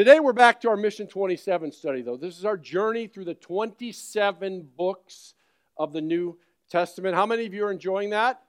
Today 0.00 0.18
we're 0.18 0.32
back 0.32 0.62
to 0.62 0.70
our 0.70 0.78
Mission 0.78 1.06
27 1.06 1.72
study, 1.72 2.00
though. 2.00 2.16
This 2.16 2.38
is 2.38 2.46
our 2.46 2.56
journey 2.56 3.06
through 3.06 3.26
the 3.26 3.34
27 3.34 4.66
books 4.74 5.34
of 5.76 5.92
the 5.92 6.00
New 6.00 6.38
Testament. 6.70 7.14
How 7.14 7.26
many 7.26 7.44
of 7.44 7.52
you 7.52 7.66
are 7.66 7.70
enjoying 7.70 8.08
that? 8.08 8.40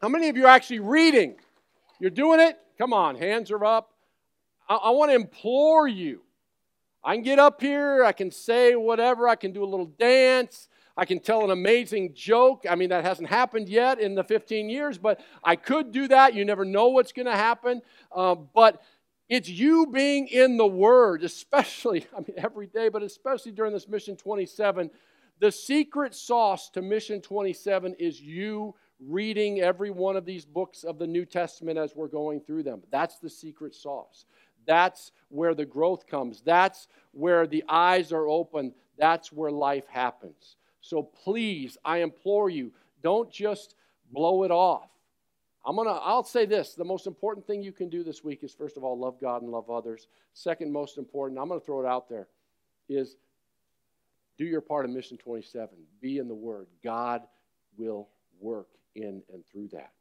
How 0.00 0.08
many 0.08 0.30
of 0.30 0.38
you 0.38 0.46
are 0.46 0.48
actually 0.48 0.80
reading? 0.80 1.34
You're 2.00 2.08
doing 2.08 2.40
it? 2.40 2.58
Come 2.78 2.94
on, 2.94 3.16
hands 3.16 3.50
are 3.50 3.62
up. 3.62 3.92
I, 4.70 4.76
I 4.76 4.90
want 4.92 5.10
to 5.10 5.16
implore 5.16 5.86
you. 5.86 6.22
I 7.04 7.14
can 7.14 7.24
get 7.24 7.38
up 7.38 7.60
here, 7.60 8.02
I 8.02 8.12
can 8.12 8.30
say 8.30 8.74
whatever, 8.74 9.28
I 9.28 9.36
can 9.36 9.52
do 9.52 9.62
a 9.62 9.68
little 9.68 9.92
dance, 9.98 10.70
I 10.96 11.04
can 11.04 11.20
tell 11.20 11.44
an 11.44 11.50
amazing 11.50 12.14
joke. 12.14 12.64
I 12.66 12.74
mean, 12.74 12.88
that 12.88 13.04
hasn't 13.04 13.28
happened 13.28 13.68
yet 13.68 14.00
in 14.00 14.14
the 14.14 14.24
15 14.24 14.70
years, 14.70 14.96
but 14.96 15.20
I 15.44 15.56
could 15.56 15.92
do 15.92 16.08
that. 16.08 16.32
You 16.32 16.46
never 16.46 16.64
know 16.64 16.88
what's 16.88 17.12
going 17.12 17.26
to 17.26 17.36
happen. 17.36 17.82
Uh, 18.10 18.34
but 18.34 18.82
it's 19.28 19.48
you 19.48 19.86
being 19.86 20.26
in 20.28 20.56
the 20.56 20.66
Word, 20.66 21.22
especially, 21.22 22.06
I 22.16 22.20
mean, 22.20 22.34
every 22.36 22.66
day, 22.66 22.88
but 22.88 23.02
especially 23.02 23.52
during 23.52 23.72
this 23.72 23.88
Mission 23.88 24.16
27. 24.16 24.90
The 25.40 25.52
secret 25.52 26.14
sauce 26.14 26.68
to 26.70 26.82
Mission 26.82 27.20
27 27.20 27.94
is 27.98 28.20
you 28.20 28.74
reading 29.00 29.60
every 29.60 29.90
one 29.90 30.16
of 30.16 30.24
these 30.24 30.44
books 30.44 30.82
of 30.82 30.98
the 30.98 31.06
New 31.06 31.24
Testament 31.24 31.78
as 31.78 31.94
we're 31.94 32.08
going 32.08 32.40
through 32.40 32.64
them. 32.64 32.82
That's 32.90 33.18
the 33.18 33.30
secret 33.30 33.74
sauce. 33.74 34.24
That's 34.66 35.12
where 35.28 35.54
the 35.54 35.64
growth 35.64 36.06
comes. 36.06 36.42
That's 36.42 36.88
where 37.12 37.46
the 37.46 37.64
eyes 37.68 38.12
are 38.12 38.28
open. 38.28 38.74
That's 38.98 39.32
where 39.32 39.52
life 39.52 39.86
happens. 39.86 40.56
So 40.80 41.02
please, 41.02 41.78
I 41.84 41.98
implore 41.98 42.50
you, 42.50 42.72
don't 43.02 43.30
just 43.30 43.76
blow 44.10 44.42
it 44.42 44.50
off. 44.50 44.90
I'm 45.68 45.76
gonna 45.76 45.90
I'll 45.90 46.24
say 46.24 46.46
this, 46.46 46.72
the 46.72 46.84
most 46.84 47.06
important 47.06 47.46
thing 47.46 47.62
you 47.62 47.72
can 47.72 47.90
do 47.90 48.02
this 48.02 48.24
week 48.24 48.42
is 48.42 48.54
first 48.54 48.78
of 48.78 48.84
all 48.84 48.98
love 48.98 49.20
God 49.20 49.42
and 49.42 49.50
love 49.50 49.68
others. 49.68 50.08
Second 50.32 50.72
most 50.72 50.96
important, 50.96 51.38
I'm 51.38 51.50
to 51.50 51.60
throw 51.60 51.80
it 51.80 51.86
out 51.86 52.08
there 52.08 52.26
is 52.88 53.16
do 54.38 54.46
your 54.46 54.62
part 54.62 54.86
of 54.86 54.90
mission 54.90 55.18
27. 55.18 55.68
Be 56.00 56.16
in 56.16 56.26
the 56.26 56.34
word. 56.34 56.68
God 56.82 57.20
will 57.76 58.08
work 58.40 58.68
in 58.94 59.22
and 59.30 59.44
through 59.46 59.68
that. 59.72 59.92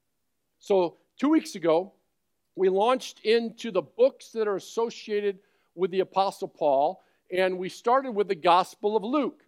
So, 0.57 0.95
2 1.19 1.27
weeks 1.27 1.55
ago, 1.55 1.91
we 2.55 2.69
launched 2.69 3.19
into 3.25 3.69
the 3.69 3.81
books 3.81 4.29
that 4.29 4.47
are 4.47 4.55
associated 4.55 5.39
with 5.75 5.91
the 5.91 5.99
apostle 5.99 6.47
Paul 6.47 7.03
and 7.29 7.57
we 7.57 7.67
started 7.67 8.11
with 8.11 8.29
the 8.29 8.35
Gospel 8.35 8.95
of 8.95 9.03
Luke. 9.03 9.43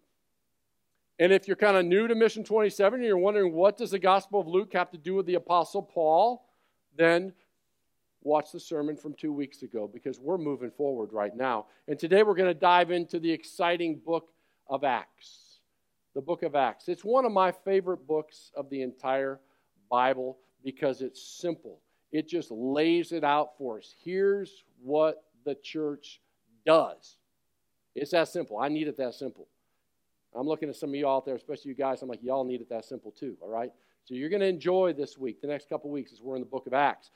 And 1.19 1.33
if 1.33 1.47
you're 1.47 1.57
kind 1.57 1.75
of 1.75 1.85
new 1.85 2.07
to 2.07 2.15
Mission 2.15 2.45
27 2.45 2.99
and 2.99 3.05
you're 3.05 3.17
wondering 3.17 3.53
what 3.53 3.77
does 3.77 3.91
the 3.91 3.99
Gospel 3.99 4.39
of 4.39 4.47
Luke 4.47 4.71
have 4.73 4.89
to 4.91 4.97
do 4.97 5.15
with 5.15 5.25
the 5.25 5.35
Apostle 5.35 5.83
Paul, 5.83 6.45
then 6.97 7.33
watch 8.23 8.53
the 8.53 8.59
sermon 8.59 8.95
from 8.95 9.13
two 9.13 9.33
weeks 9.33 9.61
ago 9.61 9.89
because 9.91 10.17
we're 10.17 10.37
moving 10.37 10.71
forward 10.71 11.11
right 11.11 11.35
now. 11.35 11.65
And 11.89 11.99
today 11.99 12.23
we're 12.23 12.35
going 12.35 12.47
to 12.47 12.53
dive 12.53 12.89
into 12.89 13.19
the 13.19 13.31
exciting 13.31 13.99
book 14.05 14.29
of 14.67 14.85
Acts. 14.85 15.59
The 16.15 16.21
book 16.21 16.43
of 16.43 16.55
Acts. 16.55 16.87
It's 16.87 17.03
one 17.03 17.25
of 17.25 17.33
my 17.33 17.51
favorite 17.51 18.07
books 18.07 18.51
of 18.55 18.69
the 18.69 18.81
entire 18.81 19.41
Bible 19.91 20.37
because 20.63 21.01
it's 21.01 21.21
simple. 21.21 21.79
It 22.13 22.29
just 22.29 22.49
lays 22.49 23.11
it 23.11 23.25
out 23.25 23.57
for 23.57 23.77
us. 23.79 23.93
Here's 24.03 24.63
what 24.81 25.23
the 25.45 25.55
church 25.55 26.21
does. 26.65 27.17
It's 27.93 28.11
that 28.11 28.29
simple. 28.29 28.57
I 28.57 28.69
need 28.69 28.87
it 28.87 28.97
that 28.97 29.15
simple. 29.15 29.47
I'm 30.35 30.47
looking 30.47 30.69
at 30.69 30.75
some 30.75 30.89
of 30.89 30.95
you 30.95 31.07
out 31.07 31.25
there, 31.25 31.35
especially 31.35 31.69
you 31.69 31.75
guys. 31.75 32.01
I'm 32.01 32.09
like, 32.09 32.23
y'all 32.23 32.43
need 32.43 32.61
it 32.61 32.69
that 32.69 32.85
simple 32.85 33.11
too, 33.11 33.35
all 33.41 33.49
right? 33.49 33.71
So 34.05 34.13
you're 34.13 34.29
going 34.29 34.41
to 34.41 34.47
enjoy 34.47 34.93
this 34.93 35.17
week, 35.17 35.41
the 35.41 35.47
next 35.47 35.69
couple 35.69 35.89
weeks, 35.89 36.11
as 36.13 36.21
we're 36.21 36.35
in 36.35 36.41
the 36.41 36.47
book 36.47 36.67
of 36.67 36.73
Acts. 36.73 37.11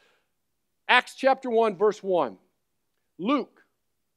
Acts 0.88 1.16
chapter 1.16 1.50
1, 1.50 1.75
verse 1.75 2.03
1. 2.03 2.38
Luke 3.17 3.64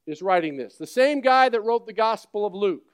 is 0.06 0.22
writing 0.22 0.56
this. 0.56 0.76
The 0.76 0.86
same 0.86 1.20
guy 1.20 1.48
that 1.48 1.60
wrote 1.62 1.86
the 1.86 1.92
Gospel 1.92 2.46
of 2.46 2.54
Luke. 2.54 2.84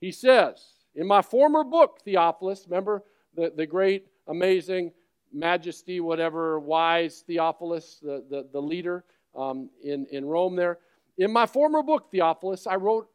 He 0.00 0.12
says, 0.12 0.62
In 0.94 1.06
my 1.06 1.22
former 1.22 1.64
book, 1.64 2.00
Theophilus, 2.04 2.66
remember 2.68 3.02
the, 3.34 3.52
the 3.54 3.66
great, 3.66 4.06
amazing, 4.28 4.92
majesty, 5.32 6.00
whatever, 6.00 6.58
wise 6.58 7.24
Theophilus, 7.26 7.98
the, 8.02 8.24
the, 8.28 8.46
the 8.52 8.60
leader 8.60 9.04
um, 9.34 9.70
in, 9.82 10.06
in 10.10 10.24
Rome 10.24 10.56
there. 10.56 10.78
In 11.18 11.32
my 11.32 11.46
former 11.46 11.82
book, 11.82 12.10
Theophilus, 12.10 12.66
I 12.66 12.76
wrote 12.76 13.08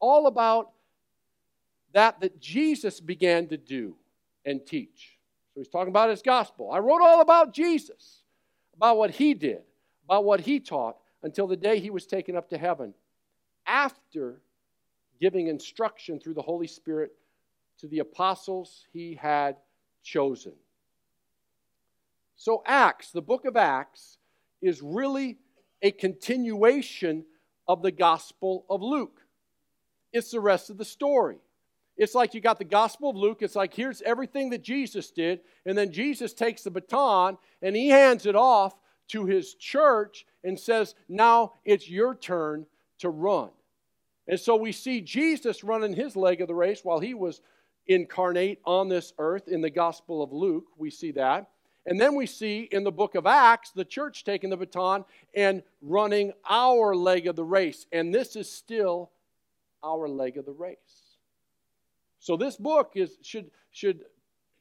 all 0.00 0.26
about 0.26 0.70
that 1.92 2.20
that 2.20 2.40
Jesus 2.40 3.00
began 3.00 3.46
to 3.48 3.56
do 3.56 3.96
and 4.44 4.64
teach. 4.64 5.18
So 5.54 5.60
he's 5.60 5.68
talking 5.68 5.88
about 5.88 6.10
his 6.10 6.22
gospel. 6.22 6.70
I 6.70 6.78
wrote 6.78 7.02
all 7.02 7.20
about 7.20 7.52
Jesus, 7.52 8.22
about 8.76 8.96
what 8.96 9.10
he 9.10 9.34
did, 9.34 9.62
about 10.04 10.24
what 10.24 10.40
he 10.40 10.60
taught 10.60 10.96
until 11.22 11.46
the 11.46 11.56
day 11.56 11.80
he 11.80 11.90
was 11.90 12.06
taken 12.06 12.36
up 12.36 12.48
to 12.50 12.58
heaven. 12.58 12.94
After 13.66 14.40
giving 15.20 15.48
instruction 15.48 16.20
through 16.20 16.34
the 16.34 16.42
Holy 16.42 16.66
Spirit 16.66 17.12
to 17.80 17.88
the 17.88 17.98
apostles 17.98 18.86
he 18.92 19.14
had 19.14 19.56
chosen. 20.02 20.52
So, 22.36 22.62
Acts, 22.64 23.10
the 23.10 23.22
book 23.22 23.44
of 23.44 23.56
Acts, 23.56 24.18
is 24.62 24.80
really 24.80 25.38
a 25.82 25.90
continuation 25.90 27.24
of 27.66 27.82
the 27.82 27.90
Gospel 27.90 28.64
of 28.70 28.80
Luke. 28.80 29.20
It's 30.12 30.30
the 30.30 30.40
rest 30.40 30.70
of 30.70 30.78
the 30.78 30.84
story. 30.84 31.38
It's 31.98 32.14
like 32.14 32.32
you 32.32 32.40
got 32.40 32.58
the 32.58 32.64
Gospel 32.64 33.10
of 33.10 33.16
Luke. 33.16 33.42
It's 33.42 33.56
like 33.56 33.74
here's 33.74 34.00
everything 34.02 34.50
that 34.50 34.62
Jesus 34.62 35.10
did. 35.10 35.40
And 35.66 35.76
then 35.76 35.92
Jesus 35.92 36.32
takes 36.32 36.62
the 36.62 36.70
baton 36.70 37.36
and 37.60 37.74
he 37.74 37.88
hands 37.88 38.24
it 38.24 38.36
off 38.36 38.74
to 39.08 39.26
his 39.26 39.54
church 39.54 40.24
and 40.44 40.58
says, 40.58 40.94
Now 41.08 41.54
it's 41.64 41.90
your 41.90 42.14
turn 42.14 42.66
to 43.00 43.10
run. 43.10 43.50
And 44.28 44.38
so 44.38 44.56
we 44.56 44.72
see 44.72 45.00
Jesus 45.00 45.64
running 45.64 45.94
his 45.94 46.14
leg 46.14 46.40
of 46.40 46.48
the 46.48 46.54
race 46.54 46.84
while 46.84 47.00
he 47.00 47.14
was 47.14 47.40
incarnate 47.86 48.60
on 48.64 48.88
this 48.88 49.12
earth 49.18 49.48
in 49.48 49.60
the 49.60 49.70
Gospel 49.70 50.22
of 50.22 50.32
Luke. 50.32 50.66
We 50.76 50.90
see 50.90 51.12
that. 51.12 51.50
And 51.86 51.98
then 51.98 52.14
we 52.14 52.26
see 52.26 52.68
in 52.70 52.84
the 52.84 52.92
book 52.92 53.14
of 53.14 53.26
Acts 53.26 53.70
the 53.70 53.84
church 53.84 54.22
taking 54.22 54.50
the 54.50 54.58
baton 54.58 55.04
and 55.34 55.62
running 55.80 56.32
our 56.48 56.94
leg 56.94 57.26
of 57.26 57.34
the 57.34 57.44
race. 57.44 57.86
And 57.90 58.14
this 58.14 58.36
is 58.36 58.52
still 58.52 59.10
our 59.82 60.06
leg 60.06 60.36
of 60.36 60.44
the 60.44 60.52
race. 60.52 60.76
So 62.18 62.36
this 62.36 62.56
book 62.56 62.92
is 62.94 63.18
should 63.22 63.50
should 63.70 64.04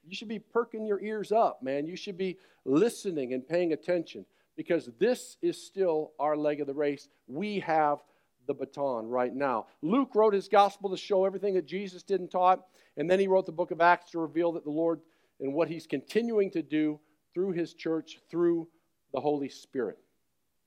you 0.08 0.16
should 0.16 0.28
be 0.28 0.40
perking 0.40 0.86
your 0.86 1.02
ears 1.02 1.32
up, 1.32 1.62
man. 1.62 1.86
You 1.86 1.98
should 1.98 2.18
be 2.18 2.38
listening 2.66 3.34
and 3.34 3.48
paying 3.48 3.74
attention 3.74 4.26
because 4.56 4.90
this 5.00 5.38
is 5.42 5.62
still 5.62 6.12
our 6.20 6.36
leg 6.36 6.62
of 6.62 6.68
the 6.68 6.74
race. 6.74 7.10
We 7.28 7.60
have 7.60 8.00
the 8.48 8.54
baton 8.54 9.08
right 9.08 9.34
now. 9.34 9.68
Luke 9.82 10.16
wrote 10.16 10.34
his 10.34 10.48
gospel 10.48 10.90
to 10.90 10.98
show 10.98 11.26
everything 11.26 11.54
that 11.56 11.66
Jesus 11.66 12.04
did 12.04 12.22
and 12.22 12.32
taught, 12.32 12.66
and 12.96 13.10
then 13.10 13.20
he 13.20 13.28
wrote 13.28 13.46
the 13.46 13.52
book 13.52 13.72
of 13.72 13.82
Acts 13.82 14.12
to 14.12 14.20
reveal 14.20 14.54
that 14.54 14.64
the 14.64 14.72
Lord 14.72 15.02
and 15.40 15.54
what 15.54 15.68
he's 15.68 15.86
continuing 15.86 16.50
to 16.52 16.62
do 16.62 17.00
through 17.34 17.52
his 17.52 17.74
church 17.74 18.20
through 18.30 18.68
the 19.14 19.20
Holy 19.20 19.50
Spirit. 19.50 20.00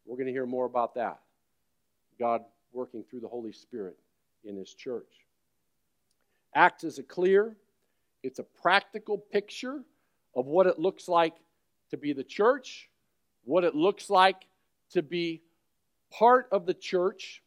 We're 0.07 0.17
going 0.17 0.27
to 0.27 0.33
hear 0.33 0.47
more 0.47 0.67
about 0.67 0.95
that. 0.95 1.19
God 2.19 2.43
working 2.72 3.05
through 3.09 3.21
the 3.21 3.28
Holy 3.28 3.53
Spirit 3.53 3.97
in 4.45 4.57
his 4.57 4.75
church. 4.75 5.27
Acts 6.55 6.84
is 6.84 6.99
a 6.99 7.03
clear, 7.03 7.56
it's 8.22 8.38
a 8.38 8.44
practical 8.44 9.19
picture 9.19 9.83
of 10.34 10.47
what 10.47 10.66
it 10.66 10.78
looks 10.78 11.09
like 11.09 11.34
to 11.91 11.97
be 11.97 12.12
the 12.12 12.25
church, 12.25 12.88
what 13.44 13.65
it 13.65 13.75
looks 13.75 14.11
like 14.11 14.47
to 14.91 15.03
be 15.03 15.43
part 16.10 16.49
of 16.50 16.66
the 16.66 16.75
church, 16.75 17.43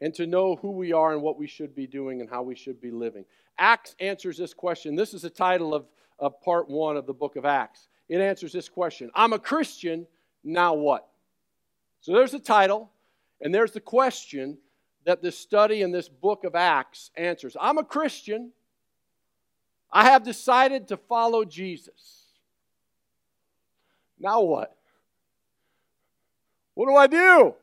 and 0.00 0.14
to 0.14 0.26
know 0.26 0.56
who 0.56 0.70
we 0.70 0.92
are 0.92 1.12
and 1.12 1.22
what 1.22 1.38
we 1.38 1.46
should 1.46 1.74
be 1.74 1.86
doing 1.86 2.20
and 2.20 2.30
how 2.30 2.42
we 2.42 2.54
should 2.54 2.80
be 2.80 2.90
living. 2.90 3.24
Acts 3.58 3.94
answers 4.00 4.38
this 4.38 4.54
question. 4.54 4.96
This 4.96 5.12
is 5.12 5.22
the 5.22 5.30
title 5.30 5.74
of, 5.74 5.86
of 6.18 6.40
part 6.40 6.68
one 6.68 6.96
of 6.96 7.06
the 7.06 7.12
book 7.12 7.36
of 7.36 7.44
Acts. 7.44 7.88
It 8.08 8.20
answers 8.20 8.52
this 8.52 8.68
question 8.68 9.10
I'm 9.14 9.32
a 9.34 9.38
Christian, 9.38 10.06
now 10.42 10.74
what? 10.74 11.06
So 12.00 12.12
there's 12.12 12.32
the 12.32 12.38
title, 12.38 12.90
and 13.42 13.54
there's 13.54 13.72
the 13.72 13.80
question 13.80 14.56
that 15.10 15.22
this 15.22 15.36
study 15.36 15.82
in 15.82 15.90
this 15.90 16.08
book 16.08 16.44
of 16.44 16.54
Acts 16.54 17.10
answers. 17.16 17.56
I'm 17.60 17.78
a 17.78 17.82
Christian. 17.82 18.52
I 19.92 20.04
have 20.04 20.22
decided 20.22 20.86
to 20.86 20.96
follow 20.96 21.44
Jesus. 21.44 22.26
Now 24.20 24.42
what? 24.42 24.76
What 26.74 26.86
do 26.86 26.94
I 26.94 27.08
do? 27.08 27.56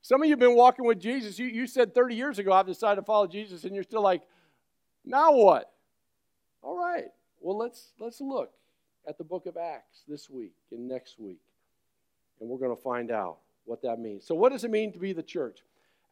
Some 0.00 0.22
of 0.22 0.28
you 0.28 0.32
have 0.32 0.38
been 0.38 0.56
walking 0.56 0.86
with 0.86 0.98
Jesus. 0.98 1.38
You, 1.38 1.44
you 1.44 1.66
said 1.66 1.94
30 1.94 2.14
years 2.14 2.38
ago, 2.38 2.54
I've 2.54 2.66
decided 2.66 3.02
to 3.02 3.04
follow 3.04 3.26
Jesus, 3.26 3.64
and 3.64 3.74
you're 3.74 3.84
still 3.84 4.00
like, 4.00 4.22
now 5.04 5.32
what? 5.32 5.70
All 6.62 6.78
right. 6.78 7.08
Well, 7.40 7.58
let's 7.58 7.92
let's 7.98 8.22
look 8.22 8.50
at 9.06 9.18
the 9.18 9.24
book 9.24 9.44
of 9.44 9.58
Acts 9.58 10.04
this 10.08 10.30
week 10.30 10.54
and 10.72 10.88
next 10.88 11.18
week. 11.18 11.40
And 12.40 12.48
we're 12.48 12.58
going 12.58 12.74
to 12.74 12.82
find 12.82 13.10
out 13.10 13.36
what 13.66 13.82
that 13.82 13.98
means. 13.98 14.26
So, 14.26 14.34
what 14.34 14.52
does 14.52 14.64
it 14.64 14.70
mean 14.70 14.90
to 14.94 14.98
be 14.98 15.12
the 15.12 15.22
church? 15.22 15.60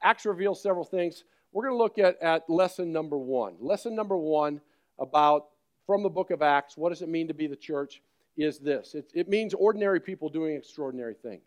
Acts 0.02 0.26
reveals 0.26 0.62
several 0.62 0.84
things. 0.84 1.24
We're 1.52 1.64
going 1.64 1.74
to 1.74 1.82
look 1.82 1.98
at, 1.98 2.20
at 2.22 2.48
lesson 2.48 2.92
number 2.92 3.16
one. 3.16 3.54
Lesson 3.60 3.94
number 3.94 4.16
one 4.16 4.60
about 4.98 5.46
from 5.86 6.02
the 6.02 6.10
book 6.10 6.30
of 6.30 6.42
Acts, 6.42 6.76
what 6.76 6.90
does 6.90 7.02
it 7.02 7.08
mean 7.08 7.28
to 7.28 7.34
be 7.34 7.46
the 7.46 7.56
church, 7.56 8.02
is 8.36 8.58
this 8.58 8.94
it, 8.94 9.10
it 9.14 9.28
means 9.28 9.54
ordinary 9.54 10.00
people 10.00 10.28
doing 10.28 10.54
extraordinary 10.54 11.14
things. 11.14 11.42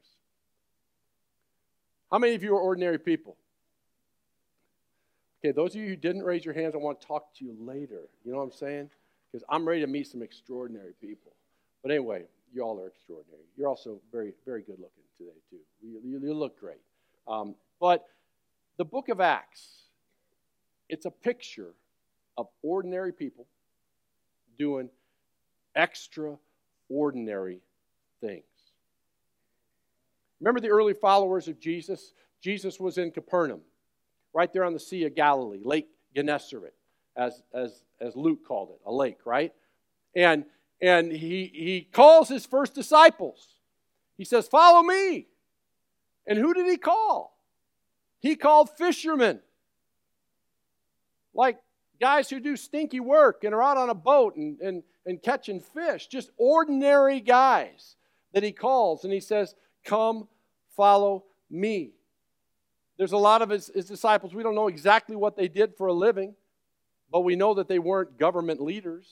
How 2.11 2.17
many 2.17 2.35
of 2.35 2.43
you 2.43 2.55
are 2.55 2.59
ordinary 2.59 2.99
people? 2.99 3.37
Okay, 5.39 5.51
those 5.51 5.75
of 5.75 5.81
you 5.81 5.87
who 5.87 5.95
didn't 5.95 6.23
raise 6.23 6.43
your 6.43 6.53
hands, 6.53 6.75
I 6.75 6.77
want 6.77 6.99
to 7.01 7.07
talk 7.07 7.33
to 7.35 7.45
you 7.45 7.55
later. 7.59 8.09
You 8.25 8.31
know 8.31 8.39
what 8.39 8.43
I'm 8.43 8.51
saying? 8.51 8.89
Because 9.31 9.45
I'm 9.49 9.67
ready 9.67 9.81
to 9.81 9.87
meet 9.87 10.07
some 10.07 10.21
extraordinary 10.21 10.93
people. 10.99 11.31
But 11.81 11.91
anyway, 11.91 12.25
you 12.53 12.61
all 12.61 12.79
are 12.79 12.87
extraordinary. 12.87 13.43
You're 13.57 13.67
also 13.67 13.99
very, 14.11 14.33
very 14.45 14.61
good 14.61 14.77
looking 14.77 15.03
today, 15.17 15.31
too. 15.49 15.57
You, 15.81 15.99
you, 16.03 16.19
you 16.27 16.33
look 16.33 16.59
great. 16.59 16.81
Um, 17.27 17.55
but 17.79 18.05
the 18.81 18.85
book 18.85 19.09
of 19.09 19.21
Acts, 19.21 19.83
it's 20.89 21.05
a 21.05 21.11
picture 21.11 21.75
of 22.35 22.47
ordinary 22.63 23.13
people 23.13 23.45
doing 24.57 24.89
extraordinary 25.75 27.59
things. 28.21 28.43
Remember 30.39 30.59
the 30.59 30.69
early 30.69 30.95
followers 30.95 31.47
of 31.47 31.59
Jesus? 31.59 32.13
Jesus 32.41 32.79
was 32.79 32.97
in 32.97 33.11
Capernaum, 33.11 33.61
right 34.33 34.51
there 34.51 34.65
on 34.65 34.73
the 34.73 34.79
Sea 34.79 35.03
of 35.03 35.13
Galilee, 35.13 35.61
Lake 35.63 35.89
Gennesaret, 36.15 36.73
as, 37.15 37.43
as, 37.53 37.83
as 37.99 38.15
Luke 38.15 38.39
called 38.47 38.71
it, 38.71 38.81
a 38.87 38.91
lake, 38.91 39.19
right? 39.25 39.53
And, 40.15 40.43
and 40.81 41.11
he, 41.11 41.51
he 41.53 41.87
calls 41.91 42.29
his 42.29 42.47
first 42.47 42.73
disciples. 42.73 43.47
He 44.17 44.25
says, 44.25 44.47
Follow 44.47 44.81
me. 44.81 45.27
And 46.25 46.39
who 46.39 46.55
did 46.55 46.65
he 46.65 46.77
call? 46.77 47.37
He 48.21 48.35
called 48.35 48.69
fishermen. 48.69 49.41
Like 51.33 51.57
guys 51.99 52.29
who 52.29 52.39
do 52.39 52.55
stinky 52.55 52.99
work 52.99 53.43
and 53.43 53.53
are 53.53 53.61
out 53.61 53.77
on 53.77 53.89
a 53.89 53.95
boat 53.95 54.35
and, 54.35 54.59
and, 54.61 54.83
and 55.05 55.21
catching 55.21 55.59
fish. 55.59 56.07
Just 56.07 56.29
ordinary 56.37 57.19
guys 57.19 57.95
that 58.33 58.43
he 58.43 58.51
calls. 58.51 59.03
And 59.03 59.11
he 59.11 59.19
says, 59.19 59.55
Come, 59.83 60.27
follow 60.75 61.25
me. 61.49 61.91
There's 62.97 63.13
a 63.13 63.17
lot 63.17 63.41
of 63.41 63.49
his, 63.49 63.71
his 63.73 63.85
disciples, 63.85 64.35
we 64.35 64.43
don't 64.43 64.53
know 64.53 64.67
exactly 64.67 65.15
what 65.15 65.35
they 65.35 65.47
did 65.47 65.75
for 65.75 65.87
a 65.87 65.93
living, 65.93 66.35
but 67.11 67.21
we 67.21 67.35
know 67.35 67.55
that 67.55 67.67
they 67.67 67.79
weren't 67.79 68.19
government 68.19 68.61
leaders. 68.61 69.07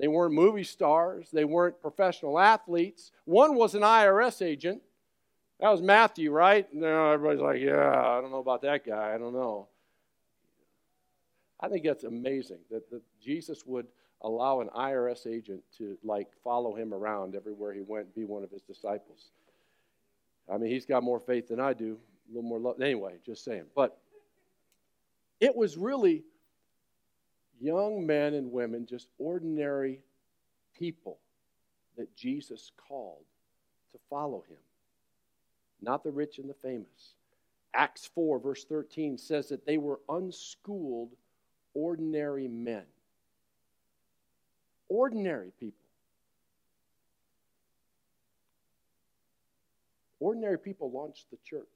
They 0.00 0.08
weren't 0.08 0.34
movie 0.34 0.64
stars. 0.64 1.28
They 1.32 1.44
weren't 1.44 1.80
professional 1.80 2.40
athletes. 2.40 3.12
One 3.24 3.54
was 3.54 3.76
an 3.76 3.82
IRS 3.82 4.44
agent. 4.44 4.82
That 5.64 5.70
was 5.70 5.80
Matthew, 5.80 6.30
right? 6.30 6.68
No, 6.74 7.12
everybody's 7.12 7.40
like, 7.40 7.58
yeah, 7.58 7.88
I 7.98 8.20
don't 8.20 8.30
know 8.30 8.40
about 8.40 8.60
that 8.60 8.84
guy. 8.84 9.14
I 9.14 9.16
don't 9.16 9.32
know. 9.32 9.66
I 11.58 11.70
think 11.70 11.86
that's 11.86 12.04
amazing 12.04 12.58
that, 12.70 12.90
that 12.90 13.00
Jesus 13.18 13.64
would 13.64 13.86
allow 14.20 14.60
an 14.60 14.68
IRS 14.76 15.26
agent 15.26 15.62
to 15.78 15.96
like 16.04 16.28
follow 16.44 16.74
him 16.74 16.92
around 16.92 17.34
everywhere 17.34 17.72
he 17.72 17.80
went, 17.80 18.14
be 18.14 18.26
one 18.26 18.44
of 18.44 18.50
his 18.50 18.60
disciples. 18.60 19.30
I 20.52 20.58
mean, 20.58 20.70
he's 20.70 20.84
got 20.84 21.02
more 21.02 21.18
faith 21.18 21.48
than 21.48 21.60
I 21.60 21.72
do, 21.72 21.96
a 22.28 22.34
little 22.34 22.46
more 22.46 22.58
love. 22.58 22.78
Anyway, 22.82 23.14
just 23.24 23.42
saying. 23.42 23.64
But 23.74 23.96
it 25.40 25.56
was 25.56 25.78
really 25.78 26.24
young 27.58 28.04
men 28.04 28.34
and 28.34 28.52
women, 28.52 28.84
just 28.84 29.08
ordinary 29.16 30.00
people 30.78 31.16
that 31.96 32.14
Jesus 32.14 32.70
called 32.86 33.24
to 33.92 33.98
follow 34.10 34.44
him, 34.46 34.58
not 35.84 36.02
the 36.02 36.10
rich 36.10 36.38
and 36.38 36.48
the 36.48 36.54
famous. 36.54 37.14
Acts 37.74 38.08
4, 38.14 38.38
verse 38.38 38.64
13 38.64 39.18
says 39.18 39.48
that 39.48 39.66
they 39.66 39.78
were 39.78 40.00
unschooled, 40.08 41.10
ordinary 41.74 42.48
men. 42.48 42.84
Ordinary 44.88 45.50
people. 45.58 45.78
Ordinary 50.20 50.58
people 50.58 50.90
launched 50.90 51.30
the 51.30 51.38
church. 51.44 51.66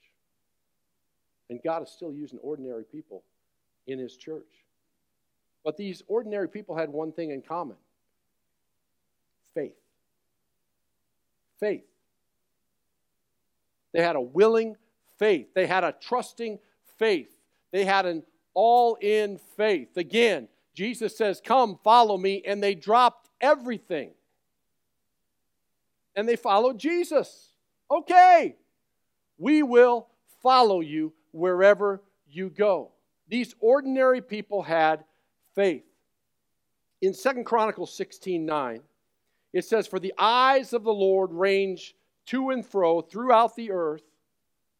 And 1.50 1.60
God 1.62 1.82
is 1.82 1.90
still 1.90 2.12
using 2.12 2.38
ordinary 2.40 2.84
people 2.84 3.22
in 3.86 3.98
his 3.98 4.16
church. 4.16 4.44
But 5.64 5.76
these 5.76 6.02
ordinary 6.06 6.48
people 6.48 6.76
had 6.76 6.90
one 6.90 7.12
thing 7.12 7.30
in 7.30 7.42
common 7.42 7.76
faith. 9.54 9.72
Faith. 11.58 11.84
They 13.98 14.04
had 14.04 14.14
a 14.14 14.20
willing 14.20 14.76
faith, 15.18 15.54
they 15.54 15.66
had 15.66 15.82
a 15.82 15.90
trusting 15.90 16.60
faith, 16.98 17.36
they 17.72 17.84
had 17.84 18.06
an 18.06 18.22
all 18.54 18.94
in 19.00 19.40
faith. 19.56 19.96
Again, 19.96 20.46
Jesus 20.72 21.18
says, 21.18 21.42
Come, 21.44 21.80
follow 21.82 22.16
me. 22.16 22.40
And 22.46 22.62
they 22.62 22.76
dropped 22.76 23.28
everything. 23.40 24.10
And 26.14 26.28
they 26.28 26.36
followed 26.36 26.78
Jesus. 26.78 27.48
Okay, 27.90 28.54
we 29.36 29.64
will 29.64 30.06
follow 30.44 30.78
you 30.78 31.12
wherever 31.32 32.00
you 32.30 32.50
go. 32.50 32.92
These 33.26 33.56
ordinary 33.58 34.20
people 34.20 34.62
had 34.62 35.02
faith. 35.56 35.82
In 37.00 37.14
Second 37.14 37.46
Chronicles 37.46 37.92
16 37.96 38.46
9, 38.46 38.80
it 39.52 39.64
says, 39.64 39.88
For 39.88 39.98
the 39.98 40.14
eyes 40.16 40.72
of 40.72 40.84
the 40.84 40.94
Lord 40.94 41.32
range 41.32 41.96
to 42.28 42.50
and 42.50 42.64
fro 42.64 43.00
throughout 43.00 43.56
the 43.56 43.70
earth 43.70 44.02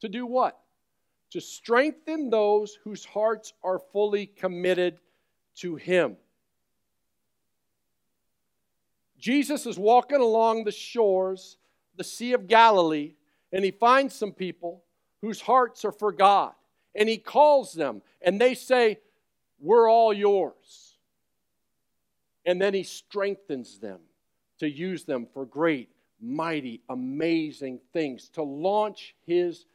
to 0.01 0.09
do 0.09 0.27
what? 0.27 0.59
To 1.33 1.41
strengthen 1.41 2.31
those 2.31 2.79
whose 2.85 3.05
hearts 3.05 3.53
are 3.63 3.79
fully 3.79 4.27
committed 4.27 5.01
to 5.57 5.77
Him. 5.77 6.17
Jesus 9.19 9.67
is 9.67 9.79
walking 9.79 10.21
along 10.21 10.65
the 10.65 10.73
shores, 10.73 11.59
the 11.97 12.05
Sea 12.05 12.33
of 12.33 12.47
Galilee, 12.47 13.15
and 13.53 13.65
he 13.65 13.71
finds 13.71 14.15
some 14.15 14.33
people 14.33 14.85
whose 15.21 15.41
hearts 15.41 15.85
are 15.85 15.93
for 15.93 16.13
God. 16.13 16.53
And 16.95 17.09
he 17.09 17.19
calls 17.19 17.73
them, 17.73 18.03
and 18.23 18.41
they 18.41 18.55
say, 18.55 19.01
We're 19.61 19.91
all 19.91 20.13
yours. 20.13 20.97
And 22.47 22.61
then 22.61 22.75
he 22.75 22.83
strengthens 22.83 23.79
them 23.79 24.01
to 24.61 24.69
use 24.69 25.05
them 25.05 25.27
for 25.33 25.45
great, 25.45 25.91
mighty, 26.21 26.83
amazing 26.89 27.81
things, 27.93 28.29
to 28.31 28.43
launch 28.43 29.15
his 29.27 29.67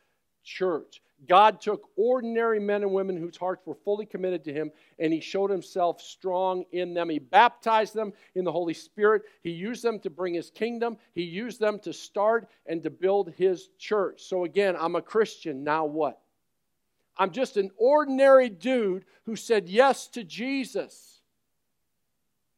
church. 0.43 1.01
God 1.27 1.61
took 1.61 1.89
ordinary 1.95 2.59
men 2.59 2.83
and 2.83 2.91
women 2.91 3.15
whose 3.17 3.37
hearts 3.37 3.65
were 3.65 3.77
fully 3.85 4.05
committed 4.05 4.43
to 4.45 4.53
Him, 4.53 4.71
and 4.99 5.13
He 5.13 5.21
showed 5.21 5.49
Himself 5.49 6.01
strong 6.01 6.65
in 6.71 6.93
them. 6.93 7.09
He 7.09 7.19
baptized 7.19 7.93
them 7.93 8.13
in 8.35 8.43
the 8.43 8.51
Holy 8.51 8.73
Spirit. 8.73 9.23
He 9.41 9.51
used 9.51 9.83
them 9.83 9.99
to 9.99 10.09
bring 10.09 10.33
His 10.33 10.49
kingdom. 10.49 10.97
He 11.15 11.23
used 11.23 11.59
them 11.59 11.79
to 11.79 11.93
start 11.93 12.49
and 12.65 12.83
to 12.83 12.89
build 12.89 13.31
His 13.37 13.69
church. 13.77 14.23
So, 14.23 14.43
again, 14.43 14.75
I'm 14.77 14.95
a 14.95 15.01
Christian. 15.01 15.63
Now 15.63 15.85
what? 15.85 16.19
I'm 17.17 17.31
just 17.31 17.57
an 17.57 17.71
ordinary 17.77 18.49
dude 18.49 19.05
who 19.25 19.35
said 19.35 19.69
yes 19.69 20.07
to 20.09 20.23
Jesus. 20.23 21.21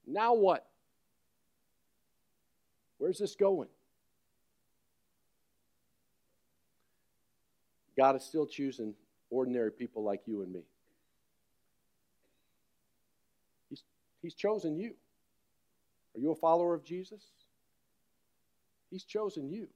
Now 0.08 0.34
what? 0.34 0.66
Where's 3.06 3.20
this 3.20 3.36
going? 3.36 3.68
God 7.96 8.16
is 8.16 8.24
still 8.24 8.48
choosing 8.48 8.96
ordinary 9.30 9.72
people 9.72 10.04
like 10.04 10.22
you 10.26 10.42
and 10.42 10.52
me. 10.52 10.62
He's, 13.70 13.84
he's 14.24 14.34
chosen 14.34 14.76
you. 14.76 14.96
Are 16.16 16.20
you 16.20 16.32
a 16.32 16.36
follower 16.36 16.74
of 16.74 16.84
Jesus? 16.84 17.22
He's 18.90 19.04
chosen 19.04 19.52
you 19.52 19.68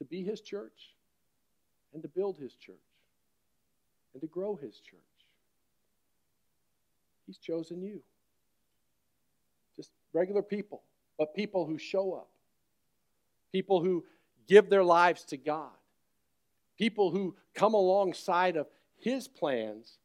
to 0.00 0.04
be 0.04 0.24
his 0.24 0.40
church 0.40 0.96
and 1.92 2.02
to 2.02 2.08
build 2.08 2.38
his 2.38 2.54
church 2.54 2.74
and 4.14 4.20
to 4.20 4.26
grow 4.26 4.56
his 4.56 4.80
church. 4.80 4.98
He's 7.28 7.38
chosen 7.38 7.84
you. 7.84 8.00
Just 9.76 9.92
regular 10.12 10.42
people, 10.42 10.82
but 11.18 11.34
people 11.34 11.66
who 11.66 11.78
show 11.78 12.14
up, 12.14 12.28
people 13.52 13.82
who 13.82 14.04
give 14.46 14.68
their 14.68 14.84
lives 14.84 15.24
to 15.26 15.36
God 15.36 15.70
people 16.78 17.10
who 17.10 17.34
come 17.54 17.74
alongside 17.74 18.56
of 18.56 18.66
his 18.98 19.28
plans 19.28 19.98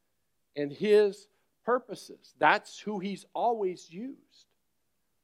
and 0.55 0.71
his 0.71 1.27
purposes. 1.65 2.33
That's 2.39 2.79
who 2.79 2.99
he's 2.99 3.25
always 3.33 3.89
used, 3.89 4.47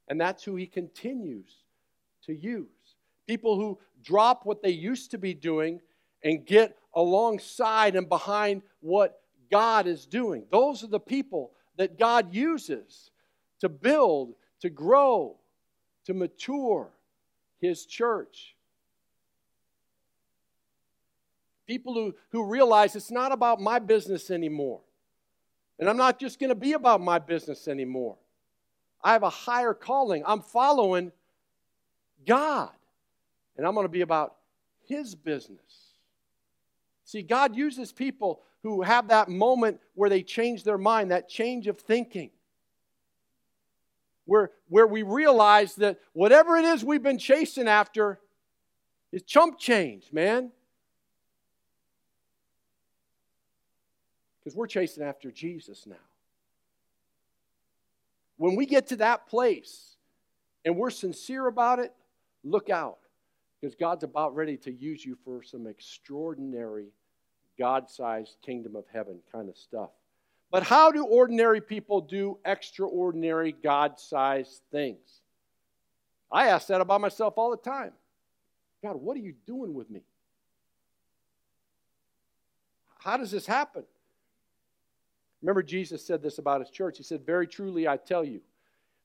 and 0.08 0.20
that's 0.20 0.44
who 0.44 0.56
he 0.56 0.68
continues 0.68 1.50
to 2.26 2.34
use. 2.34 2.68
People 3.28 3.56
who 3.56 3.80
drop 4.04 4.46
what 4.46 4.62
they 4.62 4.70
used 4.70 5.12
to 5.12 5.18
be 5.18 5.34
doing 5.34 5.82
and 6.24 6.46
get 6.46 6.78
alongside 6.94 7.96
and 7.96 8.08
behind 8.08 8.62
what 8.80 9.20
God 9.52 9.88
is 9.88 10.06
doing. 10.06 10.46
Those 10.52 10.84
are 10.84 10.88
the 10.88 11.00
people 11.00 11.52
that 11.78 12.00
God 12.00 12.34
uses 12.34 13.12
to 13.60 13.70
build, 13.70 14.34
to 14.62 14.70
grow, 14.70 15.38
to 16.06 16.14
mature 16.14 16.90
his 17.60 17.86
church. 17.86 18.56
People 21.68 21.94
who, 21.94 22.16
who 22.30 22.46
realize 22.46 22.96
it's 22.96 23.12
not 23.12 23.32
about 23.32 23.60
my 23.60 23.80
business 23.80 24.30
anymore. 24.30 24.82
And 25.80 25.90
I'm 25.90 25.98
not 25.98 26.20
just 26.20 26.40
going 26.40 26.50
to 26.50 26.56
be 26.56 26.74
about 26.74 27.02
my 27.02 27.20
business 27.20 27.68
anymore. 27.68 28.18
I 29.04 29.14
have 29.14 29.24
a 29.24 29.30
higher 29.30 29.74
calling. 29.74 30.24
I'm 30.26 30.42
following 30.42 31.12
God. 32.26 32.72
And 33.58 33.66
I'm 33.66 33.74
going 33.74 33.86
to 33.86 33.92
be 33.92 34.02
about 34.02 34.36
His 34.88 35.16
business. 35.16 35.60
See, 37.04 37.22
God 37.22 37.56
uses 37.56 37.92
people 37.92 38.42
who 38.64 38.82
have 38.82 39.10
that 39.10 39.30
moment 39.30 39.80
where 39.94 40.10
they 40.10 40.24
change 40.24 40.64
their 40.64 40.78
mind, 40.78 41.12
that 41.12 41.30
change 41.30 41.68
of 41.68 41.80
thinking. 41.80 42.32
Where, 44.26 44.52
where 44.70 44.88
we 44.88 45.04
realize 45.04 45.76
that 45.76 46.00
whatever 46.14 46.58
it 46.58 46.66
is 46.66 46.84
we've 46.84 47.04
been 47.04 47.20
chasing 47.20 47.68
after 47.68 48.20
is 49.12 49.24
chump 49.24 49.60
change, 49.60 50.12
man. 50.12 50.52
Because 54.40 54.56
we're 54.56 54.68
chasing 54.68 55.04
after 55.04 55.32
Jesus 55.32 55.86
now. 55.88 55.96
When 58.38 58.56
we 58.56 58.66
get 58.66 58.88
to 58.88 58.98
that 58.98 59.28
place 59.28 59.96
and 60.66 60.76
we're 60.76 60.90
sincere 60.90 61.48
about 61.48 61.80
it, 61.80 61.94
look 62.44 62.70
out. 62.70 62.98
Because 63.60 63.76
God's 63.76 64.04
about 64.04 64.36
ready 64.36 64.58
to 64.58 64.72
use 64.72 65.06
you 65.06 65.18
for 65.24 65.42
some 65.42 65.66
extraordinary, 65.66 66.88
God 67.58 67.90
sized 67.90 68.38
kingdom 68.46 68.76
of 68.76 68.84
heaven 68.92 69.20
kind 69.32 69.50
of 69.50 69.58
stuff. 69.58 69.92
But 70.52 70.64
how 70.64 70.92
do 70.92 71.06
ordinary 71.06 71.62
people 71.62 72.02
do 72.02 72.38
extraordinary, 72.46 73.52
God 73.52 74.00
sized 74.00 74.62
things? 74.72 75.22
I 76.32 76.48
ask 76.48 76.68
that 76.68 76.82
about 76.82 77.02
myself 77.02 77.34
all 77.38 77.52
the 77.52 77.58
time. 77.58 77.92
God, 78.84 78.96
what 78.96 79.18
are 79.18 79.22
you 79.22 79.34
doing 79.46 79.74
with 79.74 79.90
me? 79.90 80.02
How 83.00 83.18
does 83.18 83.32
this 83.32 83.46
happen? 83.46 83.84
Remember, 85.42 85.62
Jesus 85.62 86.06
said 86.06 86.24
this 86.24 86.40
about 86.40 86.62
his 86.62 86.70
church. 86.72 86.98
He 86.98 87.04
said, 87.04 87.26
Very 87.26 87.48
truly, 87.48 87.88
I 87.88 87.98
tell 87.98 88.24
you. 88.24 88.42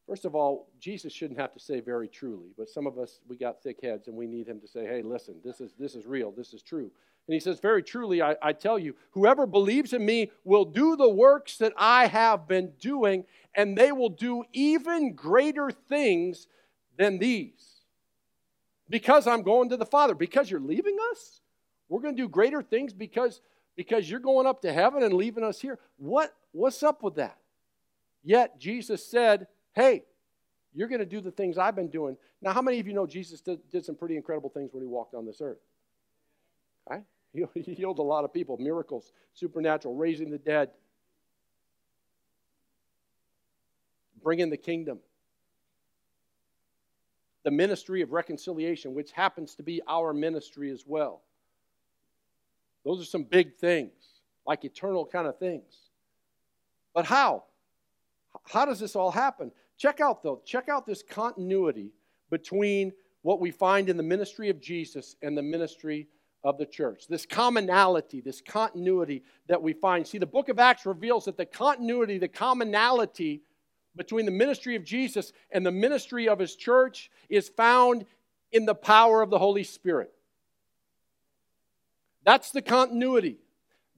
First 0.06 0.24
of 0.24 0.34
all, 0.34 0.68
Jesus 0.80 1.12
shouldn't 1.12 1.38
have 1.38 1.52
to 1.52 1.60
say 1.60 1.80
very 1.80 2.08
truly, 2.08 2.48
but 2.58 2.68
some 2.68 2.86
of 2.86 2.98
us, 2.98 3.20
we 3.28 3.36
got 3.36 3.62
thick 3.62 3.78
heads 3.82 4.08
and 4.08 4.16
we 4.16 4.26
need 4.26 4.48
him 4.48 4.58
to 4.60 4.66
say, 4.66 4.86
Hey, 4.86 5.02
listen, 5.02 5.36
this 5.44 5.60
is, 5.60 5.74
this 5.78 5.94
is 5.94 6.06
real, 6.06 6.30
this 6.30 6.54
is 6.54 6.62
true. 6.62 6.90
And 7.30 7.34
he 7.34 7.38
says, 7.38 7.60
Very 7.60 7.84
truly, 7.84 8.20
I, 8.20 8.34
I 8.42 8.52
tell 8.52 8.76
you, 8.76 8.96
whoever 9.12 9.46
believes 9.46 9.92
in 9.92 10.04
me 10.04 10.32
will 10.42 10.64
do 10.64 10.96
the 10.96 11.08
works 11.08 11.58
that 11.58 11.72
I 11.76 12.08
have 12.08 12.48
been 12.48 12.72
doing, 12.80 13.22
and 13.54 13.78
they 13.78 13.92
will 13.92 14.08
do 14.08 14.42
even 14.52 15.14
greater 15.14 15.70
things 15.70 16.48
than 16.98 17.20
these. 17.20 17.82
Because 18.88 19.28
I'm 19.28 19.42
going 19.42 19.68
to 19.68 19.76
the 19.76 19.86
Father. 19.86 20.16
Because 20.16 20.50
you're 20.50 20.58
leaving 20.58 20.96
us? 21.12 21.40
We're 21.88 22.00
going 22.00 22.16
to 22.16 22.20
do 22.20 22.28
greater 22.28 22.62
things 22.62 22.92
because 22.92 23.40
because 23.76 24.10
you're 24.10 24.18
going 24.18 24.48
up 24.48 24.62
to 24.62 24.72
heaven 24.72 25.04
and 25.04 25.14
leaving 25.14 25.44
us 25.44 25.60
here. 25.60 25.78
What, 25.98 26.34
what's 26.50 26.82
up 26.82 27.00
with 27.00 27.14
that? 27.14 27.38
Yet 28.24 28.58
Jesus 28.58 29.06
said, 29.06 29.46
Hey, 29.72 30.02
you're 30.74 30.88
going 30.88 30.98
to 30.98 31.06
do 31.06 31.20
the 31.20 31.30
things 31.30 31.58
I've 31.58 31.76
been 31.76 31.90
doing. 31.90 32.16
Now, 32.42 32.54
how 32.54 32.60
many 32.60 32.80
of 32.80 32.88
you 32.88 32.92
know 32.92 33.06
Jesus 33.06 33.40
did, 33.40 33.60
did 33.70 33.84
some 33.84 33.94
pretty 33.94 34.16
incredible 34.16 34.50
things 34.50 34.70
when 34.72 34.82
he 34.82 34.88
walked 34.88 35.14
on 35.14 35.24
this 35.26 35.40
earth? 35.40 35.60
Right? 36.90 37.04
He, 37.32 37.44
he 37.60 37.74
healed 37.74 37.98
a 37.98 38.02
lot 38.02 38.24
of 38.24 38.32
people, 38.32 38.56
miracles, 38.58 39.12
supernatural, 39.34 39.94
raising 39.94 40.30
the 40.30 40.38
dead, 40.38 40.70
bringing 44.22 44.50
the 44.50 44.56
kingdom. 44.56 44.98
The 47.42 47.50
ministry 47.50 48.02
of 48.02 48.12
reconciliation, 48.12 48.94
which 48.94 49.12
happens 49.12 49.54
to 49.54 49.62
be 49.62 49.80
our 49.88 50.12
ministry 50.12 50.70
as 50.70 50.84
well. 50.86 51.22
Those 52.84 53.00
are 53.00 53.06
some 53.06 53.24
big 53.24 53.56
things, 53.56 53.92
like 54.46 54.64
eternal 54.64 55.06
kind 55.06 55.26
of 55.26 55.38
things. 55.38 55.90
But 56.94 57.06
how? 57.06 57.44
How 58.44 58.64
does 58.64 58.78
this 58.78 58.94
all 58.94 59.10
happen? 59.10 59.52
Check 59.78 60.00
out, 60.00 60.22
though, 60.22 60.42
check 60.44 60.68
out 60.68 60.86
this 60.86 61.02
continuity 61.02 61.92
between 62.30 62.92
what 63.22 63.40
we 63.40 63.50
find 63.50 63.88
in 63.88 63.96
the 63.96 64.02
ministry 64.02 64.50
of 64.50 64.60
Jesus 64.60 65.16
and 65.22 65.36
the 65.36 65.42
ministry 65.42 66.08
of 66.42 66.58
the 66.58 66.66
church. 66.66 67.06
This 67.08 67.26
commonality, 67.26 68.20
this 68.20 68.40
continuity 68.40 69.22
that 69.48 69.62
we 69.62 69.72
find. 69.72 70.06
See, 70.06 70.18
the 70.18 70.26
book 70.26 70.48
of 70.48 70.58
Acts 70.58 70.86
reveals 70.86 71.26
that 71.26 71.36
the 71.36 71.46
continuity, 71.46 72.18
the 72.18 72.28
commonality 72.28 73.42
between 73.96 74.24
the 74.24 74.32
ministry 74.32 74.76
of 74.76 74.84
Jesus 74.84 75.32
and 75.50 75.66
the 75.66 75.70
ministry 75.70 76.28
of 76.28 76.38
his 76.38 76.56
church 76.56 77.10
is 77.28 77.48
found 77.48 78.06
in 78.52 78.64
the 78.64 78.74
power 78.74 79.22
of 79.22 79.30
the 79.30 79.38
Holy 79.38 79.64
Spirit. 79.64 80.12
That's 82.24 82.50
the 82.50 82.62
continuity. 82.62 83.38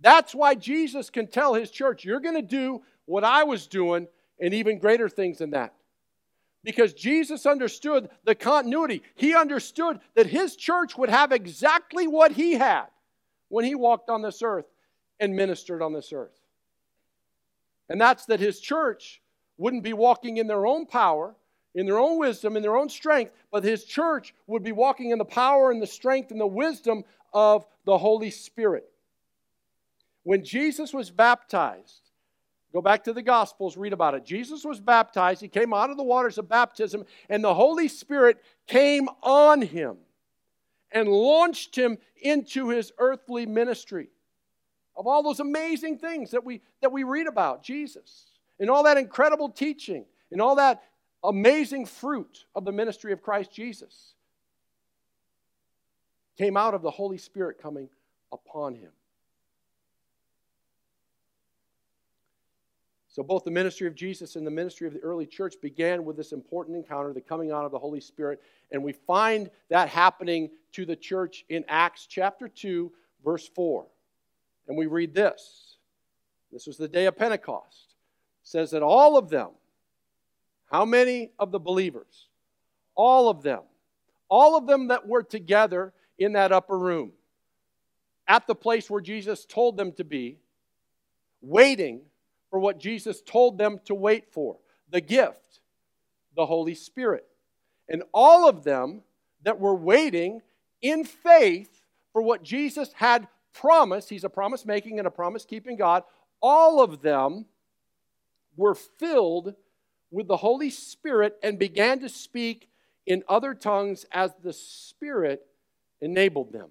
That's 0.01 0.35
why 0.35 0.55
Jesus 0.55 1.11
can 1.11 1.29
tell 1.29 1.55
his 1.55 1.71
church, 1.71 2.05
You're 2.05 2.21
going 2.21 2.35
to 2.35 2.43
do 2.43 2.83
what 3.05 3.25
I 3.25 3.45
was 3.45 3.67
doing 3.67 4.09
and 4.41 4.55
even 4.55 4.79
greater 4.79 5.09
things 5.09 5.39
than 5.39 5.51
that. 5.51 5.75
Because 6.65 6.93
Jesus 6.93 7.45
understood 7.45 8.09
the 8.25 8.35
continuity. 8.35 9.03
He 9.15 9.35
understood 9.35 9.99
that 10.15 10.27
his 10.27 10.55
church 10.55 10.97
would 10.97 11.11
have 11.11 11.33
exactly 11.33 12.07
what 12.07 12.33
he 12.33 12.55
had 12.55 12.87
when 13.49 13.65
he 13.65 13.75
walked 13.75 14.09
on 14.09 14.23
this 14.23 14.43
earth 14.43 14.67
and 15.19 15.35
ministered 15.35 15.83
on 15.83 15.93
this 15.93 16.13
earth. 16.13 16.39
And 17.89 18.01
that's 18.01 18.27
that 18.27 18.41
his 18.41 18.61
church 18.61 19.21
wouldn't 19.59 19.83
be 19.83 19.93
walking 19.93 20.37
in 20.37 20.47
their 20.47 20.67
own 20.67 20.87
power, 20.87 21.35
in 21.75 21.87
their 21.87 21.99
own 21.99 22.19
wisdom, 22.19 22.57
in 22.57 22.63
their 22.63 22.77
own 22.77 22.89
strength, 22.89 23.33
but 23.51 23.65
his 23.65 23.85
church 23.85 24.35
would 24.47 24.63
be 24.63 24.73
walking 24.73 25.11
in 25.11 25.19
the 25.19 25.25
power 25.25 25.71
and 25.71 25.83
the 25.83 25.87
strength 25.87 26.31
and 26.31 26.41
the 26.41 26.47
wisdom 26.47 27.05
of 27.33 27.67
the 27.85 27.99
Holy 27.99 28.31
Spirit. 28.31 28.89
When 30.23 30.45
Jesus 30.45 30.93
was 30.93 31.11
baptized, 31.11 32.02
go 32.73 32.81
back 32.81 33.05
to 33.05 33.13
the 33.13 33.23
Gospels, 33.23 33.77
read 33.77 33.93
about 33.93 34.15
it. 34.15 34.25
Jesus 34.25 34.65
was 34.65 34.81
baptized, 34.81 35.41
he 35.41 35.49
came 35.49 35.73
out 35.75 35.91
of 35.91 35.97
the 35.97 36.03
waters 36.03 36.39
of 36.39 36.49
baptism, 36.49 37.05
and 37.29 37.43
the 37.43 37.55
Holy 37.55 37.89
Spirit 37.89 38.43
came 38.67 39.09
on 39.23 39.63
him 39.63 39.97
and 40.91 41.09
launched 41.09 41.77
him 41.77 41.99
into 42.21 42.69
his 42.69 42.93
earthly 42.99 43.47
ministry. 43.47 44.09
Of 44.97 45.07
all 45.07 45.23
those 45.23 45.41
amazing 45.41 45.99
things 45.99 46.33
that 46.33 46.45
we, 46.45 46.61
that 46.83 46.93
we 46.93 47.03
read 47.03 47.27
about 47.27 47.63
Jesus, 47.63 48.27
and 48.61 48.71
all 48.71 48.83
that 48.85 48.99
incredible 48.99 49.49
teaching, 49.49 50.05
and 50.31 50.41
all 50.41 50.57
that 50.57 50.83
amazing 51.25 51.87
fruit 51.87 52.45
of 52.55 52.65
the 52.65 52.73
ministry 52.73 53.13
of 53.13 53.23
Christ 53.23 53.53
Jesus 53.53 54.15
came 56.37 56.57
out 56.57 56.75
of 56.75 56.83
the 56.83 56.91
Holy 56.91 57.19
Spirit 57.19 57.59
coming 57.61 57.89
upon 58.33 58.75
him. 58.75 58.91
So, 63.13 63.23
both 63.23 63.45
the 63.45 63.51
ministry 63.51 63.87
of 63.87 63.95
Jesus 63.95 64.37
and 64.37 64.47
the 64.47 64.51
ministry 64.51 64.87
of 64.87 64.95
the 64.95 65.01
early 65.01 65.27
church 65.27 65.57
began 65.61 66.07
with 66.07 66.17
this 66.17 66.33
important 66.33 66.79
encounter, 66.79 67.13
the 67.13 67.21
coming 67.21 67.53
out 67.53 67.67
of 67.67 67.71
the 67.71 67.79
Holy 67.79 68.01
Spirit. 68.01 68.41
And 68.71 68.83
we 68.83 68.93
find 68.93 69.51
that 69.69 69.91
happening 69.91 70.49
to 70.73 70.87
the 70.87 70.97
church 70.97 71.45
in 71.51 71.63
Acts 71.69 72.07
chapter 72.07 72.49
2, 72.49 72.91
verse 73.23 73.47
4. 73.55 73.87
And 74.67 74.79
we 74.79 74.87
read 74.87 75.13
this. 75.13 75.77
This 76.51 76.67
was 76.67 76.79
the 76.79 76.89
day 76.89 77.05
of 77.05 77.19
Pentecost. 77.19 77.95
It 78.43 78.49
says 78.49 78.71
that 78.71 78.83
all 78.83 79.19
of 79.19 79.29
them, 79.29 79.51
how 80.71 80.87
many 80.87 81.33
of 81.39 81.53
the 81.53 81.61
believers? 81.61 82.29
All 82.95 83.29
of 83.29 83.43
them, 83.43 83.61
all 84.31 84.57
of 84.57 84.67
them 84.67 84.89
that 84.89 85.07
were 85.07 85.23
together 85.23 85.93
in 86.19 86.33
that 86.33 86.51
upper 86.51 86.79
room, 86.79 87.13
at 88.27 88.47
the 88.47 88.55
place 88.55 88.89
where 88.89 89.03
Jesus 89.03 89.45
told 89.45 89.77
them 89.77 89.93
to 89.93 90.05
be, 90.05 90.39
waiting 91.43 92.01
for 92.53 92.59
what 92.59 92.79
Jesus 92.79 93.23
told 93.23 93.57
them 93.57 93.81
to 93.87 93.95
wait 93.95 94.31
for 94.31 94.59
the 94.91 95.01
gift, 95.01 95.61
the 96.37 96.45
Holy 96.45 96.75
Spirit. 96.75 97.27
And 97.89 98.03
all 98.13 98.47
of 98.47 98.63
them 98.63 99.01
that 99.43 99.59
were 99.59 99.75
waiting 99.75 100.43
in 100.83 101.05
faith 101.05 101.83
for 102.13 102.21
what 102.21 102.43
Jesus 102.43 102.93
had 102.93 103.27
promised, 103.55 104.11
he's 104.11 104.23
a 104.23 104.29
promise 104.29 104.67
making 104.67 104.99
and 104.99 105.09
a 105.09 105.11
promise 105.11 105.47
keeping 105.47 105.79
God, 105.79 106.03
all 106.43 106.83
of 106.83 107.01
them 107.01 107.47
were 108.55 108.75
filled 108.75 109.55
with 110.11 110.29
the 110.29 110.37
Holy 110.37 110.69
Spirit 110.69 111.39
and 111.43 111.59
began 111.59 112.01
to 112.01 112.09
speak 112.11 112.69
in 113.07 113.25
other 113.31 113.55
tongues 113.55 114.05
as 114.13 114.31
the 114.43 114.53
Spirit 114.53 115.47
enabled 116.03 116.53
them. 116.53 116.69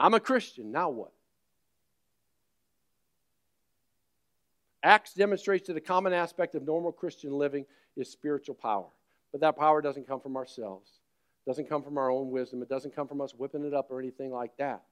I'm 0.00 0.14
a 0.14 0.20
Christian, 0.20 0.72
now 0.72 0.88
what? 0.88 1.12
Acts 4.82 5.12
demonstrates 5.12 5.66
that 5.68 5.76
a 5.76 5.80
common 5.80 6.14
aspect 6.14 6.54
of 6.54 6.62
normal 6.64 6.90
Christian 6.90 7.32
living 7.32 7.66
is 7.98 8.10
spiritual 8.10 8.54
power. 8.54 8.88
But 9.30 9.42
that 9.42 9.58
power 9.58 9.82
doesn't 9.82 10.08
come 10.08 10.20
from 10.20 10.38
ourselves. 10.38 10.90
It 11.44 11.50
doesn't 11.50 11.68
come 11.68 11.82
from 11.82 11.98
our 11.98 12.10
own 12.10 12.30
wisdom. 12.30 12.62
It 12.62 12.70
doesn't 12.70 12.96
come 12.96 13.06
from 13.06 13.20
us 13.20 13.34
whipping 13.34 13.64
it 13.64 13.74
up 13.74 13.90
or 13.90 14.00
anything 14.00 14.32
like 14.32 14.56
that. 14.56 14.82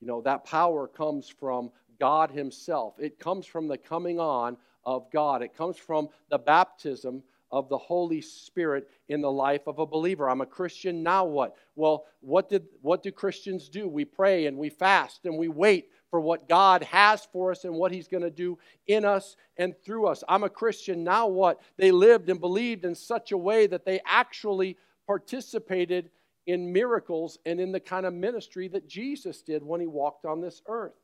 You 0.00 0.06
know, 0.06 0.20
that 0.20 0.44
power 0.44 0.86
comes 0.86 1.26
from 1.26 1.70
God 1.98 2.30
Himself. 2.30 2.96
It 2.98 3.18
comes 3.18 3.46
from 3.46 3.66
the 3.66 3.78
coming 3.78 4.20
on 4.20 4.58
of 4.84 5.10
God. 5.10 5.40
It 5.40 5.56
comes 5.56 5.78
from 5.78 6.10
the 6.28 6.38
baptism 6.38 7.22
of 7.54 7.68
the 7.68 7.78
Holy 7.78 8.20
Spirit 8.20 8.90
in 9.08 9.20
the 9.20 9.30
life 9.30 9.68
of 9.68 9.78
a 9.78 9.86
believer. 9.86 10.28
I'm 10.28 10.40
a 10.40 10.46
Christian, 10.46 11.04
now 11.04 11.24
what? 11.24 11.56
Well, 11.76 12.06
what 12.20 12.48
did 12.48 12.66
what 12.82 13.04
do 13.04 13.12
Christians 13.12 13.68
do? 13.68 13.88
We 13.88 14.04
pray 14.04 14.46
and 14.46 14.58
we 14.58 14.70
fast 14.70 15.24
and 15.24 15.38
we 15.38 15.46
wait 15.46 15.88
for 16.10 16.20
what 16.20 16.48
God 16.48 16.82
has 16.82 17.24
for 17.32 17.52
us 17.52 17.64
and 17.64 17.74
what 17.74 17.92
he's 17.92 18.08
going 18.08 18.24
to 18.24 18.30
do 18.30 18.58
in 18.88 19.04
us 19.04 19.36
and 19.56 19.72
through 19.84 20.08
us. 20.08 20.24
I'm 20.28 20.42
a 20.42 20.48
Christian, 20.48 21.04
now 21.04 21.28
what? 21.28 21.60
They 21.76 21.92
lived 21.92 22.28
and 22.28 22.40
believed 22.40 22.84
in 22.84 22.96
such 22.96 23.30
a 23.30 23.38
way 23.38 23.68
that 23.68 23.84
they 23.84 24.00
actually 24.04 24.76
participated 25.06 26.10
in 26.46 26.72
miracles 26.72 27.38
and 27.46 27.60
in 27.60 27.70
the 27.70 27.80
kind 27.80 28.04
of 28.04 28.12
ministry 28.12 28.66
that 28.68 28.88
Jesus 28.88 29.42
did 29.42 29.62
when 29.62 29.80
he 29.80 29.86
walked 29.86 30.24
on 30.24 30.40
this 30.40 30.60
earth. 30.66 30.98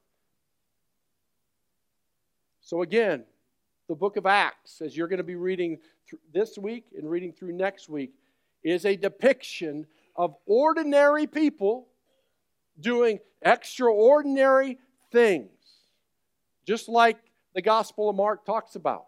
So, 2.61 2.83
again, 2.83 3.25
the 3.90 3.97
book 3.97 4.16
of 4.16 4.25
Acts, 4.25 4.80
as 4.82 4.97
you're 4.97 5.09
going 5.09 5.18
to 5.18 5.25
be 5.25 5.35
reading 5.35 5.76
this 6.32 6.56
week 6.56 6.85
and 6.97 7.11
reading 7.11 7.32
through 7.32 7.50
next 7.50 7.88
week, 7.88 8.12
is 8.62 8.87
a 8.87 8.94
depiction 8.94 9.85
of 10.14 10.37
ordinary 10.47 11.26
people 11.26 11.88
doing 12.78 13.18
extraordinary 13.42 14.78
things, 15.11 15.50
just 16.64 16.88
like 16.88 17.18
the 17.52 17.61
Gospel 17.61 18.09
of 18.09 18.14
Mark 18.14 18.47
talks 18.47 18.76
about. 18.76 19.06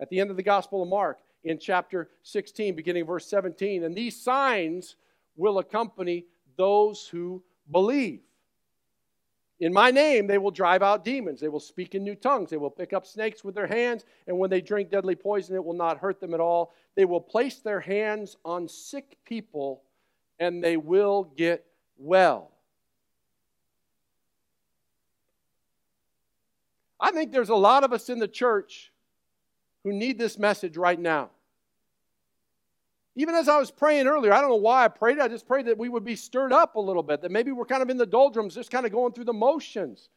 At 0.00 0.10
the 0.10 0.18
end 0.18 0.32
of 0.32 0.36
the 0.36 0.42
Gospel 0.42 0.82
of 0.82 0.88
Mark, 0.88 1.20
in 1.44 1.56
chapter 1.56 2.08
16, 2.24 2.74
beginning 2.74 3.06
verse 3.06 3.24
17, 3.26 3.84
and 3.84 3.94
these 3.94 4.20
signs 4.20 4.96
will 5.36 5.60
accompany 5.60 6.24
those 6.56 7.06
who 7.06 7.40
believe. 7.70 8.22
In 9.60 9.72
my 9.72 9.90
name, 9.90 10.28
they 10.28 10.38
will 10.38 10.52
drive 10.52 10.82
out 10.82 11.04
demons. 11.04 11.40
They 11.40 11.48
will 11.48 11.58
speak 11.58 11.94
in 11.94 12.04
new 12.04 12.14
tongues. 12.14 12.50
They 12.50 12.56
will 12.56 12.70
pick 12.70 12.92
up 12.92 13.04
snakes 13.04 13.42
with 13.42 13.56
their 13.56 13.66
hands. 13.66 14.04
And 14.28 14.38
when 14.38 14.50
they 14.50 14.60
drink 14.60 14.90
deadly 14.90 15.16
poison, 15.16 15.56
it 15.56 15.64
will 15.64 15.74
not 15.74 15.98
hurt 15.98 16.20
them 16.20 16.32
at 16.32 16.40
all. 16.40 16.72
They 16.94 17.04
will 17.04 17.20
place 17.20 17.58
their 17.58 17.80
hands 17.80 18.36
on 18.44 18.68
sick 18.68 19.18
people 19.24 19.82
and 20.38 20.62
they 20.62 20.76
will 20.76 21.24
get 21.36 21.64
well. 21.98 22.52
I 27.00 27.10
think 27.10 27.32
there's 27.32 27.48
a 27.48 27.56
lot 27.56 27.84
of 27.84 27.92
us 27.92 28.08
in 28.08 28.18
the 28.18 28.28
church 28.28 28.92
who 29.82 29.92
need 29.92 30.18
this 30.18 30.38
message 30.38 30.76
right 30.76 30.98
now. 30.98 31.30
Even 33.18 33.34
as 33.34 33.48
I 33.48 33.58
was 33.58 33.72
praying 33.72 34.06
earlier, 34.06 34.32
I 34.32 34.40
don't 34.40 34.48
know 34.48 34.56
why 34.56 34.84
I 34.84 34.88
prayed. 34.88 35.18
I 35.18 35.26
just 35.26 35.44
prayed 35.44 35.66
that 35.66 35.76
we 35.76 35.88
would 35.88 36.04
be 36.04 36.14
stirred 36.14 36.52
up 36.52 36.76
a 36.76 36.80
little 36.80 37.02
bit, 37.02 37.20
that 37.22 37.32
maybe 37.32 37.50
we're 37.50 37.64
kind 37.64 37.82
of 37.82 37.90
in 37.90 37.96
the 37.96 38.06
doldrums, 38.06 38.54
just 38.54 38.70
kind 38.70 38.86
of 38.86 38.92
going 38.92 39.12
through 39.12 39.24
the 39.24 39.32
motions. 39.32 40.08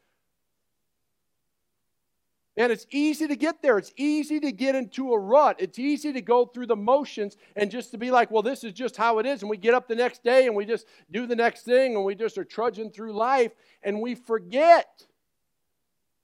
And 2.55 2.71
it's 2.71 2.85
easy 2.91 3.27
to 3.27 3.35
get 3.35 3.63
there. 3.63 3.79
It's 3.79 3.91
easy 3.97 4.39
to 4.41 4.51
get 4.51 4.75
into 4.75 5.13
a 5.13 5.19
rut. 5.19 5.55
It's 5.57 5.79
easy 5.79 6.13
to 6.13 6.21
go 6.21 6.45
through 6.45 6.67
the 6.67 6.75
motions 6.75 7.37
and 7.55 7.71
just 7.71 7.89
to 7.89 7.97
be 7.97 8.11
like, 8.11 8.29
well, 8.29 8.43
this 8.43 8.63
is 8.63 8.71
just 8.71 8.95
how 8.97 9.17
it 9.17 9.25
is. 9.25 9.41
And 9.41 9.49
we 9.49 9.57
get 9.57 9.73
up 9.73 9.87
the 9.87 9.95
next 9.95 10.23
day 10.23 10.45
and 10.45 10.55
we 10.55 10.63
just 10.63 10.85
do 11.09 11.25
the 11.25 11.35
next 11.35 11.63
thing 11.63 11.95
and 11.95 12.05
we 12.05 12.13
just 12.13 12.37
are 12.37 12.45
trudging 12.45 12.91
through 12.91 13.13
life 13.13 13.51
and 13.81 13.99
we 13.99 14.13
forget 14.13 15.07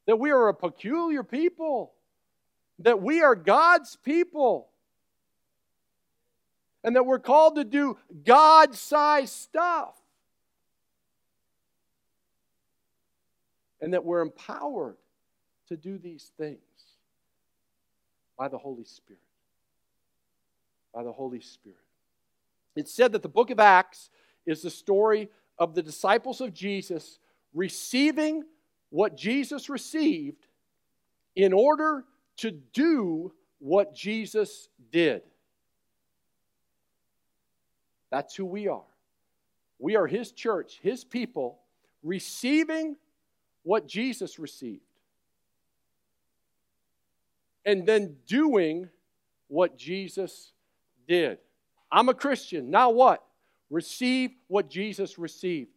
that 0.05 0.19
we 0.19 0.29
are 0.29 0.49
a 0.49 0.53
peculiar 0.53 1.23
people, 1.23 1.93
that 2.77 3.01
we 3.01 3.23
are 3.23 3.33
God's 3.33 3.95
people 3.95 4.69
and 6.87 6.95
that 6.95 7.05
we're 7.05 7.19
called 7.19 7.57
to 7.57 7.65
do 7.65 7.97
God 8.23 8.73
sized 8.73 9.33
stuff. 9.33 9.93
And 13.81 13.93
that 13.93 14.05
we're 14.05 14.21
empowered 14.21 14.95
to 15.67 15.75
do 15.75 15.97
these 15.97 16.31
things 16.37 16.61
by 18.37 18.47
the 18.47 18.57
Holy 18.57 18.85
Spirit. 18.85 19.19
By 20.93 21.03
the 21.03 21.11
Holy 21.11 21.41
Spirit. 21.41 21.77
It's 22.77 22.93
said 22.93 23.11
that 23.11 23.21
the 23.21 23.27
book 23.27 23.49
of 23.49 23.59
Acts 23.59 24.09
is 24.45 24.61
the 24.61 24.69
story 24.69 25.27
of 25.59 25.75
the 25.75 25.83
disciples 25.83 26.39
of 26.39 26.53
Jesus 26.53 27.19
receiving 27.53 28.45
what 28.91 29.17
Jesus 29.17 29.67
received 29.67 30.47
in 31.35 31.51
order 31.51 32.05
to 32.37 32.51
do 32.51 33.33
what 33.59 33.93
Jesus 33.93 34.69
did. 34.89 35.23
That's 38.09 38.35
who 38.35 38.45
we 38.45 38.67
are. 38.67 38.85
We 39.79 39.95
are 39.95 40.07
His 40.07 40.31
church, 40.31 40.79
His 40.81 41.03
people, 41.03 41.59
receiving 42.03 42.95
what 43.63 43.87
Jesus 43.87 44.39
received. 44.39 44.81
And 47.65 47.85
then 47.85 48.15
doing 48.27 48.89
what 49.49 49.77
Jesus 49.77 50.51
did. 51.07 51.37
I'm 51.91 52.09
a 52.09 52.13
Christian. 52.13 52.69
Now 52.69 52.89
what? 52.91 53.23
Receive 53.69 54.31
what 54.47 54.69
Jesus 54.69 55.19
received. 55.19 55.71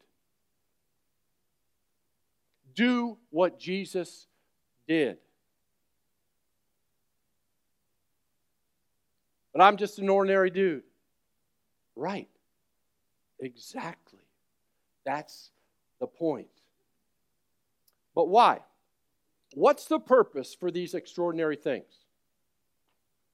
Do 2.75 3.19
what 3.31 3.59
Jesus 3.59 4.27
did. 4.87 5.19
But 9.53 9.63
I'm 9.63 9.77
just 9.77 9.99
an 9.99 10.09
ordinary 10.09 10.51
dude. 10.51 10.85
Right. 11.97 12.29
Exactly. 13.41 14.21
That's 15.05 15.51
the 15.99 16.07
point. 16.07 16.49
But 18.15 18.29
why? 18.29 18.61
What's 19.55 19.87
the 19.87 19.99
purpose 19.99 20.55
for 20.55 20.71
these 20.71 20.95
extraordinary 20.95 21.57
things? 21.57 22.05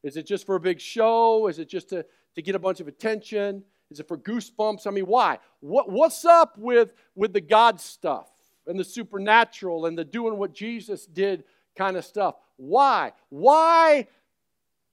Is 0.02 0.16
it 0.16 0.26
just 0.26 0.46
for 0.46 0.54
a 0.54 0.60
big 0.60 0.80
show? 0.80 1.48
Is 1.48 1.58
it 1.58 1.68
just 1.68 1.88
to, 1.90 2.04
to 2.34 2.42
get 2.42 2.54
a 2.54 2.58
bunch 2.58 2.80
of 2.80 2.88
attention? 2.88 3.64
Is 3.90 4.00
it 4.00 4.08
for 4.08 4.16
goosebumps? 4.16 4.86
I 4.86 4.90
mean, 4.90 5.06
why? 5.06 5.38
What, 5.60 5.90
what's 5.90 6.24
up 6.24 6.56
with, 6.58 6.92
with 7.14 7.32
the 7.32 7.40
God 7.40 7.80
stuff 7.80 8.28
and 8.66 8.78
the 8.78 8.84
supernatural 8.84 9.86
and 9.86 9.96
the 9.96 10.04
doing 10.04 10.38
what 10.38 10.52
Jesus 10.52 11.06
did 11.06 11.44
kind 11.76 11.96
of 11.96 12.04
stuff? 12.04 12.36
Why? 12.56 13.12
Why 13.28 14.06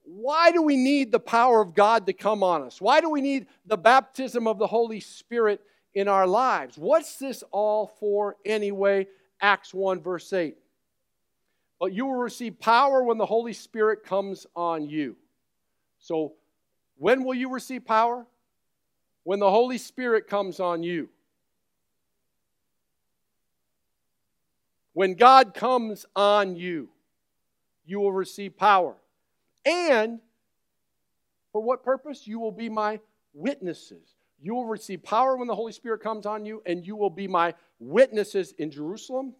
why 0.04 0.52
do 0.52 0.62
we 0.62 0.76
need 0.76 1.10
the 1.10 1.20
power 1.20 1.60
of 1.60 1.74
God 1.74 2.06
to 2.06 2.12
come 2.12 2.42
on 2.42 2.62
us? 2.62 2.80
Why 2.80 3.00
do 3.00 3.08
we 3.08 3.20
need 3.20 3.46
the 3.66 3.78
baptism 3.78 4.46
of 4.46 4.58
the 4.58 4.66
Holy 4.66 5.00
Spirit 5.00 5.60
in 5.94 6.08
our 6.08 6.26
lives? 6.26 6.76
What's 6.76 7.16
this 7.16 7.42
all 7.50 7.86
for 7.98 8.36
anyway? 8.44 9.06
Acts 9.40 9.72
1, 9.72 10.00
verse 10.00 10.32
8. 10.32 10.56
But 11.80 11.92
you 11.92 12.06
will 12.06 12.14
receive 12.14 12.60
power 12.60 13.02
when 13.02 13.18
the 13.18 13.26
Holy 13.26 13.54
Spirit 13.54 14.04
comes 14.04 14.46
on 14.54 14.88
you. 14.88 15.16
So, 15.98 16.34
when 16.96 17.24
will 17.24 17.34
you 17.34 17.50
receive 17.50 17.84
power? 17.86 18.26
When 19.22 19.40
the 19.40 19.50
Holy 19.50 19.78
Spirit 19.78 20.28
comes 20.28 20.60
on 20.60 20.82
you. 20.82 21.08
When 24.92 25.14
God 25.14 25.54
comes 25.54 26.06
on 26.14 26.56
you, 26.56 26.90
you 27.86 28.00
will 28.00 28.12
receive 28.12 28.56
power. 28.56 28.94
And 29.64 30.20
for 31.52 31.62
what 31.62 31.82
purpose? 31.82 32.26
You 32.26 32.40
will 32.40 32.52
be 32.52 32.68
my 32.68 33.00
witnesses. 33.32 34.14
You 34.40 34.54
will 34.54 34.66
receive 34.66 35.02
power 35.02 35.36
when 35.36 35.48
the 35.48 35.54
Holy 35.54 35.72
Spirit 35.72 36.02
comes 36.02 36.26
on 36.26 36.44
you, 36.44 36.62
and 36.66 36.86
you 36.86 36.96
will 36.96 37.10
be 37.10 37.28
my 37.28 37.54
witnesses 37.78 38.52
in 38.58 38.70
Jerusalem. 38.70 39.34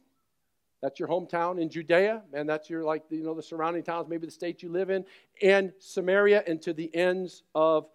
That's 0.80 0.98
your 0.98 1.08
hometown 1.08 1.60
in 1.60 1.70
Judea, 1.70 2.22
and 2.32 2.48
that's 2.48 2.68
your 2.68 2.84
like 2.84 3.04
you 3.10 3.22
know 3.22 3.34
the 3.34 3.42
surrounding 3.42 3.82
towns, 3.82 4.08
maybe 4.08 4.26
the 4.26 4.32
state 4.32 4.62
you 4.62 4.70
live 4.70 4.90
in, 4.90 5.04
and 5.42 5.72
Samaria, 5.78 6.44
and 6.46 6.60
to 6.62 6.72
the 6.72 6.94
ends 6.94 7.42
of 7.54 7.86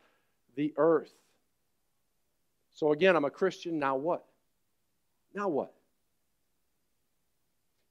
the 0.55 0.73
earth. 0.77 1.13
So 2.73 2.91
again, 2.91 3.15
I'm 3.15 3.25
a 3.25 3.29
Christian. 3.29 3.77
Now 3.77 3.95
what? 3.95 4.25
Now 5.33 5.49
what? 5.49 5.73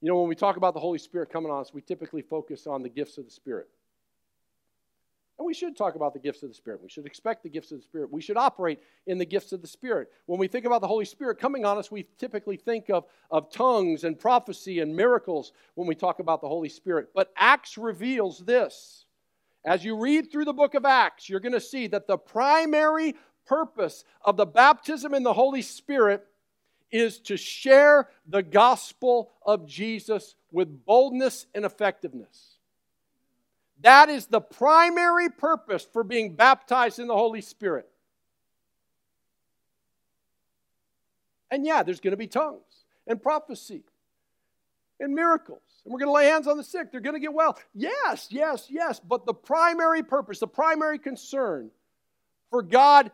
You 0.01 0.09
know, 0.09 0.21
when 0.21 0.29
we 0.29 0.35
talk 0.35 0.57
about 0.57 0.75
the 0.75 0.81
Holy 0.81 0.99
Spirit 0.99 1.31
coming 1.31 1.51
on 1.51 1.61
us, 1.61 1.73
we 1.73 1.81
typically 1.81 2.23
focus 2.23 2.67
on 2.67 2.83
the 2.83 2.89
gifts 2.89 3.19
of 3.19 3.25
the 3.25 3.31
Spirit. 3.31 3.69
And 5.39 5.47
we 5.47 5.55
should 5.55 5.77
talk 5.77 5.95
about 5.95 6.15
the 6.15 6.19
gifts 6.19 6.43
of 6.43 6.49
the 6.49 6.55
Spirit. 6.55 6.83
We 6.83 6.89
should 6.89 7.07
expect 7.07 7.45
the 7.45 7.49
gifts 7.49 7.71
of 7.71 7.79
the 7.79 7.85
Spirit. 7.85 8.13
We 8.13 8.21
should 8.21 8.37
operate 8.37 8.81
in 9.07 9.19
the 9.19 9.25
gifts 9.25 9.53
of 9.53 9.63
the 9.63 9.69
Spirit. 9.69 10.11
When 10.27 10.41
we 10.41 10.49
think 10.49 10.65
about 10.65 10.81
the 10.81 10.89
Holy 10.89 11.05
Spirit 11.05 11.39
coming 11.39 11.65
on 11.65 11.79
us, 11.79 11.93
we 11.93 12.07
typically 12.19 12.57
think 12.57 12.91
of, 12.91 13.05
of 13.31 13.53
tongues 13.53 14.03
and 14.03 14.19
prophecy 14.19 14.81
and 14.81 14.97
miracles 14.97 15.53
when 15.77 15.87
we 15.87 15.95
talk 15.95 16.19
about 16.19 16.41
the 16.41 16.49
Holy 16.49 16.69
Spirit. 16.69 17.11
But 17.15 17.33
Acts 17.37 17.79
reveals 17.79 18.41
this. 18.41 19.05
As 19.65 19.85
you 19.85 19.97
read 19.97 20.33
through 20.33 20.45
the 20.45 20.53
book 20.53 20.75
of 20.75 20.85
Acts, 20.85 21.29
you're 21.29 21.41
going 21.41 21.53
to 21.53 21.61
see 21.61 21.87
that 21.89 22.09
the 22.09 22.19
primary 22.19 23.15
purpose 23.47 24.05
of 24.25 24.37
the 24.37 24.47
baptism 24.47 25.15
in 25.15 25.23
the 25.23 25.33
Holy 25.33 25.63
Spirit 25.63 26.27
is 26.91 27.19
to 27.21 27.37
share 27.37 28.09
the 28.27 28.43
gospel 28.43 29.31
of 29.45 29.67
Jesus 29.67 30.35
with 30.51 30.85
boldness 30.85 31.47
and 31.55 31.65
effectiveness. 31.65 32.58
That 33.83 34.09
is 34.09 34.27
the 34.27 34.41
primary 34.41 35.29
purpose 35.29 35.87
for 35.93 36.03
being 36.03 36.35
baptized 36.35 36.99
in 36.99 37.07
the 37.07 37.15
Holy 37.15 37.41
Spirit. 37.41 37.89
And 41.51 41.65
yeah, 41.65 41.83
there's 41.83 42.01
going 42.01 42.13
to 42.13 42.17
be 42.17 42.27
tongues 42.27 42.85
and 43.07 43.23
prophecy 43.23 43.83
and 45.01 45.15
miracles. 45.15 45.63
And 45.85 45.93
we're 45.93 46.01
going 46.01 46.09
to 46.09 46.13
lay 46.13 46.27
hands 46.27 46.47
on 46.47 46.57
the 46.57 46.65
sick. 46.65 46.91
They're 46.91 47.01
going 47.01 47.15
to 47.15 47.21
get 47.21 47.33
well. 47.33 47.59
Yes, 47.75 48.29
yes, 48.31 48.67
yes. 48.69 49.01
But 49.01 49.25
the 49.25 49.35
primary 49.35 50.03
purpose, 50.03 50.41
the 50.41 50.49
primary 50.49 50.99
concern 50.99 51.71
for 52.51 52.63
God 52.63 53.11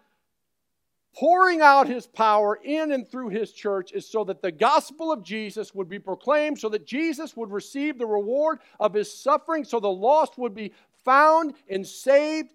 pouring 1.15 1.61
out 1.61 1.89
his 1.89 2.07
power 2.07 2.59
in 2.63 2.93
and 2.93 3.09
through 3.09 3.29
his 3.29 3.53
church 3.53 3.93
is 3.93 4.07
so 4.07 4.25
that 4.25 4.43
the 4.43 4.51
gospel 4.51 5.13
of 5.13 5.23
Jesus 5.23 5.75
would 5.75 5.89
be 5.89 5.99
proclaimed, 5.99 6.59
so 6.59 6.69
that 6.69 6.87
Jesus 6.87 7.37
would 7.37 7.51
receive 7.51 7.99
the 7.99 8.07
reward 8.07 8.59
of 8.81 8.95
his 8.95 9.13
suffering, 9.13 9.65
so 9.65 9.79
the 9.79 9.89
lost 9.89 10.39
would 10.39 10.55
be 10.55 10.73
found 11.05 11.55
and 11.69 11.87
saved, 11.87 12.55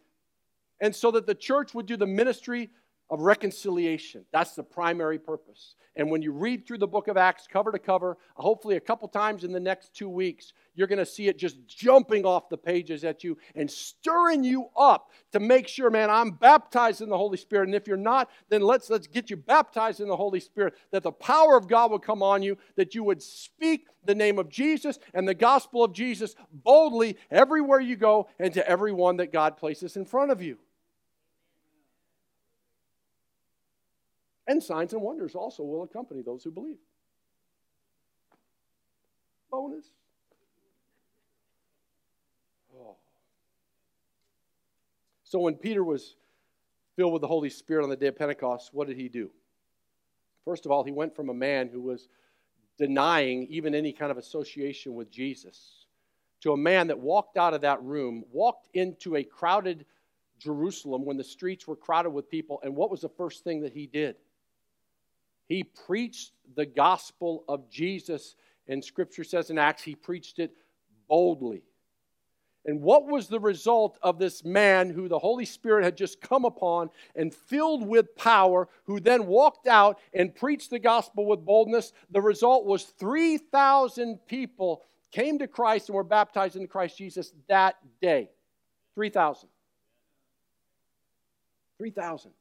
and 0.81 0.95
so 0.95 1.11
that 1.11 1.25
the 1.25 1.35
church 1.35 1.73
would 1.73 1.85
do 1.85 1.97
the 1.97 2.07
ministry 2.07 2.69
of 3.09 3.21
reconciliation. 3.21 4.25
That's 4.31 4.55
the 4.55 4.63
primary 4.63 5.19
purpose. 5.19 5.75
And 5.95 6.09
when 6.09 6.21
you 6.21 6.31
read 6.31 6.65
through 6.65 6.77
the 6.77 6.87
book 6.87 7.07
of 7.07 7.17
Acts 7.17 7.45
cover 7.45 7.71
to 7.71 7.79
cover, 7.79 8.17
hopefully 8.35 8.77
a 8.77 8.79
couple 8.79 9.07
times 9.07 9.43
in 9.43 9.51
the 9.51 9.59
next 9.59 9.93
two 9.93 10.07
weeks, 10.07 10.53
you're 10.75 10.87
going 10.87 10.99
to 10.99 11.05
see 11.05 11.27
it 11.27 11.37
just 11.37 11.57
jumping 11.67 12.25
off 12.25 12.47
the 12.47 12.57
pages 12.57 13.03
at 13.03 13.23
you 13.23 13.37
and 13.55 13.69
stirring 13.69 14.43
you 14.43 14.67
up 14.77 15.11
to 15.33 15.39
make 15.39 15.67
sure, 15.67 15.89
man, 15.89 16.09
I'm 16.09 16.31
baptized 16.31 17.01
in 17.01 17.09
the 17.09 17.17
Holy 17.17 17.37
Spirit. 17.37 17.67
And 17.67 17.75
if 17.75 17.87
you're 17.87 17.97
not, 17.97 18.29
then 18.49 18.61
let's 18.61 18.89
let's 18.89 19.07
get 19.07 19.29
you 19.29 19.35
baptized 19.35 19.99
in 19.99 20.07
the 20.07 20.15
Holy 20.15 20.39
Spirit, 20.39 20.75
that 20.91 21.03
the 21.03 21.11
power 21.11 21.57
of 21.57 21.67
God 21.67 21.91
would 21.91 22.03
come 22.03 22.23
on 22.23 22.43
you, 22.43 22.57
that 22.77 22.95
you 22.95 23.03
would 23.03 23.21
speak 23.21 23.87
the 24.05 24.15
name 24.15 24.39
of 24.39 24.47
Jesus 24.47 24.99
and 25.13 25.27
the 25.27 25.33
gospel 25.33 25.83
of 25.83 25.91
Jesus 25.91 26.35
boldly 26.51 27.17
everywhere 27.29 27.81
you 27.81 27.97
go 27.97 28.29
and 28.39 28.53
to 28.53 28.65
everyone 28.69 29.17
that 29.17 29.33
God 29.33 29.57
places 29.57 29.97
in 29.97 30.05
front 30.05 30.31
of 30.31 30.41
you. 30.41 30.59
And 34.49 34.63
signs 34.63 34.93
and 34.93 35.01
wonders 35.03 35.35
also 35.35 35.61
will 35.61 35.83
accompany 35.83 36.23
those 36.23 36.43
who 36.43 36.49
believe. 36.49 36.79
Bonus. 39.51 39.85
Oh. 42.75 42.95
So 45.23 45.39
when 45.39 45.53
Peter 45.53 45.83
was 45.83 46.15
filled 46.95 47.13
with 47.13 47.21
the 47.21 47.27
Holy 47.27 47.51
Spirit 47.51 47.83
on 47.83 47.89
the 47.89 47.95
day 47.95 48.07
of 48.07 48.17
Pentecost, 48.17 48.73
what 48.73 48.87
did 48.87 48.97
he 48.97 49.07
do? 49.07 49.29
First 50.45 50.65
of 50.65 50.71
all, 50.71 50.83
he 50.83 50.91
went 50.91 51.15
from 51.15 51.29
a 51.29 51.33
man 51.33 51.69
who 51.69 51.79
was 51.79 52.09
denying 52.79 53.45
even 53.51 53.75
any 53.75 53.93
kind 53.93 54.11
of 54.11 54.17
association 54.17 54.95
with 54.95 55.11
Jesus 55.11 55.85
to 56.41 56.53
a 56.53 56.57
man 56.57 56.87
that 56.87 56.97
walked 56.97 57.37
out 57.37 57.53
of 57.53 57.61
that 57.61 57.83
room, 57.83 58.23
walked 58.31 58.67
into 58.73 59.15
a 59.15 59.23
crowded 59.23 59.85
Jerusalem 60.39 61.05
when 61.05 61.17
the 61.17 61.23
streets 61.23 61.67
were 61.67 61.75
crowded 61.75 62.09
with 62.09 62.31
people, 62.31 62.59
and 62.63 62.75
what 62.75 62.89
was 62.89 63.01
the 63.01 63.09
first 63.09 63.43
thing 63.43 63.61
that 63.61 63.73
he 63.73 63.85
did? 63.85 64.15
He 65.49 65.63
preached 65.63 66.31
the 66.55 66.67
gospel 66.67 67.43
of 67.49 67.69
Jesus, 67.69 68.35
and 68.67 68.83
scripture 68.83 69.23
says 69.23 69.49
in 69.49 69.57
Acts, 69.57 69.83
he 69.83 69.95
preached 69.95 70.37
it 70.39 70.55
boldly. 71.07 71.63
And 72.65 72.81
what 72.81 73.07
was 73.07 73.27
the 73.27 73.39
result 73.39 73.97
of 74.03 74.19
this 74.19 74.45
man 74.45 74.91
who 74.91 75.07
the 75.07 75.17
Holy 75.17 75.45
Spirit 75.45 75.83
had 75.83 75.97
just 75.97 76.21
come 76.21 76.45
upon 76.45 76.91
and 77.15 77.33
filled 77.33 77.87
with 77.87 78.15
power, 78.15 78.67
who 78.83 78.99
then 78.99 79.25
walked 79.25 79.65
out 79.65 79.97
and 80.13 80.35
preached 80.35 80.69
the 80.69 80.77
gospel 80.77 81.25
with 81.25 81.45
boldness? 81.45 81.93
The 82.11 82.21
result 82.21 82.65
was 82.65 82.83
3,000 82.83 84.19
people 84.27 84.83
came 85.11 85.39
to 85.39 85.47
Christ 85.47 85.89
and 85.89 85.95
were 85.95 86.03
baptized 86.03 86.57
in 86.57 86.67
Christ 86.67 86.97
Jesus 86.97 87.33
that 87.47 87.77
day. 88.01 88.29
3,000. 88.93 89.49
3,000 91.79 92.31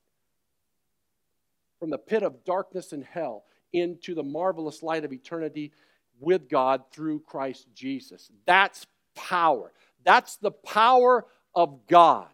from 1.79 1.91
the 1.91 1.99
pit 1.99 2.23
of 2.23 2.45
darkness 2.45 2.93
and 2.93 3.05
hell 3.05 3.45
into 3.73 4.15
the 4.15 4.23
marvelous 4.23 4.83
light 4.83 5.05
of 5.05 5.13
eternity 5.13 5.73
with 6.21 6.49
God 6.49 6.83
through 6.91 7.21
Christ 7.21 7.67
Jesus. 7.75 8.31
That's 8.47 8.87
power. 9.15 9.73
That's 10.05 10.37
the 10.37 10.51
power 10.51 11.27
of 11.55 11.87
God 11.87 12.29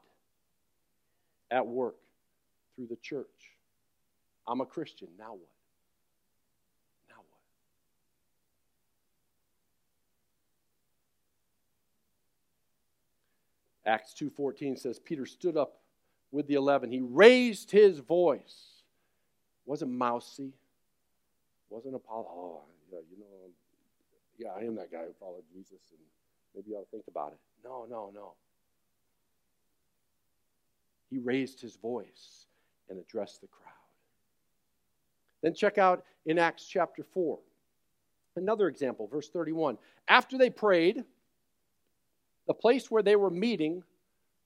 at 1.50 1.66
work 1.66 1.96
through 2.76 2.86
the 2.86 2.96
church. 2.96 3.26
I'm 4.46 4.60
a 4.60 4.66
Christian. 4.66 5.08
Now 5.18 5.32
what? 5.32 5.48
Now 7.08 7.16
what? 13.84 13.92
Acts 13.92 14.14
2:14 14.14 14.76
says 14.76 14.98
Peter 14.98 15.26
stood 15.26 15.56
up 15.56 15.80
with 16.30 16.46
the 16.46 16.54
11. 16.54 16.90
He 16.90 17.00
raised 17.00 17.70
his 17.70 18.00
voice 18.00 18.73
wasn't 19.66 19.90
mousy. 19.90 20.52
Wasn't 21.70 21.94
Apollo. 21.94 22.26
Oh, 22.30 22.60
yeah, 22.92 22.98
you 23.10 23.18
know, 23.18 23.24
yeah, 24.38 24.48
I 24.56 24.64
am 24.66 24.76
that 24.76 24.92
guy 24.92 25.04
who 25.04 25.12
followed 25.18 25.44
Jesus, 25.52 25.80
and 25.90 26.00
maybe 26.54 26.70
you 26.70 26.76
ought 26.76 26.84
to 26.84 26.90
think 26.90 27.04
about 27.08 27.32
it. 27.32 27.38
No, 27.64 27.86
no, 27.88 28.10
no. 28.14 28.32
He 31.10 31.18
raised 31.18 31.60
his 31.60 31.76
voice 31.76 32.46
and 32.90 32.98
addressed 32.98 33.40
the 33.40 33.46
crowd. 33.46 33.72
Then 35.42 35.54
check 35.54 35.78
out 35.78 36.04
in 36.26 36.38
Acts 36.38 36.66
chapter 36.66 37.02
4. 37.02 37.38
Another 38.36 38.66
example, 38.68 39.06
verse 39.06 39.28
31. 39.28 39.78
After 40.08 40.36
they 40.36 40.50
prayed, 40.50 41.04
the 42.46 42.54
place 42.54 42.90
where 42.90 43.02
they 43.02 43.16
were 43.16 43.30
meeting 43.30 43.82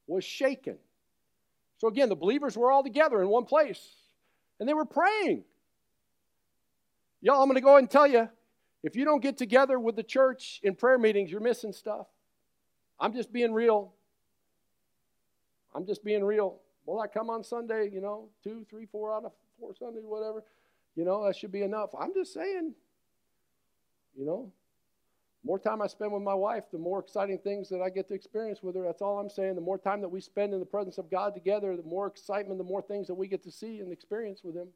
was 0.07 0.25
shaken. 0.25 0.77
So 1.79 1.89
again, 1.89 2.09
the 2.09 2.17
believers 2.17 2.57
were 2.57 2.71
all 2.71 2.83
together 2.83 3.23
in 3.23 3.29
one 3.29 3.45
place 3.45 3.98
and 4.59 4.69
they 4.69 4.75
were 4.75 4.85
praying. 4.85 5.45
Y'all, 7.21 7.43
I'm 7.43 7.49
going 7.49 7.57
to 7.57 7.61
go 7.61 7.77
and 7.77 7.91
tell 7.91 8.07
you 8.07 8.29
if 8.83 8.95
you 8.95 9.05
don't 9.05 9.23
get 9.23 9.37
together 9.37 9.79
with 9.79 9.97
the 9.97 10.03
church 10.03 10.61
in 10.63 10.75
prayer 10.75 10.99
meetings, 10.99 11.31
you're 11.31 11.41
missing 11.41 11.73
stuff. 11.73 12.07
I'm 13.01 13.13
just 13.13 13.33
being 13.33 13.53
real. 13.53 13.93
I'm 15.75 15.87
just 15.87 16.05
being 16.05 16.25
real. 16.25 16.61
Well, 16.87 17.01
I 17.01 17.07
come 17.07 17.29
on 17.29 17.45
Sunday, 17.45 17.91
you 17.93 18.01
know, 18.01 18.29
two, 18.43 18.65
three, 18.71 18.87
four 18.87 19.15
out 19.15 19.25
of 19.25 19.33
four 19.61 19.75
Sundays, 19.75 20.05
whatever? 20.05 20.45
You 20.97 21.05
know, 21.05 21.25
that 21.27 21.37
should 21.37 21.53
be 21.53 21.63
enough. 21.63 21.91
I'm 21.99 22.15
just 22.15 22.33
saying, 22.33 22.75
you 24.17 24.25
know, 24.25 24.51
more 25.45 25.59
time 25.59 25.81
I 25.81 25.87
spend 25.87 26.13
with 26.13 26.23
my 26.23 26.35
wife, 26.35 26.65
the 26.73 26.79
more 26.79 26.99
exciting 26.99 27.39
things 27.39 27.69
that 27.69 27.81
I 27.81 27.91
get 27.91 28.09
to 28.09 28.15
experience 28.15 28.63
with 28.63 28.75
her. 28.75 28.83
That's 28.83 29.03
all 29.03 29.19
I'm 29.19 29.31
saying. 29.31 29.55
The 29.55 29.61
more 29.61 29.79
time 29.79 30.01
that 30.01 30.09
we 30.09 30.21
spend 30.21 30.53
in 30.53 30.61
the 30.61 30.67
presence 30.67 30.99
of 30.99 31.11
God 31.11 31.35
together, 31.35 31.77
the 31.77 31.83
more 31.85 32.07
excitement, 32.07 32.59
the 32.59 32.65
more 32.65 32.83
things 32.83 33.07
that 33.07 33.15
we 33.15 33.29
get 33.29 33.43
to 33.45 33.51
see 33.51 33.79
and 33.79 33.93
experience 33.93 34.43
with 34.43 34.57
Him. 34.57 34.69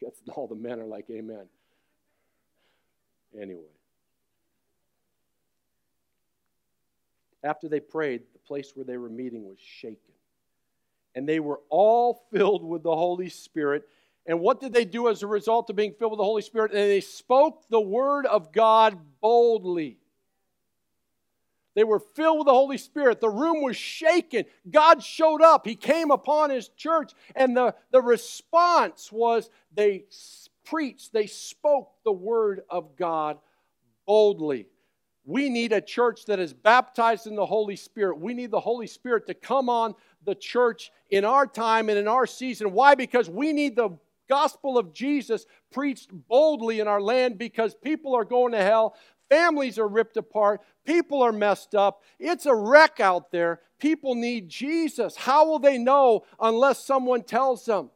Guess 0.00 0.12
all 0.34 0.46
the 0.46 0.54
men 0.54 0.80
are 0.80 0.86
like, 0.86 1.06
Amen. 1.10 1.46
Anyway. 3.40 3.62
After 7.44 7.68
they 7.68 7.80
prayed, 7.80 8.22
the 8.32 8.38
place 8.38 8.72
where 8.74 8.84
they 8.84 8.98
were 8.98 9.08
meeting 9.08 9.48
was 9.48 9.58
shaken. 9.58 9.96
And 11.14 11.28
they 11.28 11.40
were 11.40 11.60
all 11.68 12.22
filled 12.32 12.62
with 12.62 12.82
the 12.82 12.94
Holy 12.94 13.28
Spirit 13.28 13.88
and 14.26 14.40
what 14.40 14.60
did 14.60 14.72
they 14.72 14.84
do 14.84 15.08
as 15.08 15.22
a 15.22 15.26
result 15.26 15.68
of 15.70 15.76
being 15.76 15.94
filled 15.98 16.12
with 16.12 16.18
the 16.18 16.24
Holy 16.24 16.42
Spirit? 16.42 16.70
And 16.72 16.80
they 16.80 17.00
spoke 17.00 17.64
the 17.68 17.80
word 17.80 18.24
of 18.26 18.52
God 18.52 18.96
boldly. 19.20 19.98
They 21.74 21.84
were 21.84 21.98
filled 21.98 22.38
with 22.38 22.46
the 22.46 22.52
Holy 22.52 22.76
Spirit. 22.76 23.20
The 23.20 23.30
room 23.30 23.62
was 23.62 23.76
shaken. 23.76 24.44
God 24.70 25.02
showed 25.02 25.40
up. 25.40 25.66
He 25.66 25.74
came 25.74 26.10
upon 26.10 26.50
his 26.50 26.68
church. 26.68 27.12
And 27.34 27.56
the, 27.56 27.74
the 27.90 28.02
response 28.02 29.10
was 29.10 29.50
they 29.74 30.04
preached, 30.64 31.12
they 31.12 31.26
spoke 31.26 31.92
the 32.04 32.12
word 32.12 32.62
of 32.68 32.96
God 32.96 33.38
boldly. 34.06 34.66
We 35.24 35.48
need 35.48 35.72
a 35.72 35.80
church 35.80 36.26
that 36.26 36.40
is 36.40 36.52
baptized 36.52 37.26
in 37.26 37.36
the 37.36 37.46
Holy 37.46 37.76
Spirit. 37.76 38.18
We 38.18 38.34
need 38.34 38.50
the 38.50 38.60
Holy 38.60 38.86
Spirit 38.86 39.26
to 39.28 39.34
come 39.34 39.68
on 39.68 39.94
the 40.24 40.34
church 40.34 40.90
in 41.10 41.24
our 41.24 41.46
time 41.46 41.88
and 41.88 41.98
in 41.98 42.08
our 42.08 42.26
season. 42.26 42.72
Why? 42.72 42.94
Because 42.94 43.30
we 43.30 43.52
need 43.52 43.76
the 43.76 43.98
gospel 44.32 44.78
of 44.78 44.94
Jesus 44.94 45.44
preached 45.70 46.08
boldly 46.10 46.80
in 46.80 46.88
our 46.88 47.02
land 47.02 47.36
because 47.36 47.74
people 47.74 48.14
are 48.14 48.24
going 48.24 48.52
to 48.52 48.62
hell, 48.62 48.96
families 49.28 49.78
are 49.78 49.86
ripped 49.86 50.16
apart, 50.16 50.62
people 50.86 51.20
are 51.20 51.32
messed 51.32 51.74
up. 51.74 52.02
It's 52.18 52.46
a 52.46 52.54
wreck 52.54 52.98
out 52.98 53.30
there. 53.30 53.60
People 53.78 54.14
need 54.14 54.48
Jesus. 54.48 55.16
How 55.16 55.46
will 55.46 55.58
they 55.58 55.76
know 55.76 56.22
unless 56.40 56.82
someone 56.82 57.24
tells 57.24 57.66
them? 57.66 57.90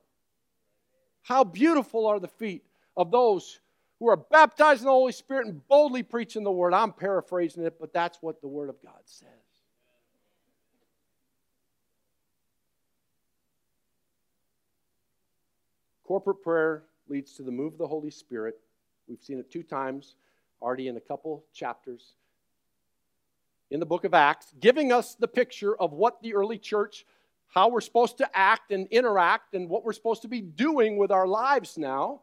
How 1.23 1.43
beautiful 1.43 2.07
are 2.07 2.21
the 2.21 2.29
feet 2.29 2.65
of 2.99 3.11
those 3.11 3.61
who 3.99 4.11
are 4.11 4.19
baptized 4.19 4.83
in 4.83 4.87
the 4.87 4.93
Holy 4.93 5.13
Spirit 5.13 5.47
and 5.47 5.67
boldly 5.69 6.03
preaching 6.03 6.45
the 6.45 6.53
word. 6.53 6.75
I'm 6.75 6.93
paraphrasing 6.93 7.65
it, 7.65 7.79
but 7.81 7.95
that's 7.95 8.19
what 8.21 8.43
the 8.43 8.49
word 8.49 8.69
of 8.69 8.77
God 8.83 9.01
says. 9.07 9.46
Corporate 16.07 16.41
prayer 16.41 16.85
leads 17.09 17.33
to 17.33 17.43
the 17.43 17.51
move 17.51 17.73
of 17.73 17.79
the 17.79 17.87
Holy 17.87 18.11
Spirit. 18.11 18.61
We've 19.09 19.23
seen 19.23 19.41
it 19.41 19.51
two 19.51 19.65
times 19.65 20.15
already 20.63 20.87
in 20.87 20.97
a 20.97 21.01
couple 21.01 21.45
chapters 21.53 22.15
in 23.73 23.81
the 23.81 23.87
book 23.87 24.05
of 24.05 24.15
Acts, 24.15 24.55
giving 24.61 24.93
us 24.93 25.17
the 25.17 25.27
picture 25.27 25.77
of 25.77 25.93
what 25.93 26.23
the 26.23 26.35
early 26.35 26.59
church, 26.59 27.05
how 27.49 27.69
we're 27.69 27.81
supposed 27.81 28.19
to 28.19 28.39
act 28.39 28.71
and 28.71 28.87
interact, 28.93 29.55
and 29.55 29.69
what 29.69 29.85
we're 29.85 29.93
supposed 29.93 30.23
to 30.23 30.29
be 30.29 30.41
doing 30.41 30.97
with 30.97 31.11
our 31.11 31.27
lives 31.27 31.77
now, 31.77 32.21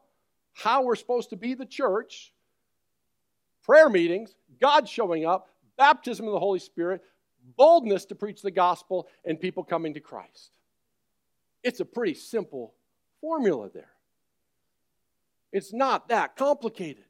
how 0.53 0.83
we're 0.83 0.95
supposed 0.95 1.31
to 1.31 1.35
be 1.35 1.53
the 1.53 1.65
church, 1.65 2.33
prayer 3.63 3.89
meetings, 3.89 4.33
God 4.61 4.87
showing 4.87 5.25
up, 5.25 5.49
baptism 5.77 6.25
of 6.25 6.31
the 6.31 6.39
Holy 6.39 6.59
Spirit, 6.59 7.01
boldness 7.57 8.05
to 8.05 8.15
preach 8.15 8.41
the 8.41 8.51
gospel, 8.51 9.09
and 9.25 9.37
people 9.37 9.63
coming 9.63 9.93
to 9.93 9.99
Christ. 9.99 10.51
It's 11.63 11.81
a 11.81 11.85
pretty 11.85 12.13
simple 12.13 12.73
formula 13.23 13.69
there. 13.73 13.87
It's 15.53 15.71
not 15.71 16.09
that 16.09 16.35
complicated. 16.35 17.05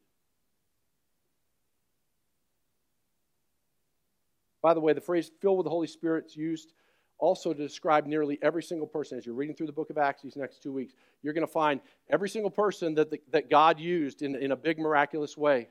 By 4.61 4.75
the 4.75 4.79
way, 4.79 4.93
the 4.93 5.01
phrase 5.01 5.31
filled 5.41 5.57
with 5.57 5.63
the 5.63 5.71
Holy 5.71 5.87
Spirit 5.87 6.27
is 6.27 6.37
used 6.37 6.71
also 7.17 7.51
to 7.51 7.59
describe 7.59 8.05
nearly 8.05 8.37
every 8.43 8.61
single 8.61 8.85
person. 8.85 9.17
As 9.17 9.25
you're 9.25 9.33
reading 9.33 9.55
through 9.55 9.65
the 9.65 9.73
book 9.73 9.89
of 9.89 9.97
Acts 9.97 10.21
these 10.21 10.35
next 10.35 10.61
two 10.61 10.71
weeks, 10.71 10.93
you're 11.23 11.33
going 11.33 11.47
to 11.47 11.51
find 11.51 11.81
every 12.11 12.29
single 12.29 12.51
person 12.51 12.93
that, 12.93 13.09
the, 13.09 13.19
that 13.31 13.49
God 13.49 13.79
used 13.79 14.21
in, 14.21 14.35
in 14.35 14.51
a 14.51 14.55
big 14.55 14.77
miraculous 14.77 15.35
way. 15.35 15.67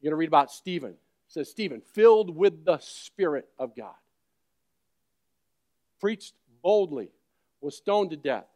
You're 0.00 0.10
going 0.10 0.16
to 0.16 0.20
read 0.20 0.28
about 0.28 0.52
Stephen. 0.52 0.90
It 0.92 0.96
says, 1.26 1.50
Stephen, 1.50 1.80
filled 1.80 2.36
with 2.36 2.64
the 2.64 2.78
Spirit 2.78 3.48
of 3.58 3.74
God, 3.74 3.94
preached 5.98 6.34
boldly, 6.62 7.08
was 7.60 7.76
stoned 7.76 8.10
to 8.10 8.16
death, 8.16 8.46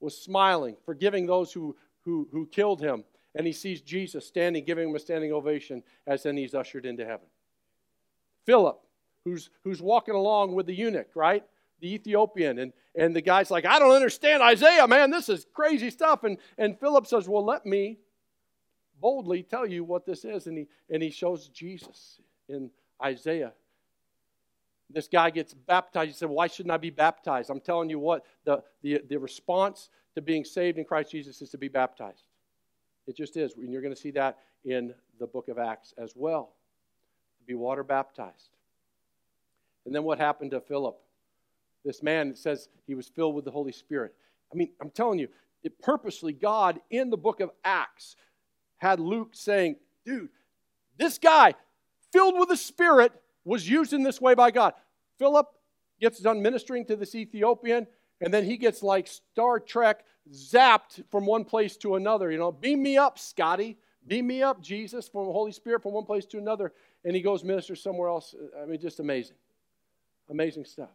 was 0.00 0.16
smiling, 0.16 0.76
forgiving 0.84 1.26
those 1.26 1.52
who, 1.52 1.76
who, 2.04 2.28
who 2.32 2.46
killed 2.46 2.80
him, 2.80 3.04
and 3.34 3.46
he 3.46 3.52
sees 3.52 3.80
Jesus 3.80 4.26
standing, 4.26 4.64
giving 4.64 4.88
him 4.88 4.96
a 4.96 4.98
standing 4.98 5.32
ovation 5.32 5.82
as 6.06 6.22
then 6.22 6.36
he's 6.36 6.54
ushered 6.54 6.86
into 6.86 7.04
heaven. 7.04 7.26
Philip, 8.44 8.80
who's, 9.24 9.50
who's 9.64 9.82
walking 9.82 10.14
along 10.14 10.54
with 10.54 10.66
the 10.66 10.74
eunuch, 10.74 11.10
right? 11.14 11.44
The 11.80 11.92
Ethiopian. 11.92 12.58
And, 12.58 12.72
and 12.94 13.14
the 13.14 13.20
guy's 13.20 13.50
like, 13.50 13.66
I 13.66 13.78
don't 13.78 13.94
understand 13.94 14.42
Isaiah, 14.42 14.86
man. 14.86 15.10
This 15.10 15.28
is 15.28 15.46
crazy 15.52 15.90
stuff. 15.90 16.24
And, 16.24 16.38
and 16.56 16.78
Philip 16.78 17.06
says, 17.06 17.28
Well, 17.28 17.44
let 17.44 17.66
me 17.66 17.98
boldly 19.00 19.42
tell 19.42 19.66
you 19.66 19.84
what 19.84 20.06
this 20.06 20.24
is. 20.24 20.46
And 20.46 20.56
he, 20.56 20.68
and 20.88 21.02
he 21.02 21.10
shows 21.10 21.48
Jesus 21.48 22.20
in 22.48 22.70
Isaiah. 23.02 23.52
This 24.88 25.08
guy 25.08 25.30
gets 25.30 25.52
baptized. 25.52 26.10
He 26.10 26.16
said, 26.16 26.28
Why 26.28 26.46
shouldn't 26.46 26.72
I 26.72 26.76
be 26.76 26.90
baptized? 26.90 27.50
I'm 27.50 27.60
telling 27.60 27.90
you 27.90 27.98
what, 27.98 28.24
the, 28.44 28.62
the, 28.82 29.00
the 29.08 29.18
response 29.18 29.90
to 30.14 30.22
being 30.22 30.44
saved 30.44 30.78
in 30.78 30.84
Christ 30.84 31.10
Jesus 31.10 31.42
is 31.42 31.50
to 31.50 31.58
be 31.58 31.68
baptized. 31.68 32.24
It 33.06 33.16
just 33.16 33.36
is. 33.36 33.54
And 33.56 33.72
you're 33.72 33.82
going 33.82 33.94
to 33.94 34.00
see 34.00 34.12
that 34.12 34.38
in 34.64 34.94
the 35.18 35.26
book 35.26 35.48
of 35.48 35.58
Acts 35.58 35.92
as 35.98 36.12
well. 36.14 36.52
Be 37.46 37.54
water 37.54 37.84
baptized. 37.84 38.50
And 39.84 39.94
then 39.94 40.04
what 40.04 40.18
happened 40.18 40.50
to 40.52 40.60
Philip? 40.60 40.98
This 41.84 42.02
man 42.02 42.34
says 42.34 42.68
he 42.86 42.94
was 42.94 43.08
filled 43.08 43.34
with 43.34 43.44
the 43.44 43.50
Holy 43.50 43.70
Spirit. 43.70 44.14
I 44.52 44.56
mean, 44.56 44.70
I'm 44.80 44.90
telling 44.90 45.18
you, 45.18 45.28
it 45.62 45.80
purposely, 45.80 46.32
God 46.32 46.80
in 46.90 47.10
the 47.10 47.16
book 47.16 47.40
of 47.40 47.50
Acts 47.64 48.16
had 48.78 49.00
Luke 49.00 49.30
saying, 49.32 49.76
dude, 50.04 50.28
this 50.98 51.18
guy 51.18 51.54
filled 52.12 52.38
with 52.38 52.48
the 52.48 52.56
Spirit 52.56 53.12
was 53.46 53.68
used 53.68 53.94
in 53.94 54.02
this 54.02 54.20
way 54.20 54.34
by 54.34 54.50
God. 54.50 54.74
Philip 55.18 55.46
gets 56.00 56.18
done 56.18 56.42
ministering 56.42 56.84
to 56.86 56.96
this 56.96 57.14
Ethiopian, 57.14 57.86
and 58.20 58.34
then 58.34 58.44
he 58.44 58.56
gets 58.58 58.82
like 58.82 59.06
Star 59.06 59.58
Trek 59.60 60.04
zapped 60.30 61.02
from 61.10 61.24
one 61.24 61.44
place 61.44 61.76
to 61.78 61.94
another. 61.94 62.30
You 62.30 62.38
know, 62.38 62.52
beam 62.52 62.82
me 62.82 62.98
up, 62.98 63.18
Scotty. 63.18 63.78
Beam 64.06 64.26
me 64.26 64.42
up, 64.42 64.60
Jesus, 64.60 65.08
from 65.08 65.26
the 65.26 65.32
Holy 65.32 65.52
Spirit 65.52 65.82
from 65.82 65.92
one 65.92 66.04
place 66.04 66.26
to 66.26 66.38
another. 66.38 66.72
And 67.04 67.14
he 67.14 67.22
goes 67.22 67.42
minister 67.44 67.74
somewhere 67.74 68.08
else. 68.08 68.34
I 68.60 68.66
mean, 68.66 68.80
just 68.80 69.00
amazing. 69.00 69.36
Amazing 70.28 70.64
stuff. 70.64 70.90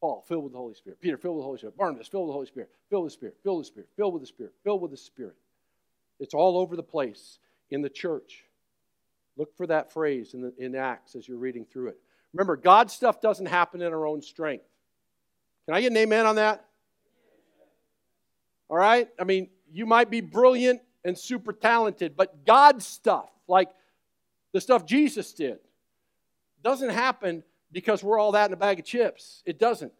Paul, 0.00 0.24
filled 0.28 0.44
with 0.44 0.52
the 0.52 0.58
Holy 0.58 0.74
Spirit. 0.74 1.00
Peter, 1.00 1.16
filled 1.16 1.36
with 1.36 1.42
the 1.42 1.46
Holy 1.46 1.58
Spirit. 1.58 1.76
Barnabas, 1.76 2.08
filled 2.08 2.24
with 2.24 2.30
the 2.30 2.34
Holy 2.34 2.46
Spirit. 2.46 2.70
Filled 2.90 3.04
with 3.04 3.12
the 3.12 3.16
Spirit. 3.16 3.36
Filled 3.42 3.58
with 3.58 3.64
the 3.64 3.66
Spirit. 3.66 3.88
Filled 3.96 4.12
with 4.12 4.22
the 4.22 4.26
Spirit. 4.26 4.52
Filled 4.62 4.82
with 4.82 4.90
the 4.90 4.96
Spirit. 4.96 5.36
It's 6.20 6.34
all 6.34 6.58
over 6.58 6.76
the 6.76 6.82
place 6.82 7.38
in 7.70 7.82
the 7.82 7.88
church. 7.88 8.44
Look 9.36 9.56
for 9.56 9.66
that 9.66 9.92
phrase 9.92 10.34
in, 10.34 10.42
the, 10.42 10.52
in 10.58 10.74
Acts 10.74 11.14
as 11.14 11.26
you're 11.26 11.38
reading 11.38 11.64
through 11.64 11.88
it. 11.88 11.98
Remember, 12.32 12.56
God's 12.56 12.92
stuff 12.92 13.20
doesn't 13.20 13.46
happen 13.46 13.82
in 13.82 13.92
our 13.92 14.06
own 14.06 14.22
strength. 14.22 14.64
Can 15.66 15.74
I 15.74 15.80
get 15.80 15.90
an 15.90 15.96
amen 15.96 16.26
on 16.26 16.36
that? 16.36 16.64
All 18.68 18.76
right? 18.76 19.08
I 19.18 19.24
mean, 19.24 19.48
you 19.72 19.86
might 19.86 20.10
be 20.10 20.20
brilliant 20.20 20.80
and 21.04 21.18
super 21.18 21.52
talented, 21.52 22.16
but 22.16 22.44
God's 22.44 22.86
stuff, 22.86 23.30
like 23.46 23.68
the 24.52 24.60
stuff 24.60 24.86
Jesus 24.86 25.32
did, 25.32 25.58
doesn't 26.62 26.90
happen 26.90 27.42
because 27.72 28.02
we're 28.02 28.18
all 28.18 28.32
that 28.32 28.50
in 28.50 28.52
a 28.52 28.56
bag 28.56 28.78
of 28.78 28.84
chips. 28.84 29.42
It 29.44 29.58
doesn't. 29.58 29.92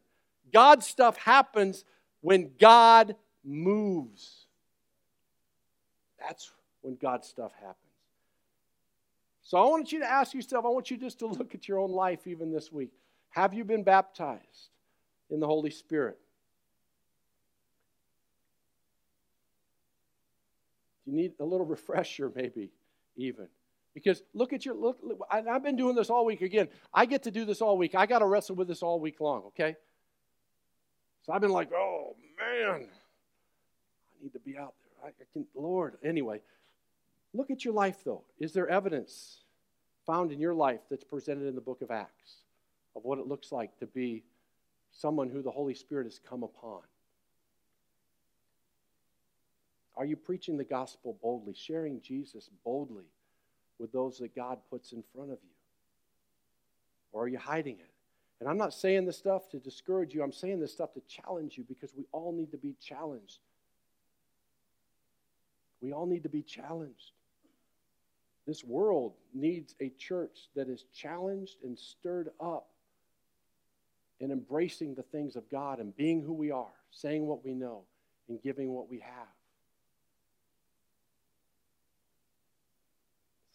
God's 0.52 0.86
stuff 0.86 1.16
happens 1.18 1.84
when 2.20 2.52
God 2.58 3.16
moves. 3.44 4.46
That's 6.18 6.50
when 6.80 6.96
God's 6.96 7.28
stuff 7.28 7.52
happens. 7.60 7.83
So 9.44 9.58
I 9.58 9.64
want 9.68 9.92
you 9.92 10.00
to 10.00 10.10
ask 10.10 10.34
yourself, 10.34 10.64
I 10.64 10.68
want 10.68 10.90
you 10.90 10.96
just 10.96 11.18
to 11.20 11.26
look 11.38 11.54
at 11.54 11.68
your 11.68 11.78
own 11.78 11.92
life 11.92 12.26
even 12.26 12.50
this 12.50 12.72
week. 12.72 12.90
Have 13.30 13.54
you 13.54 13.64
been 13.64 13.82
baptized 13.82 14.70
in 15.30 15.38
the 15.38 15.46
Holy 15.46 15.70
Spirit? 15.70 16.18
Do 21.04 21.10
You 21.10 21.16
need 21.16 21.32
a 21.38 21.44
little 21.44 21.66
refresher, 21.76 22.32
maybe, 22.34 22.70
even. 23.16 23.48
Because 23.92 24.22
look 24.32 24.52
at 24.52 24.64
your 24.64 24.74
look. 24.74 24.98
I've 25.30 25.62
been 25.62 25.76
doing 25.76 25.94
this 25.94 26.10
all 26.10 26.24
week 26.24 26.40
again. 26.40 26.68
I 26.92 27.06
get 27.06 27.22
to 27.24 27.30
do 27.30 27.44
this 27.44 27.60
all 27.60 27.78
week. 27.78 27.94
I 27.94 28.06
got 28.06 28.18
to 28.20 28.26
wrestle 28.26 28.56
with 28.56 28.66
this 28.66 28.82
all 28.82 28.98
week 28.98 29.20
long. 29.20 29.44
Okay. 29.48 29.76
So 31.22 31.32
I've 31.32 31.40
been 31.40 31.52
like, 31.52 31.70
oh 31.72 32.16
man, 32.36 32.88
I 32.88 34.22
need 34.22 34.32
to 34.32 34.40
be 34.40 34.58
out 34.58 34.74
there. 34.82 35.06
I, 35.06 35.08
I 35.08 35.24
can, 35.32 35.46
Lord. 35.54 35.94
Anyway, 36.02 36.40
look 37.34 37.50
at 37.50 37.64
your 37.64 37.74
life 37.74 37.98
though. 38.04 38.22
Is 38.38 38.52
there 38.52 38.68
evidence 38.68 39.38
found 40.06 40.32
in 40.32 40.40
your 40.40 40.54
life 40.54 40.80
that's 40.90 41.04
presented 41.04 41.46
in 41.46 41.54
the 41.54 41.60
book 41.60 41.82
of 41.82 41.90
Acts 41.90 42.36
of 42.96 43.04
what 43.04 43.18
it 43.18 43.26
looks 43.26 43.52
like 43.52 43.76
to 43.78 43.86
be 43.86 44.22
someone 44.92 45.28
who 45.28 45.42
the 45.42 45.50
Holy 45.50 45.74
Spirit 45.74 46.04
has 46.04 46.18
come 46.18 46.42
upon? 46.42 46.80
Are 49.96 50.04
you 50.04 50.16
preaching 50.16 50.56
the 50.56 50.64
gospel 50.64 51.16
boldly, 51.22 51.54
sharing 51.54 52.00
Jesus 52.00 52.50
boldly? 52.64 53.04
with 53.78 53.92
those 53.92 54.18
that 54.18 54.34
God 54.34 54.58
puts 54.70 54.92
in 54.92 55.02
front 55.14 55.30
of 55.30 55.38
you? 55.42 55.50
Or 57.12 57.24
are 57.24 57.28
you 57.28 57.38
hiding 57.38 57.74
it? 57.74 57.90
And 58.40 58.48
I'm 58.48 58.58
not 58.58 58.74
saying 58.74 59.06
this 59.06 59.16
stuff 59.16 59.48
to 59.50 59.58
discourage 59.58 60.14
you, 60.14 60.22
I'm 60.22 60.32
saying 60.32 60.60
this 60.60 60.72
stuff 60.72 60.92
to 60.94 61.00
challenge 61.08 61.56
you 61.56 61.64
because 61.66 61.94
we 61.96 62.04
all 62.12 62.32
need 62.32 62.50
to 62.50 62.56
be 62.56 62.74
challenged. 62.80 63.38
We 65.80 65.92
all 65.92 66.06
need 66.06 66.22
to 66.24 66.28
be 66.28 66.42
challenged. 66.42 67.12
This 68.46 68.62
world 68.62 69.14
needs 69.32 69.74
a 69.80 69.90
church 69.98 70.48
that 70.54 70.68
is 70.68 70.84
challenged 70.94 71.56
and 71.62 71.78
stirred 71.78 72.30
up 72.40 72.68
in 74.20 74.30
embracing 74.30 74.94
the 74.94 75.02
things 75.02 75.34
of 75.36 75.48
God 75.50 75.80
and 75.80 75.96
being 75.96 76.22
who 76.22 76.34
we 76.34 76.50
are, 76.50 76.72
saying 76.90 77.26
what 77.26 77.44
we 77.44 77.54
know, 77.54 77.82
and 78.28 78.42
giving 78.42 78.70
what 78.70 78.88
we 78.88 79.00
have. 79.00 79.28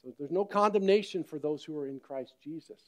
So 0.01 0.13
there's 0.17 0.31
no 0.31 0.45
condemnation 0.45 1.23
for 1.23 1.39
those 1.39 1.63
who 1.63 1.77
are 1.77 1.87
in 1.87 1.99
Christ 1.99 2.33
Jesus. 2.43 2.81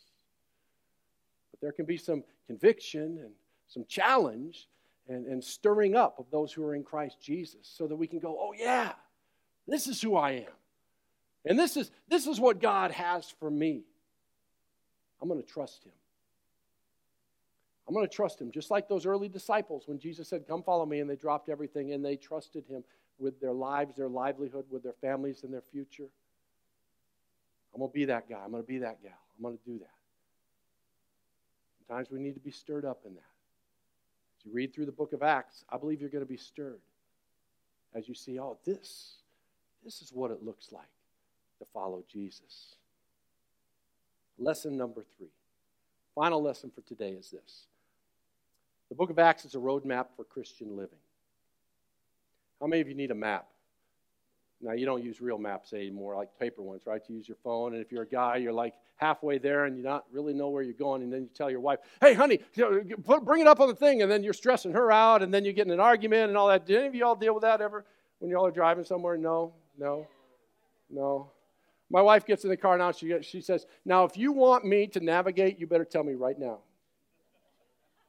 But 1.51 1.61
there 1.61 1.71
can 1.71 1.85
be 1.85 1.97
some 1.97 2.23
conviction 2.47 3.19
and 3.21 3.31
some 3.67 3.85
challenge 3.87 4.67
and, 5.07 5.27
and 5.27 5.43
stirring 5.43 5.95
up 5.95 6.19
of 6.19 6.25
those 6.31 6.53
who 6.53 6.63
are 6.63 6.73
in 6.73 6.83
Christ 6.83 7.17
Jesus 7.21 7.61
so 7.63 7.87
that 7.87 7.95
we 7.95 8.07
can 8.07 8.19
go, 8.19 8.37
oh, 8.39 8.53
yeah, 8.57 8.93
this 9.67 9.87
is 9.87 10.01
who 10.01 10.15
I 10.15 10.31
am. 10.31 10.53
And 11.45 11.57
this 11.57 11.75
is, 11.75 11.91
this 12.07 12.27
is 12.27 12.39
what 12.39 12.61
God 12.61 12.91
has 12.91 13.29
for 13.39 13.49
me. 13.49 13.83
I'm 15.21 15.27
going 15.27 15.41
to 15.41 15.47
trust 15.47 15.83
Him. 15.83 15.91
I'm 17.87 17.93
going 17.93 18.07
to 18.07 18.13
trust 18.13 18.39
Him, 18.39 18.51
just 18.51 18.71
like 18.71 18.87
those 18.87 19.05
early 19.05 19.27
disciples 19.27 19.83
when 19.87 19.99
Jesus 19.99 20.27
said, 20.27 20.47
Come 20.47 20.63
follow 20.63 20.85
me, 20.85 20.99
and 20.99 21.09
they 21.09 21.15
dropped 21.15 21.49
everything 21.49 21.93
and 21.93 22.05
they 22.05 22.15
trusted 22.15 22.65
Him 22.67 22.83
with 23.19 23.39
their 23.39 23.53
lives, 23.53 23.95
their 23.95 24.07
livelihood, 24.07 24.65
with 24.69 24.83
their 24.83 24.95
families, 25.01 25.43
and 25.43 25.53
their 25.53 25.63
future. 25.71 26.07
I'm 27.73 27.79
going 27.79 27.91
to 27.91 27.93
be 27.93 28.05
that 28.05 28.29
guy. 28.29 28.39
I'm 28.43 28.51
going 28.51 28.63
to 28.63 28.67
be 28.67 28.79
that 28.79 29.01
gal. 29.01 29.11
I'm 29.37 29.43
going 29.43 29.57
to 29.57 29.63
do 29.65 29.79
that. 29.79 29.89
Sometimes 31.87 32.11
we 32.11 32.19
need 32.19 32.33
to 32.33 32.39
be 32.39 32.51
stirred 32.51 32.85
up 32.85 33.01
in 33.05 33.13
that. 33.13 33.19
As 34.39 34.45
you 34.45 34.51
read 34.53 34.73
through 34.73 34.85
the 34.85 34.91
book 34.91 35.13
of 35.13 35.23
Acts, 35.23 35.63
I 35.69 35.77
believe 35.77 36.01
you're 36.01 36.09
going 36.09 36.23
to 36.23 36.29
be 36.29 36.37
stirred 36.37 36.81
as 37.93 38.07
you 38.07 38.15
see, 38.15 38.39
oh, 38.39 38.57
this, 38.65 39.17
this 39.83 40.01
is 40.01 40.11
what 40.13 40.31
it 40.31 40.43
looks 40.43 40.71
like 40.71 40.87
to 41.61 41.67
follow 41.73 42.03
Jesus. 42.11 42.75
Lesson 44.39 44.75
number 44.75 45.05
three. 45.17 45.27
Final 46.15 46.41
lesson 46.41 46.71
for 46.73 46.81
today 46.81 47.11
is 47.11 47.31
this 47.31 47.67
the 48.89 48.95
book 48.95 49.09
of 49.09 49.19
Acts 49.19 49.45
is 49.45 49.55
a 49.55 49.59
roadmap 49.59 50.07
for 50.17 50.25
Christian 50.25 50.75
living. 50.75 50.97
How 52.59 52.67
many 52.67 52.81
of 52.81 52.89
you 52.89 52.95
need 52.95 53.11
a 53.11 53.15
map? 53.15 53.47
Now, 54.63 54.73
you 54.73 54.85
don't 54.85 55.03
use 55.03 55.21
real 55.21 55.37
maps 55.37 55.73
anymore, 55.73 56.15
like 56.15 56.37
paper 56.37 56.61
ones, 56.61 56.83
right? 56.85 57.01
You 57.07 57.15
use 57.15 57.27
your 57.27 57.37
phone, 57.43 57.73
and 57.73 57.81
if 57.81 57.91
you're 57.91 58.03
a 58.03 58.07
guy, 58.07 58.35
you're 58.37 58.53
like 58.53 58.75
halfway 58.97 59.39
there 59.39 59.65
and 59.65 59.75
you 59.75 59.81
don't 59.81 60.03
really 60.11 60.33
know 60.33 60.49
where 60.49 60.61
you're 60.61 60.73
going, 60.73 61.01
and 61.01 61.11
then 61.11 61.21
you 61.21 61.29
tell 61.33 61.49
your 61.49 61.61
wife, 61.61 61.79
hey, 62.01 62.13
honey, 62.13 62.39
bring 63.23 63.41
it 63.41 63.47
up 63.47 63.59
on 63.59 63.69
the 63.69 63.75
thing, 63.75 64.01
and 64.03 64.11
then 64.11 64.23
you're 64.23 64.33
stressing 64.33 64.73
her 64.73 64.91
out, 64.91 65.23
and 65.23 65.33
then 65.33 65.45
you 65.45 65.53
get 65.53 65.65
in 65.65 65.71
an 65.71 65.79
argument 65.79 66.29
and 66.29 66.37
all 66.37 66.49
that. 66.49 66.65
Did 66.65 66.77
any 66.77 66.87
of 66.87 66.95
y'all 66.95 67.15
deal 67.15 67.33
with 67.33 67.41
that 67.41 67.61
ever 67.61 67.85
when 68.19 68.29
y'all 68.29 68.45
are 68.45 68.51
driving 68.51 68.83
somewhere? 68.83 69.17
No, 69.17 69.53
no, 69.79 70.07
no. 70.89 71.31
My 71.91 72.01
wife 72.01 72.25
gets 72.25 72.43
in 72.45 72.49
the 72.49 72.57
car 72.57 72.77
now, 72.77 72.91
she, 72.91 73.13
she 73.21 73.41
says, 73.41 73.67
now, 73.83 74.05
if 74.05 74.15
you 74.15 74.31
want 74.31 74.65
me 74.65 74.87
to 74.87 74.99
navigate, 74.99 75.59
you 75.59 75.67
better 75.67 75.85
tell 75.85 76.03
me 76.03 76.13
right 76.13 76.39
now. 76.39 76.59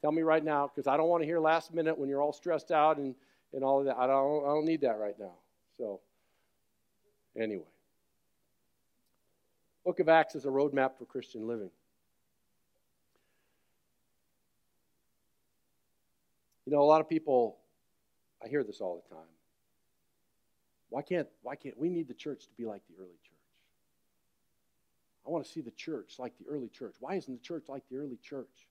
Tell 0.01 0.13
me 0.13 0.23
right 0.23 0.45
now, 0.45 0.69
because 0.69 0.87
I 0.87 0.97
don't 0.97 1.09
want 1.09 1.23
to 1.23 1.27
hear 1.27 1.41
last 1.41 1.75
minute 1.75 1.99
when 1.99 2.09
you're 2.09 2.23
all 2.23 2.33
stressed 2.33 2.71
out 2.71 2.97
and, 2.99 3.15
and 3.53 3.65
all 3.65 3.81
of 3.81 3.87
that. 3.87 3.97
I 3.97 4.07
don't, 4.07 4.45
I 4.45 4.49
don't 4.49 4.65
need 4.65 4.81
that 4.83 4.99
right 4.99 5.19
now. 5.19 5.33
So, 5.79 6.01
Anyway, 7.37 7.65
Book 9.85 10.01
of 10.01 10.09
Acts 10.09 10.35
is 10.35 10.45
a 10.45 10.49
roadmap 10.49 10.99
for 10.99 11.07
Christian 11.07 11.47
living. 11.47 11.71
You 16.67 16.73
know, 16.73 16.83
a 16.83 16.85
lot 16.85 17.01
of 17.01 17.09
people, 17.09 17.57
I 18.45 18.49
hear 18.49 18.63
this 18.63 18.81
all 18.81 19.03
the 19.03 19.15
time. 19.15 19.25
Why 20.91 21.03
can't, 21.03 21.27
why 21.43 21.57
can't, 21.57 21.77
we 21.79 21.89
need 21.89 22.07
the 22.07 22.15
church 22.15 22.45
to 22.45 22.55
be 22.57 22.67
like 22.67 22.83
the 22.89 23.03
early 23.03 23.17
church. 23.23 23.32
I 25.27 25.31
want 25.31 25.45
to 25.45 25.51
see 25.51 25.61
the 25.61 25.71
church 25.71 26.15
like 26.19 26.33
the 26.39 26.49
early 26.49 26.69
church. 26.69 26.95
Why 27.01 27.15
isn't 27.15 27.33
the 27.33 27.47
church 27.47 27.65
like 27.69 27.83
the 27.91 27.97
early 27.97 28.19
church? 28.23 28.69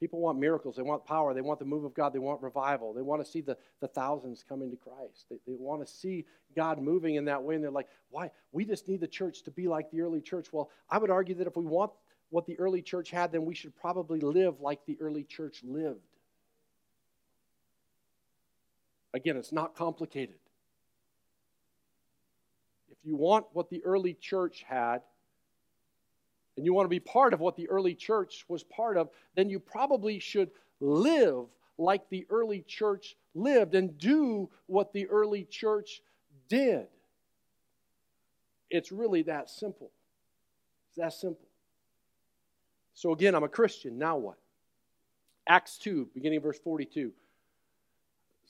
People 0.00 0.18
want 0.18 0.38
miracles. 0.38 0.74
They 0.74 0.82
want 0.82 1.06
power. 1.06 1.32
They 1.32 1.40
want 1.40 1.60
the 1.60 1.64
move 1.64 1.84
of 1.84 1.94
God. 1.94 2.12
They 2.12 2.18
want 2.18 2.42
revival. 2.42 2.92
They 2.92 3.02
want 3.02 3.24
to 3.24 3.30
see 3.30 3.40
the, 3.40 3.56
the 3.80 3.86
thousands 3.86 4.44
coming 4.48 4.68
to 4.70 4.76
Christ. 4.76 5.26
They, 5.30 5.36
they 5.46 5.54
want 5.56 5.86
to 5.86 5.92
see 5.92 6.24
God 6.56 6.82
moving 6.82 7.14
in 7.14 7.26
that 7.26 7.42
way. 7.42 7.54
And 7.54 7.62
they're 7.62 7.70
like, 7.70 7.88
why? 8.10 8.32
We 8.50 8.64
just 8.64 8.88
need 8.88 9.00
the 9.00 9.06
church 9.06 9.44
to 9.44 9.52
be 9.52 9.68
like 9.68 9.92
the 9.92 10.00
early 10.00 10.20
church. 10.20 10.48
Well, 10.52 10.70
I 10.90 10.98
would 10.98 11.10
argue 11.10 11.36
that 11.36 11.46
if 11.46 11.56
we 11.56 11.64
want 11.64 11.92
what 12.30 12.46
the 12.46 12.58
early 12.58 12.82
church 12.82 13.10
had, 13.10 13.30
then 13.30 13.44
we 13.44 13.54
should 13.54 13.76
probably 13.76 14.18
live 14.18 14.60
like 14.60 14.84
the 14.86 14.98
early 15.00 15.22
church 15.22 15.62
lived. 15.62 16.00
Again, 19.14 19.36
it's 19.36 19.52
not 19.52 19.76
complicated. 19.76 20.34
If 22.90 22.98
you 23.04 23.14
want 23.14 23.46
what 23.52 23.70
the 23.70 23.84
early 23.84 24.14
church 24.14 24.64
had, 24.66 25.02
and 26.56 26.66
you 26.66 26.74
want 26.74 26.84
to 26.84 26.90
be 26.90 27.00
part 27.00 27.32
of 27.32 27.40
what 27.40 27.56
the 27.56 27.68
early 27.68 27.94
church 27.94 28.44
was 28.48 28.62
part 28.62 28.96
of, 28.96 29.08
then 29.34 29.48
you 29.48 29.58
probably 29.58 30.18
should 30.18 30.50
live 30.80 31.46
like 31.78 32.08
the 32.10 32.26
early 32.30 32.62
church 32.66 33.16
lived 33.34 33.74
and 33.74 33.98
do 33.98 34.50
what 34.66 34.92
the 34.92 35.06
early 35.08 35.44
church 35.44 36.02
did. 36.48 36.86
It's 38.70 38.92
really 38.92 39.22
that 39.22 39.50
simple. 39.50 39.90
It's 40.88 40.98
that 40.98 41.12
simple. 41.12 41.46
So 42.94 43.12
again, 43.12 43.34
I'm 43.34 43.44
a 43.44 43.48
Christian. 43.48 43.98
Now 43.98 44.16
what? 44.16 44.36
Acts 45.48 45.78
2, 45.78 46.10
beginning 46.14 46.40
verse 46.40 46.58
42. 46.58 47.12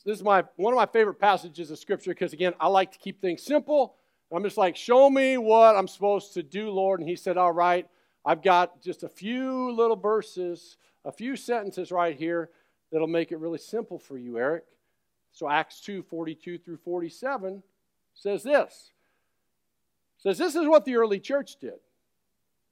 This 0.04 0.18
is 0.18 0.24
my 0.24 0.44
one 0.56 0.72
of 0.72 0.76
my 0.76 0.86
favorite 0.86 1.20
passages 1.20 1.70
of 1.70 1.78
scripture 1.78 2.10
because 2.10 2.32
again, 2.32 2.54
I 2.58 2.66
like 2.66 2.90
to 2.92 2.98
keep 2.98 3.20
things 3.20 3.42
simple. 3.42 3.94
I'm 4.34 4.42
just 4.42 4.56
like, 4.56 4.76
show 4.76 5.10
me 5.10 5.36
what 5.36 5.76
I'm 5.76 5.88
supposed 5.88 6.34
to 6.34 6.42
do, 6.42 6.70
Lord. 6.70 7.00
And 7.00 7.08
he 7.08 7.16
said, 7.16 7.36
All 7.36 7.52
right, 7.52 7.86
I've 8.24 8.42
got 8.42 8.80
just 8.80 9.02
a 9.02 9.08
few 9.08 9.70
little 9.72 9.96
verses, 9.96 10.76
a 11.04 11.12
few 11.12 11.36
sentences 11.36 11.92
right 11.92 12.16
here 12.16 12.50
that'll 12.90 13.06
make 13.06 13.32
it 13.32 13.38
really 13.38 13.58
simple 13.58 13.98
for 13.98 14.16
you, 14.16 14.38
Eric. 14.38 14.64
So 15.32 15.48
Acts 15.48 15.80
2, 15.80 16.02
42 16.02 16.58
through 16.58 16.76
47 16.78 17.62
says 18.14 18.42
this. 18.42 18.92
says 20.18 20.38
this 20.38 20.54
is 20.54 20.66
what 20.66 20.84
the 20.84 20.96
early 20.96 21.18
church 21.18 21.56
did. 21.58 21.78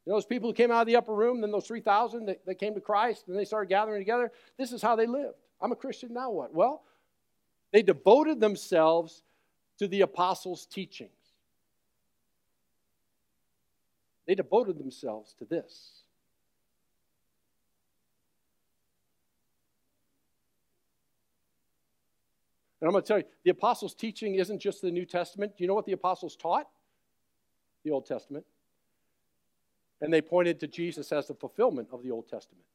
You 0.07 0.13
know, 0.13 0.17
those 0.17 0.27
people 0.27 0.51
who 0.51 0.55
came 0.55 0.71
out 0.71 0.83
of 0.83 0.87
the 0.87 0.97
upper 0.97 1.15
room, 1.15 1.41
then 1.41 1.51
those 1.51 1.67
3,000 1.67 2.27
that, 2.27 2.45
that 2.47 2.55
came 2.57 2.75
to 2.75 2.81
Christ, 2.81 3.25
and 3.29 3.39
they 3.39 3.45
started 3.45 3.69
gathering 3.69 4.01
together, 4.01 4.33
this 4.59 4.73
is 4.73 4.83
how 4.83 4.97
they 4.97 5.07
lived. 5.07 5.37
I'm 5.61 5.73
a 5.73 5.77
Christian, 5.77 6.13
now 6.13 6.31
what? 6.31 6.55
Well, 6.55 6.83
they 7.73 7.83
devoted 7.83 8.41
themselves 8.41 9.23
to 9.79 9.89
the 9.89 10.03
apostles' 10.03 10.67
teachings. 10.67 11.11
They 14.31 14.37
devoted 14.37 14.79
themselves 14.79 15.35
to 15.41 15.45
this. 15.45 16.05
And 22.81 22.87
I'm 22.87 22.93
going 22.93 23.03
to 23.03 23.09
tell 23.09 23.19
you, 23.19 23.25
the 23.43 23.51
apostles' 23.51 23.93
teaching 23.93 24.37
isn't 24.37 24.61
just 24.61 24.83
the 24.83 24.91
New 24.93 25.05
Testament. 25.05 25.57
Do 25.57 25.65
you 25.65 25.67
know 25.67 25.75
what 25.75 25.85
the 25.85 25.95
apostles 25.95 26.37
taught? 26.37 26.69
The 27.83 27.91
Old 27.91 28.07
Testament. 28.07 28.47
And 30.01 30.13
they 30.13 30.23
pointed 30.23 30.61
to 30.61 30.69
Jesus 30.69 31.11
as 31.11 31.27
the 31.27 31.35
fulfillment 31.35 31.89
of 31.91 32.05
the 32.05 32.13
Old 32.13 32.29
Testament. 32.29 32.67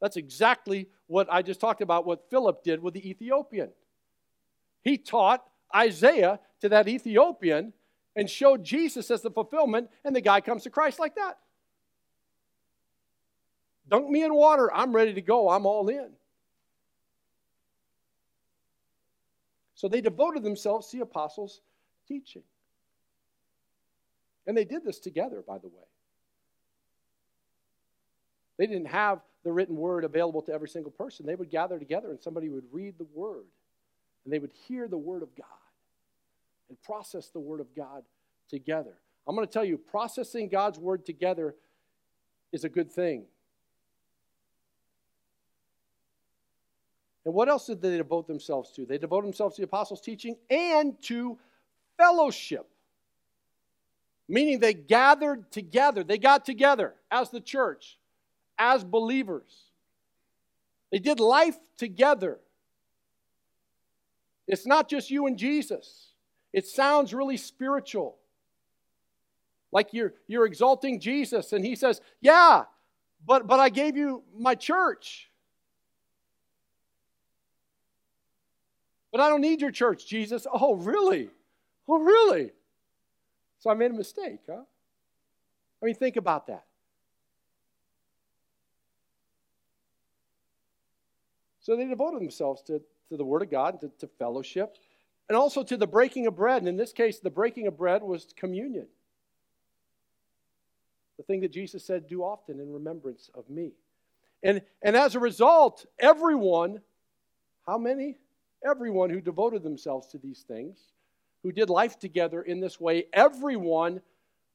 That's 0.00 0.16
exactly 0.16 0.88
what 1.06 1.30
I 1.30 1.42
just 1.42 1.60
talked 1.60 1.82
about, 1.82 2.06
what 2.06 2.30
Philip 2.30 2.64
did 2.64 2.82
with 2.82 2.94
the 2.94 3.06
Ethiopian. 3.06 3.72
He 4.80 4.96
taught 4.96 5.44
Isaiah 5.74 6.40
to 6.62 6.70
that 6.70 6.88
Ethiopian 6.88 7.74
and 8.16 8.28
showed 8.28 8.64
Jesus 8.64 9.10
as 9.10 9.22
the 9.22 9.30
fulfillment, 9.30 9.90
and 10.04 10.16
the 10.16 10.20
guy 10.20 10.40
comes 10.40 10.62
to 10.64 10.70
Christ 10.70 10.98
like 10.98 11.14
that. 11.14 11.38
Dunk 13.88 14.08
me 14.08 14.24
in 14.24 14.34
water. 14.34 14.72
I'm 14.74 14.92
ready 14.92 15.14
to 15.14 15.20
go. 15.20 15.48
I'm 15.48 15.66
all 15.66 15.88
in. 15.88 16.08
So 19.74 19.88
they 19.88 20.00
devoted 20.00 20.42
themselves 20.42 20.88
to 20.88 20.96
the 20.96 21.02
apostles' 21.02 21.60
teaching. 22.08 22.42
And 24.46 24.56
they 24.56 24.64
did 24.64 24.84
this 24.84 24.98
together, 24.98 25.44
by 25.46 25.58
the 25.58 25.68
way. 25.68 25.84
They 28.56 28.66
didn't 28.66 28.86
have 28.86 29.20
the 29.44 29.52
written 29.52 29.76
word 29.76 30.04
available 30.04 30.40
to 30.42 30.52
every 30.52 30.68
single 30.68 30.90
person. 30.90 31.26
They 31.26 31.34
would 31.34 31.50
gather 31.50 31.78
together 31.78 32.10
and 32.10 32.20
somebody 32.20 32.48
would 32.48 32.64
read 32.72 32.94
the 32.98 33.06
word 33.14 33.44
and 34.26 34.32
they 34.32 34.40
would 34.40 34.52
hear 34.66 34.88
the 34.88 34.98
Word 34.98 35.22
of 35.22 35.34
God 35.36 35.46
and 36.68 36.80
process 36.82 37.28
the 37.28 37.40
Word 37.40 37.60
of 37.60 37.74
God 37.74 38.02
together. 38.48 38.94
I'm 39.26 39.34
going 39.34 39.46
to 39.46 39.52
tell 39.52 39.64
you, 39.64 39.78
processing 39.78 40.48
God's 40.48 40.78
Word 40.78 41.04
together 41.04 41.54
is 42.52 42.64
a 42.64 42.68
good 42.68 42.90
thing. 42.92 43.24
And 47.24 47.34
what 47.34 47.48
else 47.48 47.66
did 47.66 47.82
they 47.82 47.96
devote 47.96 48.28
themselves 48.28 48.70
to? 48.72 48.86
They 48.86 48.98
devoted 48.98 49.26
themselves 49.26 49.56
to 49.56 49.62
the 49.62 49.66
apostles' 49.66 50.00
teaching 50.00 50.36
and 50.48 51.00
to 51.02 51.36
fellowship. 51.96 52.68
Meaning 54.28 54.60
they 54.60 54.74
gathered 54.74 55.50
together. 55.50 56.04
They 56.04 56.18
got 56.18 56.44
together 56.44 56.94
as 57.10 57.30
the 57.30 57.40
church, 57.40 57.98
as 58.58 58.84
believers. 58.84 59.52
They 60.92 61.00
did 61.00 61.18
life 61.18 61.56
together. 61.76 62.38
It's 64.46 64.66
not 64.66 64.88
just 64.88 65.10
you 65.10 65.26
and 65.26 65.36
Jesus. 65.36 66.12
It 66.56 66.66
sounds 66.66 67.12
really 67.12 67.36
spiritual. 67.36 68.16
Like 69.70 69.92
you're, 69.92 70.14
you're 70.26 70.46
exalting 70.46 71.00
Jesus, 71.00 71.52
and 71.52 71.62
he 71.62 71.76
says, 71.76 72.00
Yeah, 72.22 72.64
but, 73.26 73.46
but 73.46 73.60
I 73.60 73.68
gave 73.68 73.94
you 73.94 74.22
my 74.34 74.54
church. 74.54 75.30
But 79.12 79.20
I 79.20 79.28
don't 79.28 79.42
need 79.42 79.60
your 79.60 79.70
church, 79.70 80.06
Jesus. 80.06 80.46
Oh, 80.50 80.76
really? 80.76 81.28
Oh, 81.86 81.98
really? 81.98 82.52
So 83.58 83.68
I 83.68 83.74
made 83.74 83.90
a 83.90 83.94
mistake, 83.94 84.40
huh? 84.48 84.62
I 85.82 85.84
mean, 85.84 85.94
think 85.94 86.16
about 86.16 86.46
that. 86.46 86.64
So 91.60 91.76
they 91.76 91.84
devoted 91.84 92.22
themselves 92.22 92.62
to 92.62 92.80
to 93.08 93.16
the 93.16 93.24
Word 93.24 93.42
of 93.42 93.50
God, 93.50 93.80
to, 93.80 93.90
to 93.98 94.06
fellowship, 94.06 94.76
and 95.28 95.36
also 95.36 95.62
to 95.62 95.76
the 95.76 95.86
breaking 95.86 96.26
of 96.26 96.36
bread. 96.36 96.58
And 96.58 96.68
in 96.68 96.76
this 96.76 96.92
case, 96.92 97.18
the 97.18 97.30
breaking 97.30 97.66
of 97.66 97.76
bread 97.76 98.02
was 98.02 98.28
communion. 98.36 98.86
The 101.16 101.22
thing 101.22 101.40
that 101.40 101.52
Jesus 101.52 101.84
said, 101.84 102.06
do 102.08 102.22
often 102.22 102.60
in 102.60 102.72
remembrance 102.72 103.30
of 103.34 103.48
me. 103.48 103.72
And, 104.42 104.60
and 104.82 104.94
as 104.94 105.14
a 105.14 105.20
result, 105.20 105.86
everyone, 105.98 106.80
how 107.66 107.78
many? 107.78 108.18
Everyone 108.64 109.10
who 109.10 109.20
devoted 109.20 109.62
themselves 109.62 110.08
to 110.08 110.18
these 110.18 110.44
things, 110.46 110.78
who 111.42 111.52
did 111.52 111.70
life 111.70 111.98
together 111.98 112.42
in 112.42 112.60
this 112.60 112.80
way, 112.80 113.06
everyone 113.12 114.00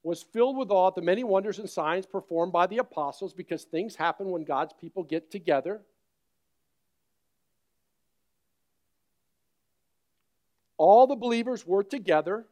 was 0.04 0.24
filled 0.24 0.58
with 0.58 0.72
awe 0.72 0.88
at 0.88 0.96
the 0.96 1.02
many 1.02 1.24
wonders 1.24 1.60
and 1.60 1.70
signs 1.70 2.06
performed 2.06 2.52
by 2.52 2.68
the 2.68 2.80
apostles 2.80 3.34
because 3.34 3.64
things 3.64 3.96
happen 3.96 4.30
when 4.30 4.44
God's 4.44 4.74
people 4.74 5.04
get 5.04 5.30
together. 5.30 5.82
All 10.82 11.06
the 11.06 11.15
believers 11.15 11.63
were 11.67 11.84
together. 11.84 12.48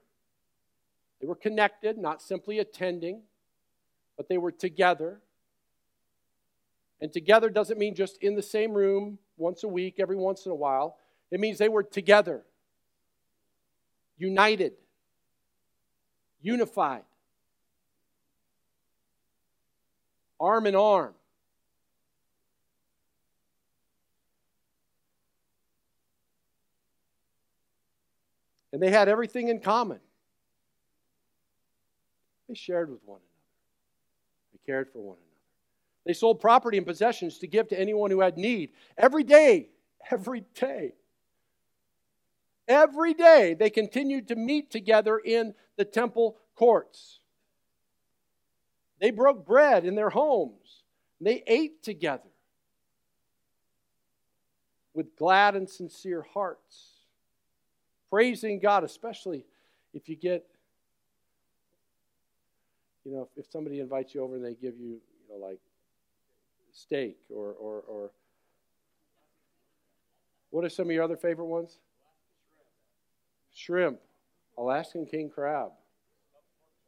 They 1.20 1.26
were 1.26 1.34
connected, 1.34 1.98
not 1.98 2.22
simply 2.22 2.60
attending, 2.60 3.24
but 4.18 4.30
they 4.30 4.38
were 4.38 4.52
together. 4.52 5.20
And 7.02 7.12
together 7.12 7.50
doesn't 7.50 7.80
mean 7.80 7.96
just 7.96 8.20
in 8.22 8.36
the 8.36 8.44
same 8.44 8.74
room 8.74 9.18
once 9.36 9.64
a 9.64 9.68
week, 9.68 9.96
every 9.98 10.16
once 10.16 10.46
in 10.46 10.52
a 10.52 10.56
while. 10.56 10.98
It 11.32 11.40
means 11.40 11.58
they 11.58 11.70
were 11.70 11.82
together, 11.82 12.44
united, 14.20 14.74
unified, 16.40 17.06
arm 20.40 20.68
in 20.68 20.76
arm. 20.76 21.16
And 28.80 28.88
they 28.88 28.92
had 28.92 29.10
everything 29.10 29.50
in 29.50 29.60
common. 29.60 30.00
They 32.48 32.56
shared 32.56 32.90
with 32.90 33.02
one 33.04 33.20
another, 33.20 34.54
they 34.54 34.72
cared 34.72 34.90
for 34.94 35.00
one 35.00 35.18
another. 35.18 35.26
They 36.06 36.14
sold 36.14 36.40
property 36.40 36.78
and 36.78 36.88
possessions 36.88 37.40
to 37.40 37.48
give 37.48 37.68
to 37.68 37.78
anyone 37.78 38.10
who 38.10 38.22
had 38.22 38.38
need. 38.38 38.70
Every 38.98 39.26
day, 39.26 39.68
every 40.10 40.46
day. 40.56 40.94
Every 42.70 43.14
day 43.14 43.54
they 43.54 43.70
continued 43.70 44.30
to 44.30 44.38
meet 44.38 44.72
together 44.72 45.18
in 45.18 45.56
the 45.76 45.84
temple 45.84 46.38
courts. 46.56 47.20
They 49.02 49.12
broke 49.12 49.46
bread 49.46 49.84
in 49.84 49.96
their 49.96 50.10
homes. 50.10 50.84
They 51.20 51.44
ate 51.46 51.84
together. 51.84 52.24
with 54.94 55.18
glad 55.18 55.58
and 55.58 55.70
sincere 55.70 56.22
hearts, 56.34 56.99
praising 58.10 58.60
God, 58.60 58.84
especially 58.84 59.46
if 59.94 60.10
you 60.10 60.16
get, 60.16 60.46
you 63.06 63.12
know, 63.12 63.30
if, 63.36 63.50
somebody 63.52 63.80
invites 63.80 64.14
you 64.14 64.22
over 64.22 64.36
and 64.36 64.46
they 64.46 64.54
give 64.54 64.78
you, 64.78 65.00
you 65.00 65.30
know, 65.30 65.46
like 65.46 65.60
steak 66.72 67.18
or, 67.30 67.52
or, 67.54 67.82
or 67.88 68.12
what 70.52 70.64
are 70.66 70.70
some 70.70 70.88
of 70.88 70.92
your 70.92 71.04
other 71.04 71.18
favorite 71.18 71.46
ones? 71.46 71.80
Shrimp, 73.54 74.00
Alaskan 74.58 75.06
king 75.06 75.30
crab. 75.30 75.72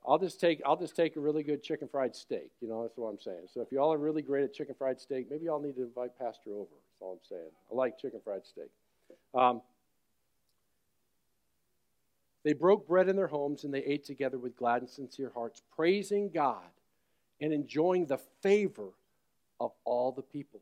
I'll 0.07 0.17
just 0.17 0.39
take 0.39 0.61
I'll 0.65 0.77
just 0.77 0.95
take 0.95 1.15
a 1.15 1.19
really 1.19 1.43
good 1.43 1.61
chicken 1.61 1.87
fried 1.87 2.15
steak. 2.15 2.49
You 2.59 2.67
know, 2.67 2.81
that's 2.81 2.97
what 2.97 3.09
I'm 3.09 3.19
saying. 3.19 3.47
So 3.53 3.61
if 3.61 3.71
y'all 3.71 3.93
are 3.93 3.97
really 3.97 4.23
great 4.23 4.43
at 4.43 4.53
chicken 4.53 4.73
fried 4.75 4.99
steak, 4.99 5.27
maybe 5.29 5.45
y'all 5.45 5.61
need 5.61 5.75
to 5.75 5.83
invite 5.83 6.17
Pastor 6.17 6.51
over. 6.51 6.69
That's 6.71 7.01
all 7.01 7.13
I'm 7.13 7.27
saying. 7.27 7.51
I 7.71 7.75
like 7.75 7.99
chicken 7.99 8.19
fried 8.23 8.45
steak. 8.45 8.69
Um, 9.35 9.61
they 12.43 12.53
broke 12.53 12.87
bread 12.87 13.07
in 13.07 13.15
their 13.15 13.27
homes 13.27 13.63
and 13.63 13.73
they 13.73 13.83
ate 13.83 14.03
together 14.03 14.37
with 14.37 14.55
glad 14.55 14.81
and 14.81 14.89
sincere 14.89 15.31
hearts, 15.33 15.61
praising 15.75 16.29
God 16.29 16.63
and 17.39 17.53
enjoying 17.53 18.05
the 18.05 18.19
favor 18.41 18.89
of 19.59 19.71
all 19.83 20.11
the 20.11 20.21
people. 20.21 20.59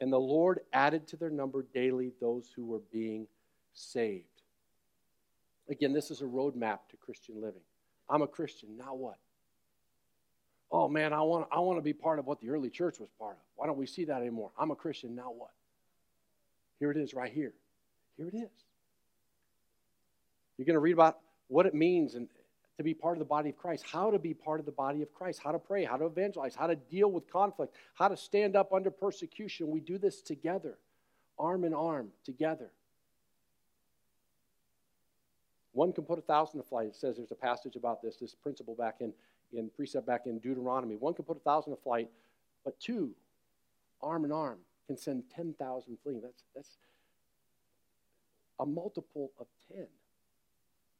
And 0.00 0.12
the 0.12 0.20
Lord 0.20 0.60
added 0.72 1.06
to 1.08 1.16
their 1.16 1.30
number 1.30 1.64
daily 1.74 2.12
those 2.20 2.50
who 2.54 2.64
were 2.66 2.82
being 2.92 3.26
saved. 3.72 4.24
Again, 5.68 5.92
this 5.92 6.10
is 6.10 6.20
a 6.20 6.24
roadmap 6.24 6.78
to 6.90 6.96
Christian 6.96 7.40
living. 7.40 7.62
I'm 8.08 8.22
a 8.22 8.26
Christian, 8.26 8.76
now 8.76 8.94
what? 8.94 9.18
Oh 10.70 10.88
man, 10.88 11.12
I 11.12 11.22
want, 11.22 11.48
I 11.50 11.60
want 11.60 11.78
to 11.78 11.82
be 11.82 11.92
part 11.92 12.18
of 12.18 12.26
what 12.26 12.40
the 12.40 12.50
early 12.50 12.70
church 12.70 13.00
was 13.00 13.08
part 13.18 13.32
of. 13.32 13.42
Why 13.56 13.66
don't 13.66 13.78
we 13.78 13.86
see 13.86 14.04
that 14.04 14.20
anymore? 14.20 14.50
I'm 14.58 14.70
a 14.70 14.76
Christian, 14.76 15.14
now 15.14 15.30
what? 15.30 15.50
Here 16.78 16.90
it 16.90 16.96
is 16.96 17.14
right 17.14 17.32
here. 17.32 17.52
Here 18.16 18.28
it 18.28 18.34
is. 18.34 18.65
You're 20.56 20.66
going 20.66 20.74
to 20.74 20.80
read 20.80 20.92
about 20.92 21.18
what 21.48 21.66
it 21.66 21.74
means 21.74 22.14
and 22.14 22.28
to 22.76 22.82
be 22.82 22.94
part 22.94 23.16
of 23.16 23.18
the 23.20 23.24
body 23.24 23.50
of 23.50 23.56
Christ, 23.56 23.84
how 23.90 24.10
to 24.10 24.18
be 24.18 24.34
part 24.34 24.60
of 24.60 24.66
the 24.66 24.72
body 24.72 25.02
of 25.02 25.12
Christ, 25.14 25.40
how 25.42 25.52
to 25.52 25.58
pray, 25.58 25.84
how 25.84 25.96
to 25.96 26.06
evangelize, 26.06 26.54
how 26.54 26.66
to 26.66 26.76
deal 26.76 27.10
with 27.10 27.30
conflict, 27.30 27.74
how 27.94 28.08
to 28.08 28.16
stand 28.16 28.54
up 28.54 28.72
under 28.72 28.90
persecution. 28.90 29.70
We 29.70 29.80
do 29.80 29.96
this 29.96 30.20
together, 30.20 30.76
arm 31.38 31.64
in 31.64 31.72
arm, 31.72 32.08
together. 32.24 32.70
One 35.72 35.92
can 35.92 36.04
put 36.04 36.18
a 36.18 36.22
thousand 36.22 36.60
to 36.60 36.66
flight. 36.66 36.88
It 36.88 36.96
says 36.96 37.16
there's 37.16 37.32
a 37.32 37.34
passage 37.34 37.76
about 37.76 38.02
this, 38.02 38.16
this 38.16 38.34
principle 38.34 38.74
back 38.74 38.96
in, 39.00 39.12
in 39.52 39.70
precept 39.74 40.06
back 40.06 40.26
in 40.26 40.38
Deuteronomy. 40.38 40.96
One 40.96 41.14
can 41.14 41.24
put 41.24 41.36
a 41.36 41.40
thousand 41.40 41.74
to 41.74 41.80
flight, 41.82 42.08
but 42.64 42.78
two, 42.80 43.10
arm 44.02 44.24
in 44.24 44.32
arm, 44.32 44.58
can 44.86 44.96
send 44.96 45.24
10,000 45.34 45.98
fleeing. 46.02 46.20
That's, 46.20 46.42
that's 46.54 46.76
a 48.60 48.66
multiple 48.66 49.32
of 49.38 49.46
10 49.74 49.86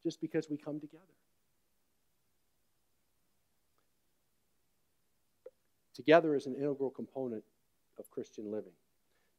just 0.06 0.20
because 0.20 0.48
we 0.48 0.56
come 0.56 0.78
together. 0.78 1.02
Together 5.96 6.36
is 6.36 6.46
an 6.46 6.54
integral 6.54 6.90
component 6.90 7.42
of 7.98 8.08
Christian 8.08 8.52
living. 8.52 8.70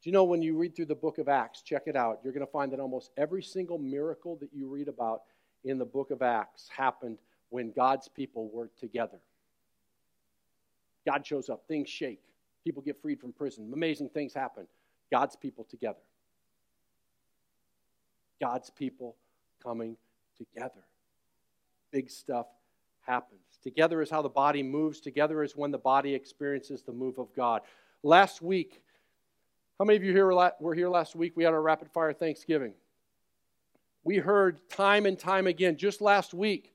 Do 0.04 0.10
you 0.10 0.12
know 0.12 0.26
when 0.26 0.42
you 0.42 0.58
read 0.58 0.76
through 0.76 0.88
the 0.88 0.94
book 0.96 1.20
of 1.20 1.30
Acts, 1.30 1.62
check 1.62 1.84
it 1.86 1.96
out, 1.96 2.20
you're 2.22 2.34
going 2.34 2.46
to 2.46 2.52
find 2.52 2.74
that 2.74 2.82
almost 2.82 3.12
every 3.16 3.42
single 3.42 3.78
miracle 3.78 4.36
that 4.42 4.50
you 4.54 4.68
read 4.68 4.90
about 4.90 5.22
in 5.64 5.78
the 5.78 5.86
book 5.86 6.12
of 6.12 6.22
Acts 6.22 6.68
happened 6.68 7.18
when 7.48 7.72
God's 7.72 8.10
people 8.10 8.50
were 8.52 8.70
together. 8.78 9.20
God 11.06 11.26
shows 11.26 11.50
up, 11.50 11.64
things 11.70 11.88
shake, 11.88 12.20
people 12.66 12.82
get 12.82 13.02
freed 13.02 13.22
from 13.22 13.32
prison, 13.32 13.72
amazing 13.74 14.10
things 14.10 14.34
happen. 14.34 14.68
God's 15.10 15.38
people 15.38 15.64
together. 15.64 16.04
God's 18.42 18.70
people 18.70 19.16
coming 19.64 19.96
together. 20.38 20.84
Big 21.92 22.10
stuff 22.10 22.48
happens. 23.06 23.42
Together 23.64 24.02
is 24.02 24.10
how 24.10 24.22
the 24.22 24.30
body 24.30 24.62
moves, 24.62 25.00
together 25.00 25.44
is 25.44 25.56
when 25.56 25.72
the 25.72 25.78
body 25.78 26.14
experiences 26.14 26.82
the 26.82 26.92
move 26.92 27.18
of 27.18 27.34
God. 27.36 27.62
Last 28.04 28.42
week, 28.42 28.82
how 29.80 29.86
many 29.86 29.98
of 29.98 30.04
you 30.04 30.12
here 30.12 30.28
were 30.60 30.74
here 30.74 30.90
last 30.90 31.16
week? 31.16 31.34
We 31.36 31.44
had 31.44 31.54
our 31.54 31.62
rapid 31.62 31.90
fire 31.92 32.14
Thanksgiving. 32.14 32.74
We 34.04 34.18
heard 34.18 34.60
time 34.70 35.06
and 35.06 35.18
time 35.18 35.48
again, 35.48 35.78
just 35.78 36.02
last 36.02 36.34
week, 36.34 36.74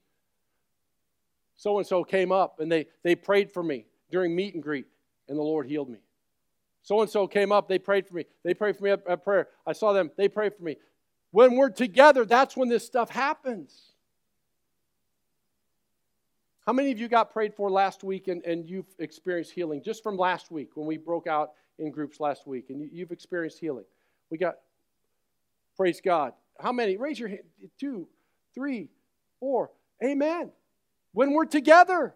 so 1.57 1.79
and 1.79 1.87
so 1.87 2.05
came 2.05 2.33
up 2.33 2.61
and 2.61 2.71
they, 2.71 2.87
they 3.03 3.15
prayed 3.15 3.53
for 3.53 3.63
me 3.63 3.87
during 4.11 4.35
meet 4.35 4.55
and 4.55 4.63
greet, 4.63 4.87
and 5.29 5.39
the 5.39 5.43
Lord 5.43 5.67
healed 5.67 5.89
me. 5.89 6.01
So 6.83 7.01
and 7.01 7.09
so 7.09 7.27
came 7.27 7.53
up, 7.53 7.69
they 7.69 7.79
prayed 7.79 8.07
for 8.07 8.15
me. 8.15 8.25
They 8.45 8.55
prayed 8.55 8.77
for 8.77 8.85
me 8.85 8.91
at, 8.91 9.07
at 9.07 9.23
prayer. 9.23 9.49
I 9.67 9.73
saw 9.73 9.93
them, 9.93 10.11
they 10.17 10.29
prayed 10.29 10.55
for 10.57 10.65
me. 10.65 10.77
When 11.33 11.57
we're 11.57 11.71
together, 11.71 12.25
that's 12.25 12.57
when 12.57 12.69
this 12.69 12.87
stuff 12.87 13.11
happens. 13.11 13.93
How 16.67 16.73
many 16.73 16.93
of 16.93 17.01
you 17.01 17.09
got 17.09 17.33
prayed 17.33 17.55
for 17.55 17.71
last 17.71 18.05
week 18.05 18.29
and, 18.29 18.45
and 18.45 18.69
you've 18.69 18.87
experienced 18.99 19.51
healing 19.51 19.83
just 19.83 20.03
from 20.03 20.17
last 20.17 20.51
week 20.53 20.71
when 20.75 20.87
we 20.87 20.97
broke 20.97 21.27
out 21.27 21.53
in 21.79 21.91
groups 21.91 22.21
last 22.21 22.47
week 22.47 22.67
and 22.69 22.89
you, 22.93 23.01
have 23.01 23.11
experienced 23.11 23.59
healing. 23.59 23.85
We 24.31 24.39
got, 24.39 24.59
praise 25.77 26.01
God. 26.05 26.35
How 26.61 26.71
many? 26.71 26.97
Raise 26.97 27.19
your 27.19 27.31
hand. 27.31 27.43
Two, 27.81 28.07
three, 28.55 28.91
four. 29.41 29.71
Amen. 30.05 30.51
When 31.13 31.33
we're 31.33 31.47
together, 31.47 32.15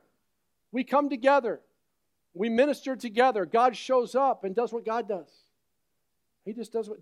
we 0.71 0.85
come 0.85 1.09
together. 1.09 1.61
We 2.35 2.51
minister 2.51 2.97
together. 2.97 3.47
God 3.47 3.75
shows 3.75 4.15
up 4.15 4.45
and 4.45 4.55
does 4.55 4.73
what 4.73 4.85
God 4.85 5.09
does. 5.09 5.31
He 6.45 6.53
just 6.53 6.71
does 6.71 6.89
what. 6.89 6.99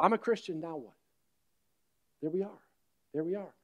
I'm 0.00 0.12
a 0.12 0.18
Christian, 0.18 0.60
now 0.60 0.76
what? 0.76 0.94
There 2.20 2.30
we 2.30 2.42
are. 2.42 2.62
There 3.12 3.24
we 3.24 3.34
are. 3.34 3.54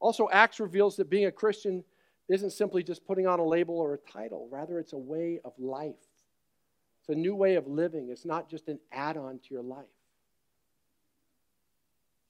Also, 0.00 0.28
Acts 0.30 0.60
reveals 0.60 0.96
that 0.96 1.08
being 1.08 1.26
a 1.26 1.32
Christian 1.32 1.84
isn't 2.28 2.50
simply 2.50 2.82
just 2.82 3.06
putting 3.06 3.26
on 3.26 3.38
a 3.38 3.44
label 3.44 3.78
or 3.78 3.94
a 3.94 3.98
title, 3.98 4.48
rather, 4.50 4.78
it's 4.78 4.92
a 4.92 4.98
way 4.98 5.40
of 5.44 5.52
life. 5.58 5.94
It's 7.00 7.08
a 7.10 7.14
new 7.14 7.34
way 7.34 7.56
of 7.56 7.66
living. 7.66 8.08
It's 8.10 8.24
not 8.24 8.48
just 8.48 8.68
an 8.68 8.78
add 8.90 9.16
on 9.16 9.38
to 9.38 9.54
your 9.54 9.62
life. 9.62 9.84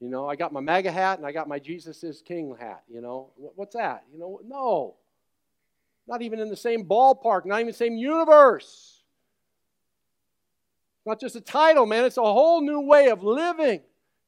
You 0.01 0.09
know, 0.09 0.29
I 0.29 0.37
got 0.37 0.53
my 0.53 0.61
MAGA 0.61 0.91
hat 0.91 1.19
and 1.19 1.27
I 1.27 1.33
got 1.33 1.49
my 1.49 1.59
Jesus 1.59 2.03
is 2.03 2.21
King 2.21 2.55
hat. 2.59 2.83
You 2.93 3.01
know, 3.01 3.31
what's 3.37 3.75
that? 3.75 4.05
You 4.13 4.19
know, 4.19 4.41
no. 4.45 4.97
Not 6.07 6.23
even 6.23 6.41
in 6.41 6.51
the 6.51 6.57
same 6.57 6.85
ballpark, 6.85 7.47
not 7.47 7.61
even 7.61 7.69
the 7.69 7.73
same 7.73 7.97
universe. 7.97 8.94
Not 11.07 11.21
just 11.21 11.37
a 11.37 11.41
title, 11.41 11.87
man. 11.87 12.05
It's 12.05 12.17
a 12.17 12.23
whole 12.23 12.61
new 12.61 12.81
way 12.81 13.09
of 13.09 13.23
living. 13.23 13.81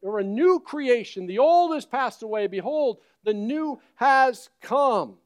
You're 0.02 0.18
a 0.18 0.24
new 0.24 0.60
creation. 0.60 1.26
The 1.26 1.38
old 1.38 1.74
has 1.74 1.86
passed 1.86 2.22
away. 2.22 2.46
Behold, 2.46 2.98
the 3.24 3.34
new 3.34 3.80
has 3.94 4.50
come. 4.60 5.16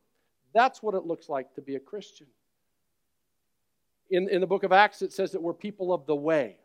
That's 0.55 0.83
what 0.83 0.95
it 0.95 1.05
looks 1.05 1.29
like 1.29 1.55
to 1.55 1.61
be 1.61 1.77
a 1.77 1.81
Christian 1.81 2.27
in, 4.11 4.29
in 4.29 4.41
the 4.41 4.47
book 4.47 4.65
of 4.65 4.73
Acts, 4.73 5.03
it 5.03 5.13
says 5.13 5.33
that 5.33 5.43
we're 5.43 5.55
people 5.55 5.93
of 5.93 6.05
the 6.07 6.17
way. 6.17 6.57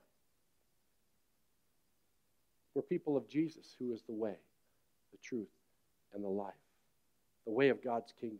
We're 2.73 2.81
people 2.81 3.15
of 3.15 3.29
Jesus, 3.29 3.75
who 3.79 3.93
is 3.93 4.01
the 4.01 4.13
way, 4.13 4.36
the 5.11 5.17
truth, 5.23 5.47
and 6.13 6.23
the 6.23 6.29
life, 6.29 6.53
the 7.45 7.51
way 7.51 7.69
of 7.69 7.83
God's 7.83 8.13
kingdom. 8.19 8.39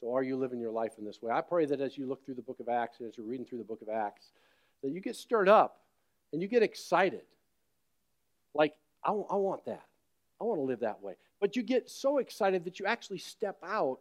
So, 0.00 0.14
are 0.14 0.22
you 0.22 0.36
living 0.36 0.60
your 0.60 0.70
life 0.70 0.92
in 0.98 1.04
this 1.04 1.20
way? 1.20 1.32
I 1.32 1.42
pray 1.42 1.66
that 1.66 1.80
as 1.80 1.98
you 1.98 2.06
look 2.06 2.24
through 2.24 2.34
the 2.34 2.42
book 2.42 2.60
of 2.60 2.68
Acts 2.68 3.00
and 3.00 3.08
as 3.08 3.16
you're 3.16 3.26
reading 3.26 3.44
through 3.44 3.58
the 3.58 3.64
book 3.64 3.82
of 3.82 3.88
Acts, 3.88 4.30
that 4.82 4.90
you 4.90 5.00
get 5.00 5.14
stirred 5.14 5.48
up 5.48 5.80
and 6.32 6.40
you 6.40 6.48
get 6.48 6.62
excited. 6.62 7.22
Like, 8.54 8.74
I, 9.04 9.10
I 9.10 9.36
want 9.36 9.66
that. 9.66 9.84
I 10.40 10.44
want 10.44 10.58
to 10.58 10.64
live 10.64 10.80
that 10.80 11.02
way. 11.02 11.14
But 11.38 11.54
you 11.54 11.62
get 11.62 11.90
so 11.90 12.18
excited 12.18 12.64
that 12.64 12.80
you 12.80 12.86
actually 12.86 13.18
step 13.18 13.58
out 13.62 13.98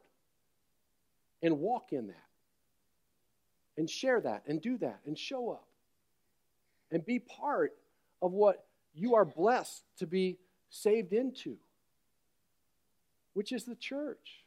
and 1.41 1.59
walk 1.59 1.91
in 1.91 2.07
that 2.07 2.15
and 3.77 3.89
share 3.89 4.21
that 4.21 4.43
and 4.47 4.61
do 4.61 4.77
that 4.77 4.99
and 5.05 5.17
show 5.17 5.51
up 5.51 5.67
and 6.91 7.05
be 7.05 7.19
part 7.19 7.73
of 8.21 8.31
what 8.31 8.65
you 8.93 9.15
are 9.15 9.25
blessed 9.25 9.83
to 9.97 10.07
be 10.07 10.37
saved 10.69 11.13
into, 11.13 11.57
which 13.33 13.51
is 13.51 13.63
the 13.63 13.75
church. 13.75 14.38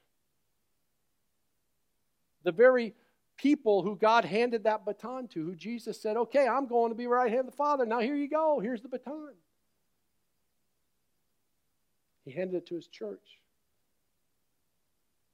The 2.44 2.52
very 2.52 2.94
people 3.36 3.82
who 3.82 3.96
God 3.96 4.24
handed 4.24 4.64
that 4.64 4.84
baton 4.84 5.28
to, 5.28 5.44
who 5.44 5.54
Jesus 5.54 6.00
said, 6.00 6.16
Okay, 6.16 6.46
I'm 6.46 6.66
going 6.66 6.90
to 6.90 6.96
be 6.96 7.06
right 7.06 7.30
hand 7.30 7.40
of 7.40 7.46
the 7.46 7.52
Father. 7.52 7.86
Now 7.86 8.00
here 8.00 8.16
you 8.16 8.28
go. 8.28 8.60
Here's 8.60 8.82
the 8.82 8.88
baton. 8.88 9.32
He 12.24 12.30
handed 12.30 12.56
it 12.56 12.66
to 12.66 12.74
his 12.74 12.86
church 12.86 13.38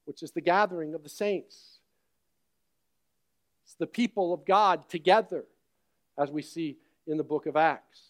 which 0.08 0.22
is 0.22 0.30
the 0.30 0.40
gathering 0.40 0.94
of 0.94 1.02
the 1.02 1.08
saints. 1.10 1.80
It's 3.66 3.74
the 3.74 3.86
people 3.86 4.32
of 4.32 4.46
God 4.46 4.88
together, 4.88 5.44
as 6.16 6.30
we 6.30 6.40
see 6.40 6.78
in 7.06 7.18
the 7.18 7.22
book 7.22 7.44
of 7.44 7.58
Acts. 7.58 8.00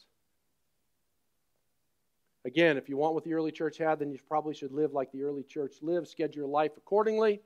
Again, 2.44 2.76
if 2.76 2.88
you 2.88 2.96
want 2.96 3.14
what 3.14 3.24
the 3.24 3.34
early 3.34 3.50
church 3.50 3.78
had, 3.78 3.98
then 3.98 4.12
you 4.12 4.18
probably 4.28 4.54
should 4.54 4.70
live 4.70 4.92
like 4.92 5.10
the 5.10 5.24
early 5.24 5.42
church 5.42 5.74
lived, 5.82 6.06
schedule 6.06 6.42
your 6.42 6.46
life 6.46 6.70
accordingly, 6.76 7.40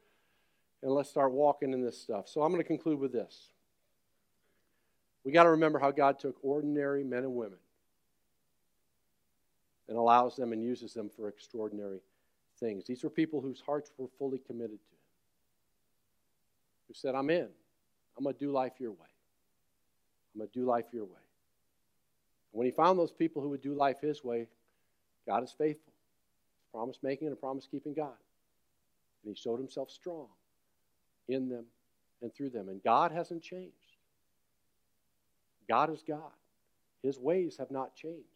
and 0.82 0.92
let's 0.92 1.08
start 1.08 1.32
walking 1.32 1.72
in 1.72 1.80
this 1.80 1.98
stuff. 1.98 2.28
So 2.28 2.42
I'm 2.42 2.50
going 2.50 2.62
to 2.62 2.66
conclude 2.66 2.98
with 2.98 3.12
this. 3.12 3.48
We 5.24 5.30
got 5.32 5.44
to 5.44 5.50
remember 5.50 5.78
how 5.78 5.92
God 5.92 6.18
took 6.18 6.36
ordinary 6.42 7.04
men 7.04 7.22
and 7.22 7.34
women 7.34 7.58
and 9.88 9.96
allows 9.96 10.36
them 10.36 10.52
and 10.52 10.62
uses 10.62 10.94
them 10.94 11.08
for 11.08 11.28
extraordinary 11.28 12.00
things. 12.58 12.84
These 12.86 13.04
were 13.04 13.10
people 13.10 13.40
whose 13.40 13.60
hearts 13.60 13.92
were 13.96 14.08
fully 14.18 14.38
committed 14.38 14.78
to 14.78 14.90
Him, 14.90 15.02
who 16.88 16.94
said, 16.94 17.14
I'm 17.14 17.30
in. 17.30 17.48
I'm 18.16 18.24
going 18.24 18.34
to 18.34 18.40
do 18.40 18.50
life 18.50 18.72
your 18.78 18.90
way. 18.90 18.98
I'm 20.34 20.40
going 20.40 20.50
to 20.50 20.58
do 20.58 20.66
life 20.66 20.86
your 20.92 21.04
way. 21.04 21.10
When 22.50 22.66
he 22.66 22.70
found 22.70 22.98
those 22.98 23.12
people 23.12 23.40
who 23.40 23.48
would 23.50 23.62
do 23.62 23.74
life 23.74 24.00
his 24.00 24.22
way, 24.22 24.46
God 25.26 25.42
is 25.42 25.54
faithful. 25.56 25.92
Promise 26.72 26.98
making 27.02 27.28
and 27.28 27.36
a 27.36 27.40
promise 27.40 27.66
keeping 27.70 27.94
God. 27.94 28.12
And 29.24 29.34
he 29.34 29.40
showed 29.40 29.58
himself 29.58 29.90
strong 29.90 30.26
in 31.32 31.48
them 31.48 31.64
and 32.20 32.34
through 32.34 32.50
them. 32.50 32.68
And 32.68 32.82
God 32.82 33.12
hasn't 33.12 33.42
changed. 33.42 33.72
God 35.68 35.90
is 35.90 36.02
God. 36.06 36.32
His 37.02 37.18
ways 37.18 37.56
have 37.58 37.70
not 37.70 37.94
changed. 37.94 38.26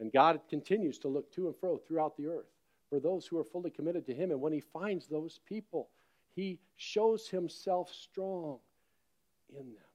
And 0.00 0.12
God 0.12 0.40
continues 0.48 0.98
to 0.98 1.08
look 1.08 1.32
to 1.32 1.46
and 1.46 1.56
fro 1.56 1.76
throughout 1.76 2.16
the 2.16 2.26
earth 2.26 2.46
for 2.88 3.00
those 3.00 3.26
who 3.26 3.38
are 3.38 3.44
fully 3.44 3.70
committed 3.70 4.06
to 4.06 4.14
Him. 4.14 4.30
And 4.30 4.40
when 4.40 4.52
He 4.52 4.60
finds 4.60 5.06
those 5.06 5.40
people, 5.48 5.88
He 6.34 6.58
shows 6.76 7.28
Himself 7.28 7.92
strong 7.92 8.58
in 9.50 9.64
them, 9.64 9.90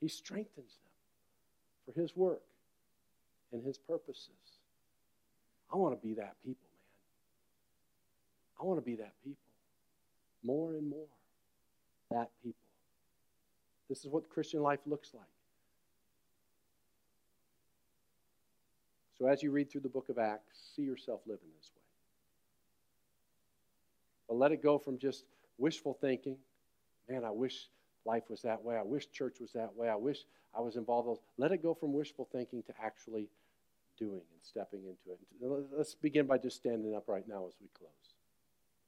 He 0.00 0.08
strengthens 0.08 0.76
them 0.76 0.92
for 1.86 2.00
His 2.00 2.16
work 2.16 2.42
and 3.52 3.64
His 3.64 3.78
purposes. 3.78 4.30
I 5.72 5.76
want 5.76 6.00
to 6.00 6.06
be 6.06 6.14
that 6.14 6.36
people, 6.44 6.68
man. 6.70 8.60
I 8.60 8.64
want 8.64 8.78
to 8.78 8.84
be 8.84 8.96
that 8.96 9.12
people. 9.24 9.51
More 10.42 10.72
and 10.74 10.88
more. 10.88 11.06
That 12.10 12.30
people. 12.42 12.58
This 13.88 14.00
is 14.00 14.06
what 14.06 14.28
Christian 14.28 14.62
life 14.62 14.80
looks 14.86 15.12
like. 15.14 15.24
So 19.18 19.26
as 19.26 19.42
you 19.42 19.52
read 19.52 19.70
through 19.70 19.82
the 19.82 19.88
book 19.88 20.08
of 20.08 20.18
Acts, 20.18 20.72
see 20.74 20.82
yourself 20.82 21.20
living 21.26 21.48
this 21.58 21.70
way. 21.76 21.82
But 24.28 24.36
let 24.36 24.50
it 24.50 24.62
go 24.62 24.78
from 24.78 24.98
just 24.98 25.24
wishful 25.58 25.96
thinking. 26.00 26.36
Man, 27.08 27.24
I 27.24 27.30
wish 27.30 27.68
life 28.04 28.24
was 28.28 28.42
that 28.42 28.64
way. 28.64 28.76
I 28.76 28.82
wish 28.82 29.10
church 29.10 29.40
was 29.40 29.52
that 29.52 29.76
way. 29.76 29.88
I 29.88 29.96
wish 29.96 30.24
I 30.56 30.60
was 30.60 30.76
involved. 30.76 31.20
Let 31.38 31.52
it 31.52 31.62
go 31.62 31.74
from 31.74 31.92
wishful 31.92 32.28
thinking 32.32 32.62
to 32.64 32.72
actually 32.82 33.28
doing 33.98 34.12
and 34.12 34.42
stepping 34.42 34.80
into 34.80 35.12
it. 35.12 35.68
Let's 35.76 35.94
begin 35.94 36.26
by 36.26 36.38
just 36.38 36.56
standing 36.56 36.94
up 36.94 37.04
right 37.06 37.26
now 37.28 37.46
as 37.46 37.54
we 37.60 37.68
close. 37.78 38.11